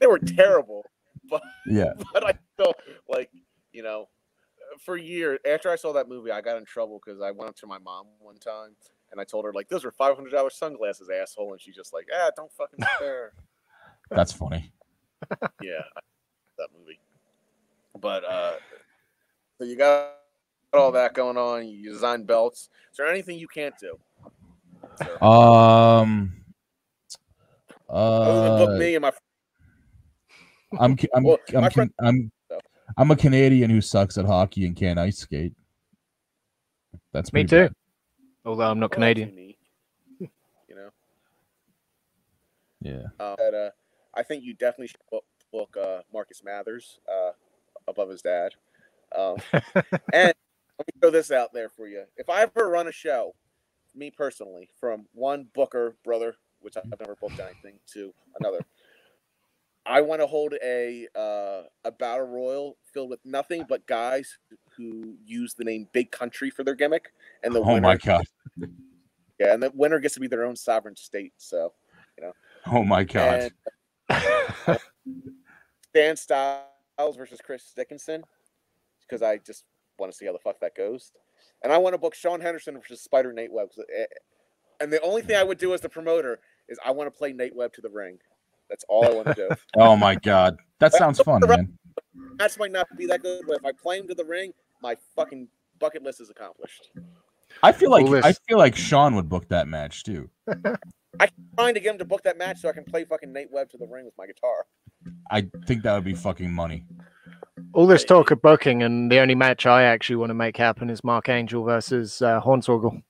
[0.00, 0.84] they were terrible.
[1.30, 2.74] but Yeah, but I still
[3.08, 3.30] like,
[3.72, 4.08] you know,
[4.84, 7.56] for years after I saw that movie, I got in trouble because I went up
[7.56, 8.76] to my mom one time
[9.10, 11.92] and I told her like, "Those were five hundred dollars sunglasses, asshole," and she's just
[11.92, 13.32] like, "Ah, don't fucking care."
[14.10, 14.72] that's funny.
[15.62, 15.82] yeah,
[16.58, 16.98] that movie.
[17.98, 18.54] But uh,
[19.58, 20.16] so you got
[20.72, 21.66] all that going on.
[21.66, 22.68] You design belts.
[22.90, 23.98] Is there anything you can't do?
[24.98, 25.24] Sir?
[25.24, 26.32] Um.
[27.88, 29.12] Other book Uh, me and my
[30.78, 32.32] I'm I'm Well, I'm my Can- friend- I'm
[32.98, 35.52] I'm a Canadian who sucks at hockey and can't ice skate.
[37.12, 37.74] That's Me pretty too.
[38.44, 39.54] Although I'm not well, Canadian.
[40.68, 40.90] You know.
[42.82, 43.02] Yeah.
[43.20, 43.70] uh, that uh,
[44.14, 47.30] I think you definitely should book, book uh, Marcus Mathers uh,
[47.88, 48.52] above his dad.
[49.16, 49.36] Um,
[50.12, 50.34] and
[50.78, 52.04] let me throw this out there for you.
[52.16, 53.34] If I ever run a show,
[53.96, 58.60] me personally, from one Booker brother, which I've never booked anything, to another,
[59.84, 64.38] I want to hold a uh, a battle royal filled with nothing but guys
[64.76, 67.12] who use the name Big Country for their gimmick,
[67.42, 68.24] and the Oh winner, my god.
[69.38, 71.32] yeah, and the winner gets to be their own sovereign state.
[71.38, 71.72] So.
[72.18, 72.32] You know,
[72.68, 73.52] oh my god.
[74.08, 74.78] And
[75.90, 78.22] Stan Styles versus Chris Dickinson
[79.02, 79.64] because I just
[79.98, 81.12] want to see how the fuck that goes.
[81.66, 83.70] And I want to book Sean Henderson versus Spider Nate Webb.
[83.74, 84.08] 'cause it-
[84.78, 86.38] And the only thing I would do as the promoter
[86.68, 88.20] is I want to play Nate Webb to the ring.
[88.68, 89.48] That's all I want to do.
[89.76, 90.58] Oh my god.
[90.78, 91.76] That sounds fun, man.
[92.14, 94.94] Match might not be that good, but if I play him to the ring, my
[95.16, 95.48] fucking
[95.80, 96.88] bucket list is accomplished.
[97.64, 100.30] I feel like I feel like Sean would book that match too.
[101.18, 101.28] I'm
[101.58, 103.70] trying to get him to book that match so I can play fucking Nate Webb
[103.70, 104.66] to the ring with my guitar.
[105.32, 106.84] I think that would be fucking money.
[107.72, 110.90] All this talk of booking, and the only match I actually want to make happen
[110.90, 113.02] is Mark Angel versus uh, Hornswoggle.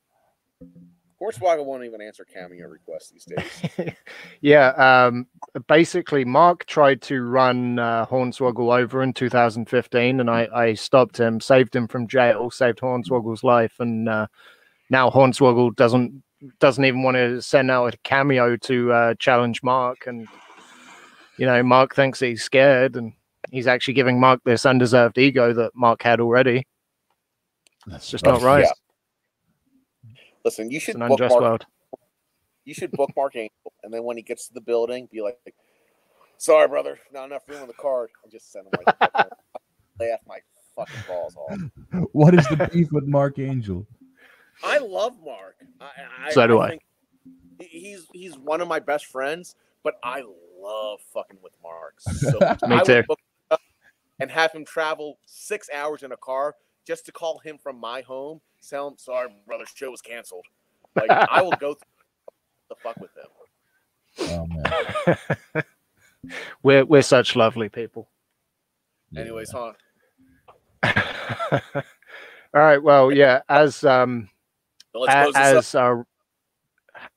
[1.21, 3.95] Hornswoggle won't even answer cameo requests these days.
[4.41, 4.69] yeah,
[5.09, 5.27] um,
[5.67, 11.41] basically, Mark tried to run uh, Hornswoggle over in 2015, and I, I stopped him,
[11.41, 14.27] saved him from jail, saved Hornswoggle's life, and uh,
[14.91, 16.23] now Hornswoggle doesn't
[16.61, 20.29] doesn't even want to send out a cameo to uh, challenge Mark, and
[21.39, 23.15] you know, Mark thinks he's scared, and
[23.51, 26.67] he's actually giving Mark this undeserved ego that Mark had already.
[27.87, 28.65] That's just not right.
[28.65, 28.73] Yeah.
[30.45, 31.67] Listen, you It's should an unjust bookmark world.
[32.65, 35.39] you should bookmark Angel, and then when he gets to the building, be like,
[36.39, 38.87] "Sorry, brother, not enough room on the card," and just send him right.
[38.87, 39.31] the fuck home.
[40.01, 40.39] laugh my
[40.77, 41.59] fucking balls off.
[42.13, 43.87] What is the beef with Mark Angel?
[44.65, 45.57] I love Mark.
[45.81, 45.91] I,
[46.27, 46.71] I, So do I.
[46.71, 46.83] think
[47.59, 50.23] He's he's one of my best friends, but I
[50.61, 51.95] love fucking with Mark.
[52.01, 52.33] So.
[52.69, 53.03] Me I would too.
[53.09, 53.26] book him up
[54.19, 56.55] And have him travel six hours in a car
[56.87, 58.41] just to call him from my home.
[58.69, 60.47] Tell him, "Sorry, brother, show was canceled."
[60.95, 61.91] Like I will go through
[62.71, 63.27] the fuck with them.
[64.19, 64.47] Oh
[65.55, 65.65] man.
[66.63, 68.09] we're we're such lovely people.
[69.17, 69.73] Anyways, huh?
[72.55, 72.83] All right.
[72.83, 73.41] Well, yeah.
[73.49, 74.29] As um,
[74.93, 75.57] So let's a- close this up.
[75.59, 76.07] as our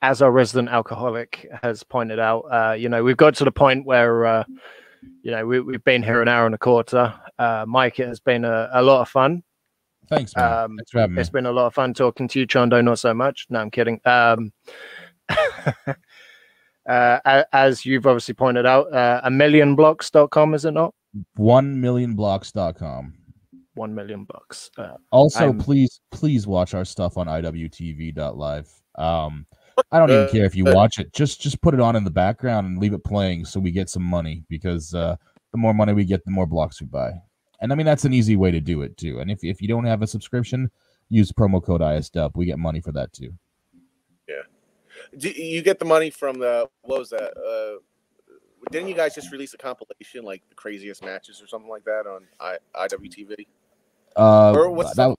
[0.02, 3.86] as our resident alcoholic has pointed out, uh, you know, we've got to the point
[3.86, 4.44] where uh,
[5.22, 7.14] you know we, we've been here an hour and a quarter.
[7.38, 9.42] Uh, Mike, it has been a, a lot of fun.
[10.08, 10.52] Thanks, man.
[10.52, 11.20] Um, Thanks for having me.
[11.20, 12.82] It's been a lot of fun talking to you, Chondo.
[12.82, 13.46] Not so much.
[13.48, 14.00] No, I'm kidding.
[14.04, 14.52] Um,
[16.88, 20.94] uh, as you've obviously pointed out, uh, a millionblocks.com, is it not?
[21.36, 23.14] One millionblocks.com.
[23.74, 24.70] One million bucks.
[24.76, 28.68] Uh, Also, I'm- please, please watch our stuff on iwtv.live.
[28.96, 29.46] Um,
[29.90, 31.12] I don't even Uh, care if you uh, watch it.
[31.12, 33.88] Just just put it on in the background and leave it playing so we get
[33.90, 35.16] some money because uh,
[35.52, 37.12] the more money we get, the more blocks we buy.
[37.60, 39.20] And I mean that's an easy way to do it too.
[39.20, 40.70] And if if you don't have a subscription,
[41.08, 42.32] use promo code ISDUP.
[42.34, 43.32] We get money for that too.
[44.28, 44.42] Yeah,
[45.16, 47.36] do you get the money from the what was that?
[47.36, 47.80] Uh,
[48.70, 52.06] didn't you guys just release a compilation like the craziest matches or something like that
[52.06, 53.46] on I, IWTV?
[54.16, 55.16] Uh, Or what's that,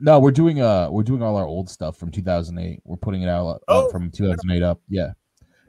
[0.00, 2.80] no, we're doing uh we're doing all our old stuff from 2008.
[2.84, 3.90] We're putting it out uh, Oh.
[3.90, 4.80] from 2008 up.
[4.88, 5.12] Yeah.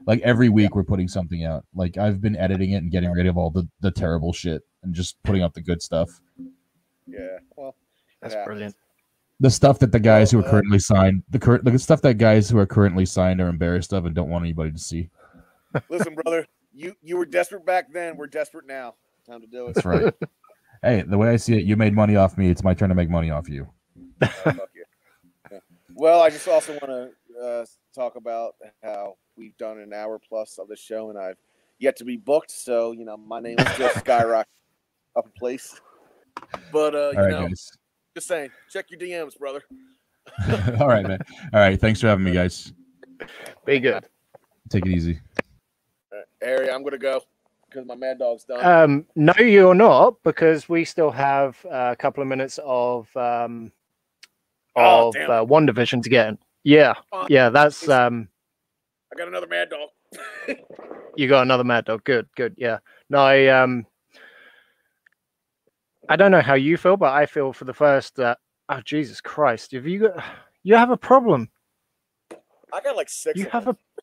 [0.06, 1.64] Like every week we're putting something out.
[1.74, 4.94] Like I've been editing it and getting rid of all the the terrible shit and
[4.94, 6.10] just putting up the good stuff.
[7.06, 7.38] Yeah.
[7.56, 7.76] Well,
[8.20, 8.44] That's yeah.
[8.44, 8.74] brilliant.
[9.40, 12.14] The stuff that the guys who are uh, currently signed, the current the stuff that
[12.14, 15.10] guys who are currently signed are embarrassed of and don't want anybody to see.
[15.88, 18.16] Listen, brother, you you were desperate back then.
[18.16, 18.94] We're desperate now.
[19.26, 19.74] Time to do it.
[19.74, 20.14] That's right.
[20.82, 22.50] hey, the way I see it, you made money off me.
[22.50, 23.68] It's my turn to make money off you.
[24.22, 24.84] Oh, fuck you.
[25.50, 25.58] Yeah.
[25.94, 30.58] Well, I just also want to uh, talk about how we've done an hour plus
[30.58, 31.36] of the show, and I've
[31.78, 32.50] yet to be booked.
[32.50, 34.50] So you know, my name is just skyrocket
[35.16, 35.80] up in place.
[36.72, 37.70] But uh, you All right, know, guys.
[38.14, 39.62] just saying, check your DMs, brother.
[40.80, 41.18] all right, man.
[41.52, 41.80] All right.
[41.80, 42.72] Thanks for having me, guys.
[43.66, 44.06] Be good.
[44.70, 45.20] Take it easy.
[46.12, 47.22] All right, Harry, I'm gonna go
[47.68, 48.64] because my mad dog's done.
[48.64, 53.72] Um, no, you're not, because we still have uh, a couple of minutes of um,
[54.76, 56.38] of damn uh, WandaVision to get in.
[56.64, 57.30] Yeah, Fuck.
[57.30, 58.28] yeah, that's um,
[59.12, 59.88] I got another mad dog.
[61.16, 62.04] you got another mad dog.
[62.04, 62.54] Good, good.
[62.56, 62.78] Yeah.
[63.10, 63.86] No, I um,
[66.08, 68.18] I don't know how you feel, but I feel for the first.
[68.18, 68.36] Uh,
[68.68, 69.72] oh Jesus Christ!
[69.72, 70.24] Have you got?
[70.62, 71.50] You have a problem.
[72.72, 73.38] I got like six.
[73.38, 73.76] You have them.
[73.76, 74.02] a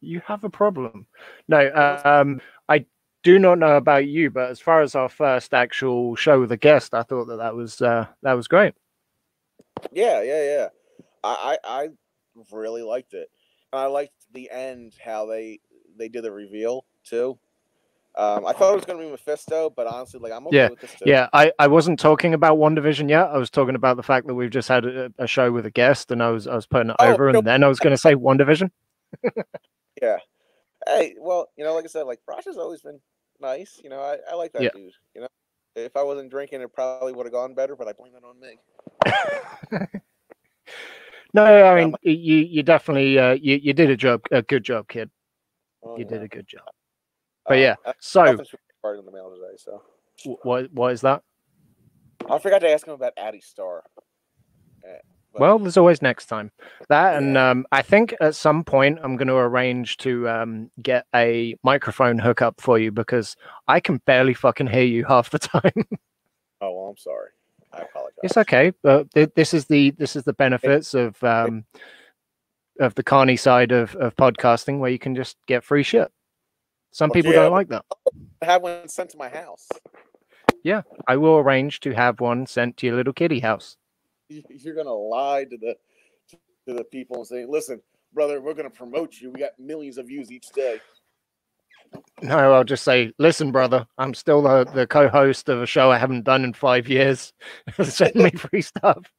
[0.00, 1.06] you have a problem.
[1.48, 2.84] No, uh, um, I
[3.22, 6.56] do not know about you, but as far as our first actual show with a
[6.56, 8.74] guest, I thought that that was uh, that was great.
[9.92, 10.68] Yeah, yeah, yeah.
[11.22, 11.88] I, I I
[12.52, 13.28] really liked it.
[13.72, 15.60] And I liked the end how they
[15.96, 17.38] they did the reveal too.
[18.16, 20.80] Um, I thought it was gonna be Mephisto, but honestly, like I'm okay Yeah, with
[20.80, 21.06] this too.
[21.06, 23.28] Yeah, I, I wasn't talking about WandaVision yet.
[23.28, 25.70] I was talking about the fact that we've just had a, a show with a
[25.70, 27.38] guest, and I was I was putting it Oh, over, no.
[27.38, 28.70] and then I was going to say WandaVision.
[30.02, 30.18] Yeah.
[30.86, 33.00] Hey, well, you know, like I said, like Brosh has always been
[33.40, 33.80] nice.
[33.82, 34.70] You know, I, I like that Yeah.
[34.74, 34.92] dude.
[35.14, 35.28] You know,
[35.76, 37.76] if I wasn't drinking, it probably would have gone better.
[37.76, 38.58] But I blame that on me.
[41.34, 44.88] No, I mean you you definitely uh, you you did a job a good job,
[44.88, 45.10] kid.
[45.82, 46.10] Oh, You yeah.
[46.10, 46.62] did a good job.
[47.46, 49.82] But Uh, yeah, so in the mail today, so
[50.24, 51.22] wh- what what is that?
[52.30, 53.82] I forgot to ask him about Addie Star.
[55.32, 56.52] But- Well, there's always next time.
[56.88, 61.06] That and um, I think at some point I'm going to arrange to um, get
[61.12, 63.34] a microphone hookup for you because
[63.66, 65.72] I can barely fucking hear you half the time.
[66.60, 67.30] oh well, I'm sorry.
[67.74, 68.18] I apologize.
[68.22, 71.64] it's okay, but th- this is the this is the benefits of um,
[72.80, 76.10] of the carny side of, of podcasting where you can just get free shit.
[76.92, 77.84] Some Well, people yeah, don't like that.
[78.42, 79.68] I have one sent to my house.
[80.62, 83.76] Yeah, I will arrange to have one sent to your little kitty house.
[84.28, 85.76] You- You're gonna lie to the
[86.66, 87.82] to the people and say, "Listen,
[88.12, 89.30] brother, we're gonna promote you.
[89.30, 90.80] We got millions of views each day."
[92.22, 95.98] No, I'll just say, listen, brother, I'm still the, the co-host of a show I
[95.98, 97.32] haven't done in five years.
[97.82, 99.10] Send me free stuff.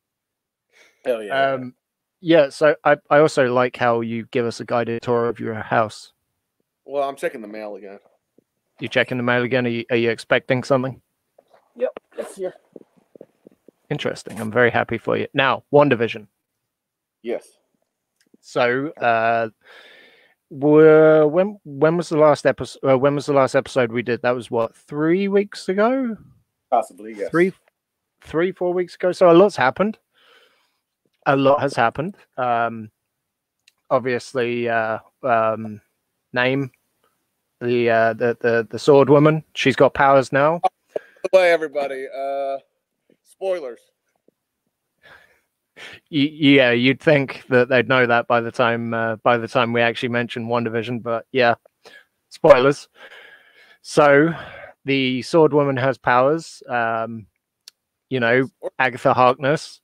[1.06, 1.54] Hell yeah!
[1.54, 1.76] Um,
[2.22, 2.50] yeah.
[2.50, 6.14] So I, I also like how you give us a guided tour of your house.
[6.86, 8.00] well, I'm checking the mail again.
[8.80, 9.66] You checking the mail again?
[9.68, 11.02] Are you, are you expecting something
[11.78, 12.54] Yep, it's here.
[13.90, 14.40] interesting?
[14.40, 15.28] I'm very happy for you.
[15.34, 16.28] Now, WandaVision.
[17.22, 17.48] Yes.
[18.42, 19.50] So, uh,
[20.50, 22.80] were when when was the last episode?
[22.84, 24.22] Uh, when was the last episode we did?
[24.22, 26.18] That was what three weeks ago.
[26.72, 27.30] Possibly, yes.
[27.30, 27.54] three
[28.22, 30.00] three four weeks ago so a lot's happened
[31.28, 32.90] a lot has happened um
[33.92, 35.80] obviously uh um
[36.34, 36.72] name
[37.62, 40.60] the uh the the, the sword woman she's got powers now
[41.32, 42.08] Bye, everybody.
[42.08, 42.58] Uh,
[43.24, 43.80] spoilers.
[46.10, 49.82] Yeah you'd think that they'd know that by the time uh, by the time we
[49.82, 51.56] actually mentioned WandaVision but yeah
[52.30, 52.88] spoilers
[53.82, 54.34] so
[54.86, 57.28] the sword woman has powers um
[58.10, 58.48] you know
[58.80, 59.82] agatha harkness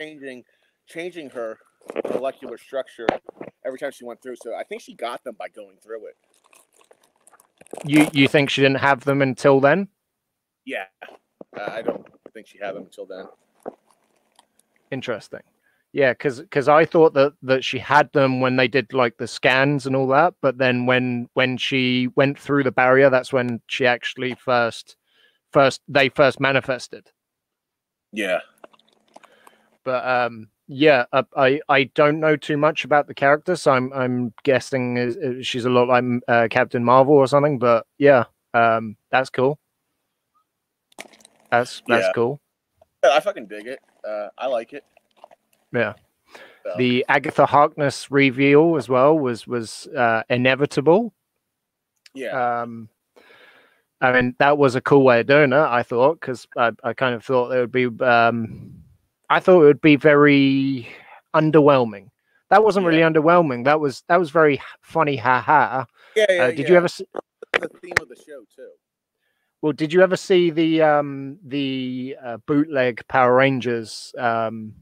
[0.00, 0.44] changing
[0.88, 1.58] changing her
[2.12, 3.06] molecular structure
[3.64, 4.36] every time she went through.
[4.42, 6.16] So I think she got them by going through it.
[7.84, 9.88] you you think she didn't have them until then
[10.64, 10.84] Yeah.
[11.56, 13.26] Uh, I don't think she had them until then.
[14.92, 15.40] Interesting.
[15.92, 19.26] Yeah, because because I thought that that she had them when they did like the
[19.26, 23.60] scans and all that, but then when when she went through the barrier, that's when
[23.66, 24.96] she actually first
[25.52, 27.10] first they first manifested.
[28.12, 28.38] Yeah.
[29.84, 31.04] But um, yeah,
[31.36, 35.70] I I don't know too much about the character, so I'm I'm guessing she's a
[35.70, 37.58] lot like uh, Captain Marvel or something.
[37.58, 38.24] But yeah,
[38.54, 39.58] um, that's cool.
[41.50, 42.12] That's that's Yeah.
[42.14, 42.40] cool.
[43.02, 43.80] I fucking dig it.
[44.06, 44.84] Uh, I like it.
[45.72, 45.94] Yeah.
[46.64, 51.12] So, the Agatha Harkness reveal as well was was uh, inevitable.
[52.14, 52.62] Yeah.
[52.62, 52.88] Um,
[54.00, 55.56] I mean, that was a cool way of doing it.
[55.56, 57.86] I thought because I, I kind of thought it would be.
[58.04, 58.74] Um,
[59.30, 60.88] I thought it would be very
[61.34, 62.08] underwhelming.
[62.50, 63.64] That wasn't really underwhelming.
[63.64, 65.16] That was that was very funny.
[65.16, 65.86] Ha ha.
[66.14, 66.68] yeah, yeah, Uh, did yeah.
[66.68, 66.88] you ever?
[66.88, 67.06] See,
[67.54, 68.70] the theme of the show too?
[69.62, 74.12] Well, did you ever see the um the uh, bootleg Power Rangers?
[74.18, 74.74] Um,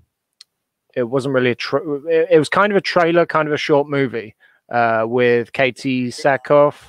[0.97, 1.55] it wasn't really a.
[1.55, 4.35] Tra- it, it was kind of a trailer, kind of a short movie
[4.73, 6.83] uh, with Katee Sackhoff.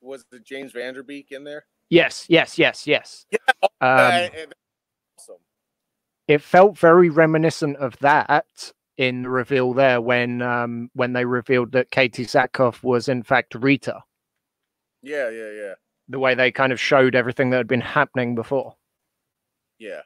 [0.00, 1.64] Was the James Van Der Beek in there?
[1.90, 3.26] Yes, yes, yes, yes.
[3.62, 4.28] Um, Uh,
[5.18, 5.36] awesome.
[6.28, 11.72] it felt very reminiscent of that in the reveal there when um when they revealed
[11.72, 14.02] that Katee Sackhoff was in fact Rita.
[15.02, 15.74] Yeah, yeah, yeah,
[16.12, 18.76] The way they kind of showed everything that had been happening before.
[19.78, 20.02] yeah,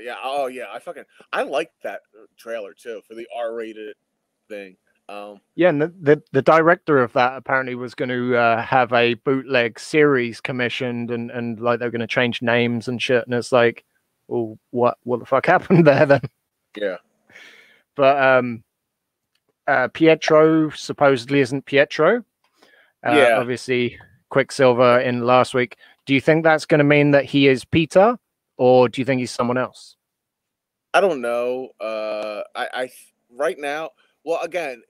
[0.00, 0.14] yeah.
[0.22, 0.66] Oh, yeah.
[0.72, 3.94] I fucking I like that uh, trailer too for the R-rated
[4.48, 4.76] thing.
[5.08, 8.92] Um, Yeah, and the, the, the director of that apparently was going to uh, have
[8.92, 13.24] a bootleg series commissioned, and, and like they're going to change names and shit.
[13.24, 13.84] And it's like,
[14.28, 16.20] well, what what the fuck happened there then?
[16.76, 16.96] yeah,
[17.96, 18.62] But um,
[19.66, 22.24] uh, Pietro supposedly isn't Pietro.
[23.06, 23.38] Uh, Yeah.
[23.38, 23.98] Obviously,
[24.30, 25.76] Quicksilver in last week.
[26.06, 28.18] Do you think that's going to mean that he is Peter,
[28.56, 29.96] or do you think he's someone else?
[30.94, 31.68] I don't know.
[31.80, 32.90] Uh, I, I
[33.30, 33.90] right now.
[34.24, 34.82] Well, again,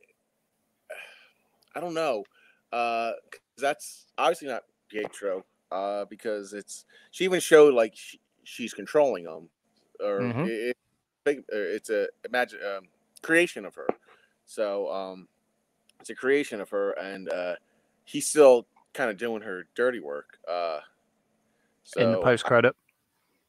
[1.74, 2.24] I don't know.
[2.72, 3.12] Uh,
[3.56, 5.44] that's obviously not Pietro.
[5.70, 9.50] Uh, because it's she even showed like she, she's controlling him,
[10.00, 10.46] or Mhm.
[10.46, 10.76] it,
[11.26, 12.88] it- uh, It's a imagine um,
[13.20, 13.86] creation of her.
[14.46, 15.28] So um,
[16.00, 17.56] it's a creation of her, and uh,
[18.06, 18.66] he's still
[18.98, 20.38] kind of doing her dirty work.
[20.46, 20.80] Uh,
[21.84, 22.74] so in the post credit.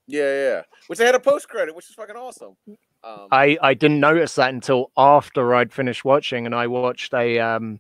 [0.08, 0.62] yeah, yeah.
[0.88, 2.56] Which they had a post credit, which is fucking awesome.
[3.04, 7.40] Um, I I didn't notice that until after I'd finished watching, and I watched a
[7.40, 7.80] um,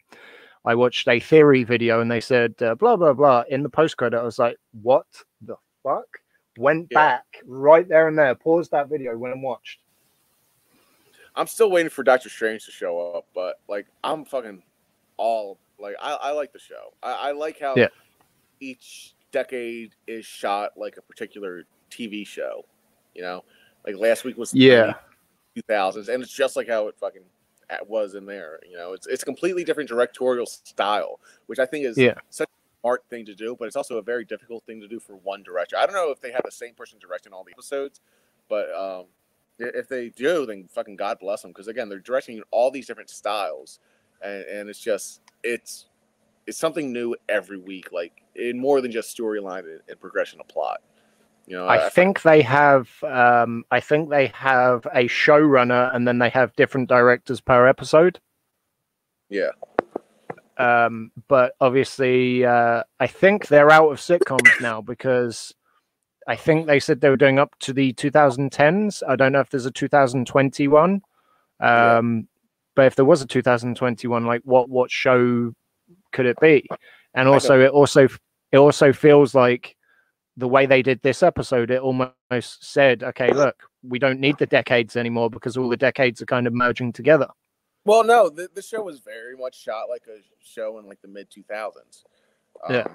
[0.65, 3.97] I watched a theory video, and they said uh, blah blah blah in the post
[3.97, 4.17] credit.
[4.19, 5.05] I was like, what
[5.41, 6.07] the fuck?
[6.57, 6.95] Went Yeah.
[6.97, 9.79] back right there and there, paused that video, went and watched.
[11.35, 14.63] I'm still waiting for Doctor Strange to show up, but like I'm fucking
[15.17, 16.93] all like I, I like the show.
[17.01, 17.87] I, I like how Yeah.
[18.59, 22.65] each decade is shot like a particular TV show.
[23.15, 23.43] You know,
[23.85, 24.93] like last week was Yeah.
[25.55, 27.23] two thousands, and it's just like how it fucking
[27.87, 28.59] was in there.
[28.69, 32.15] You know, it's it's completely different directorial style, which I think is Yeah.
[32.29, 34.99] such a smart thing to do, but it's also a very difficult thing to do
[34.99, 35.77] for one director.
[35.77, 38.01] I don't know if they have the same person directing all the episodes,
[38.47, 39.05] but um,
[39.59, 43.09] if they do, then fucking God bless them, because again, they're directing all these different
[43.09, 43.79] styles,
[44.23, 45.85] and, and it's just it's
[46.47, 50.47] it's something new every week, like in more than just storyline and, and progression of
[50.47, 50.81] plot.
[51.47, 56.19] You know, I think they have um, I think they have a showrunner, and then
[56.19, 58.19] they have different directors per episode.
[59.29, 59.49] yeah,
[60.59, 65.53] um, but obviously uh, I think they're out of sitcoms now because
[66.27, 69.01] I think they said they were doing up to the 2010s.
[69.07, 71.01] I don't know if there's a 2021,
[71.61, 72.01] Yeah.
[72.79, 75.51] But if there was a 2021, like what what show
[76.13, 76.65] could it be?
[77.13, 78.07] And also, it also
[78.53, 79.75] it also feels like
[80.37, 84.45] the way they did this episode, it almost said, okay, look, we don't need the
[84.45, 87.27] decades anymore because all the decades are kind of merging together.
[87.83, 91.09] Well, no, the, the show was very much shot like a show in like the
[91.09, 92.05] mid two thousands.
[92.65, 92.87] Um, Yeah.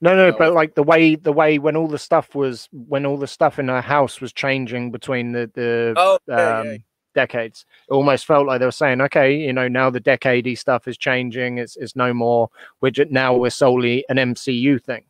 [0.00, 3.16] No, no, but like the way the way when all the stuff was when all
[3.16, 6.76] the stuff in her house was changing between the the Oh, yeah, um, yeah.
[7.14, 10.88] Decades, it almost felt like they were saying, okay, you know, now the decadey stuff
[10.88, 11.58] is changing.
[11.58, 12.48] It's it's no more.
[12.80, 15.04] We're now we're solely an MCU thing.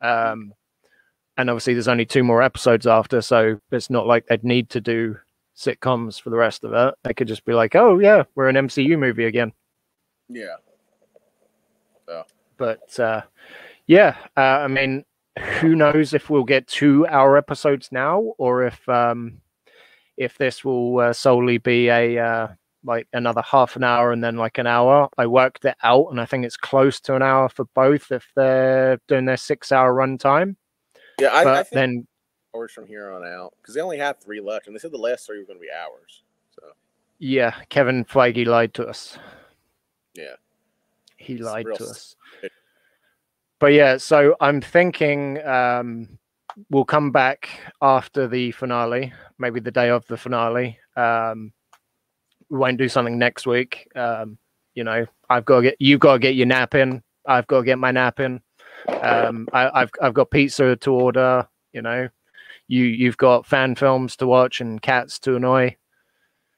[0.00, 0.52] Um,
[1.36, 4.80] and obviously there's only two more episodes after, so it's not like they'd need to
[4.80, 5.16] do
[5.56, 6.94] sitcoms for the rest of it.
[7.02, 9.52] They could just be like, oh yeah, we're an MCU movie again.
[12.08, 12.22] yeah.
[12.56, 13.22] but uh,
[13.86, 15.04] yeah, uh, I mean,
[15.60, 19.40] who knows if we'll get two hour episodes now, or if um,
[20.16, 22.48] if this will uh, solely be a uh,
[22.84, 25.08] like another half an hour and then like an hour.
[25.18, 28.30] I worked it out, and I think it's close to an hour for both if
[28.36, 30.56] they're doing their six hour runtime.
[31.20, 32.06] Yeah, I, But I think then,
[32.54, 34.98] hours from here on out because they only have three left, and they said the
[34.98, 36.22] last three were going to be hours.
[36.54, 36.62] So
[37.18, 39.18] yeah, Kevin Feige lied to us.
[40.14, 40.34] Yeah.
[41.16, 42.16] he lied to us.
[43.58, 46.18] But yeah, so I'm thinking um,
[46.70, 47.48] we'll come back
[47.80, 50.78] after the finale, maybe the day of the finale.
[50.96, 51.52] Um,
[52.50, 53.88] we won't do something next week.
[53.94, 54.38] Um,
[54.74, 57.02] you know, I've got to get you've got to get your nap in.
[57.26, 58.40] I've got to get my nap in.
[58.88, 61.48] Um, I, I've I've got pizza to order.
[61.72, 62.08] You know,
[62.68, 65.76] you you've got fan films to watch and cats to annoy.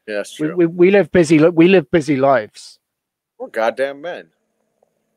[0.06, 2.78] yeah, We, we, we live busy we live busy lives.
[3.38, 4.30] We're goddamn men.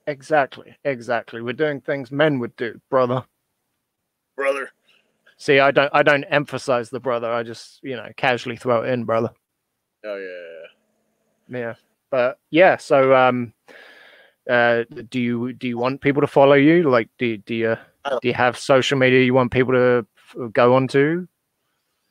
[0.07, 1.41] Exactly, exactly.
[1.41, 3.23] We're doing things men would do, brother.
[4.39, 4.71] Brother.
[5.37, 7.31] See, I don't, I don't emphasize the brother.
[7.31, 9.31] I just, you know, casually throw it in, brother.
[10.05, 10.15] Oh
[11.49, 11.73] yeah, yeah,
[12.09, 12.77] but yeah.
[12.77, 13.53] So, um,
[14.49, 16.89] uh, do you do you want people to follow you?
[16.89, 17.75] Like, do do you
[18.05, 21.27] don't- you have social media you want people to go on to?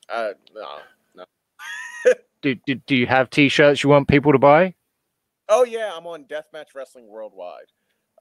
[0.08, 1.24] Uh, no.
[2.40, 4.74] Do, do do you have t-shirts you want people to buy?
[5.48, 7.72] Oh yeah, I'm on Deathmatch Wrestling Worldwide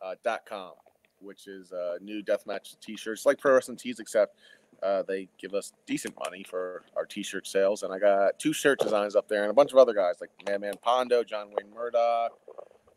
[0.01, 0.71] uh, dot com,
[1.19, 4.37] which is uh, new deathmatch T-shirts like pro wrestling tees, except
[4.83, 7.83] uh, they give us decent money for our T-shirt sales.
[7.83, 10.29] And I got two shirt designs up there, and a bunch of other guys like
[10.45, 12.31] Madman Pondo, John Wayne Murdoch,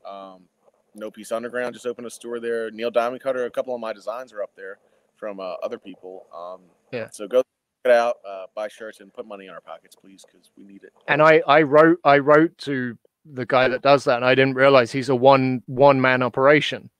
[0.09, 0.43] um,
[0.95, 2.71] No Peace Underground just opened a store there.
[2.71, 4.79] Neil Diamond Cutter, a couple of my designs are up there
[5.17, 6.27] from uh, other people.
[6.35, 7.09] Um, Yeah.
[7.13, 7.47] So go check
[7.85, 10.83] it out, uh, buy shirts, and put money in our pockets, please, because we need
[10.83, 10.93] it.
[11.09, 14.55] And I I wrote I wrote to the guy that does that, and I didn't
[14.55, 16.91] realize he's a one one man operation.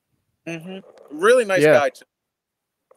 [0.47, 0.79] Mm-hmm.
[1.11, 1.79] Really nice Yeah.
[1.79, 1.89] guy.
[1.89, 2.05] Too.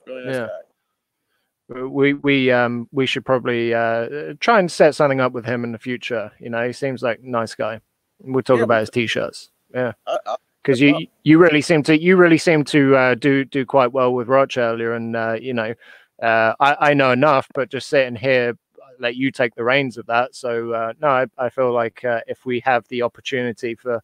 [0.07, 0.47] Really nice Yeah.
[0.47, 1.81] guy.
[1.81, 5.65] Uh, We we um we should probably uh try and set something up with him
[5.65, 6.31] in the future.
[6.39, 7.81] You know, he seems like a nice guy.
[8.21, 12.39] We'll talk Yeah, about his t-shirts I, because you you really seem to you really
[12.39, 15.75] seem to uh, do do quite well with Roch earlier, and uh, you know,
[16.23, 18.57] uh, I I know enough, but just sitting here,
[18.99, 20.35] let you take the reins of that.
[20.35, 24.03] So uh, no, I, I feel like uh, if we have the opportunity for,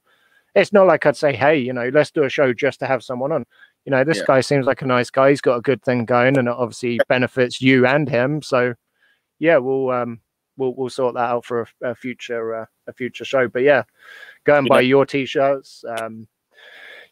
[0.55, 3.03] it's not like I'd say, hey, you know, let's do a show just to have
[3.03, 3.47] someone on.
[3.85, 4.24] You know, this Yeah.
[4.27, 5.31] guy seems like a nice guy.
[5.31, 8.43] He's got a good thing going, and it obviously benefits you and him.
[8.43, 8.74] So
[9.39, 10.20] yeah, we'll um
[10.57, 13.48] we'll we'll sort that out for a, a future uh, a future show.
[13.48, 13.85] But yeah,
[14.44, 15.85] go and You buy know- your t-shirts.
[15.98, 16.28] Um,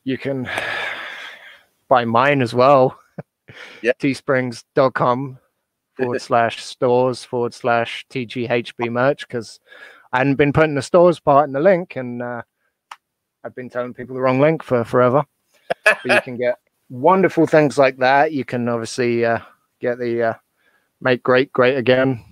[0.04, 0.48] you can
[1.88, 2.98] buy mine as well.
[3.80, 3.92] Yeah.
[3.98, 5.38] Teesprings.com
[5.96, 9.58] forward slash stores forward slash TGHB merch because
[10.12, 12.42] I hadn't been putting the stores part in the link and uh,
[13.42, 15.24] I've been telling people the wrong link for forever.
[16.02, 16.58] But you can get
[16.90, 18.32] wonderful things like that.
[18.32, 19.40] You can obviously uh,
[19.80, 20.34] get the uh,
[21.00, 22.24] make great great again.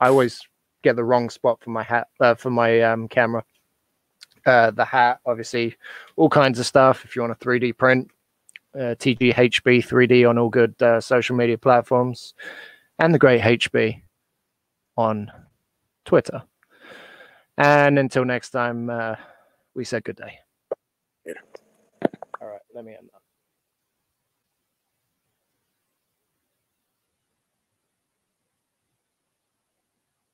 [0.00, 0.40] I always
[0.82, 3.44] get the wrong spot for my hat uh, for my um, camera.
[4.46, 5.76] Uh, the hat, obviously,
[6.16, 7.04] all kinds of stuff.
[7.04, 8.10] If you want a 3D print,
[8.74, 12.32] uh, TGHB 3D on all good uh, social media platforms,
[12.98, 14.00] and the Great HB
[14.96, 15.30] on
[16.06, 16.42] Twitter.
[17.58, 18.90] And until next time,
[19.74, 20.38] we said good day.
[22.84, 22.98] Later.
[23.14, 23.19] All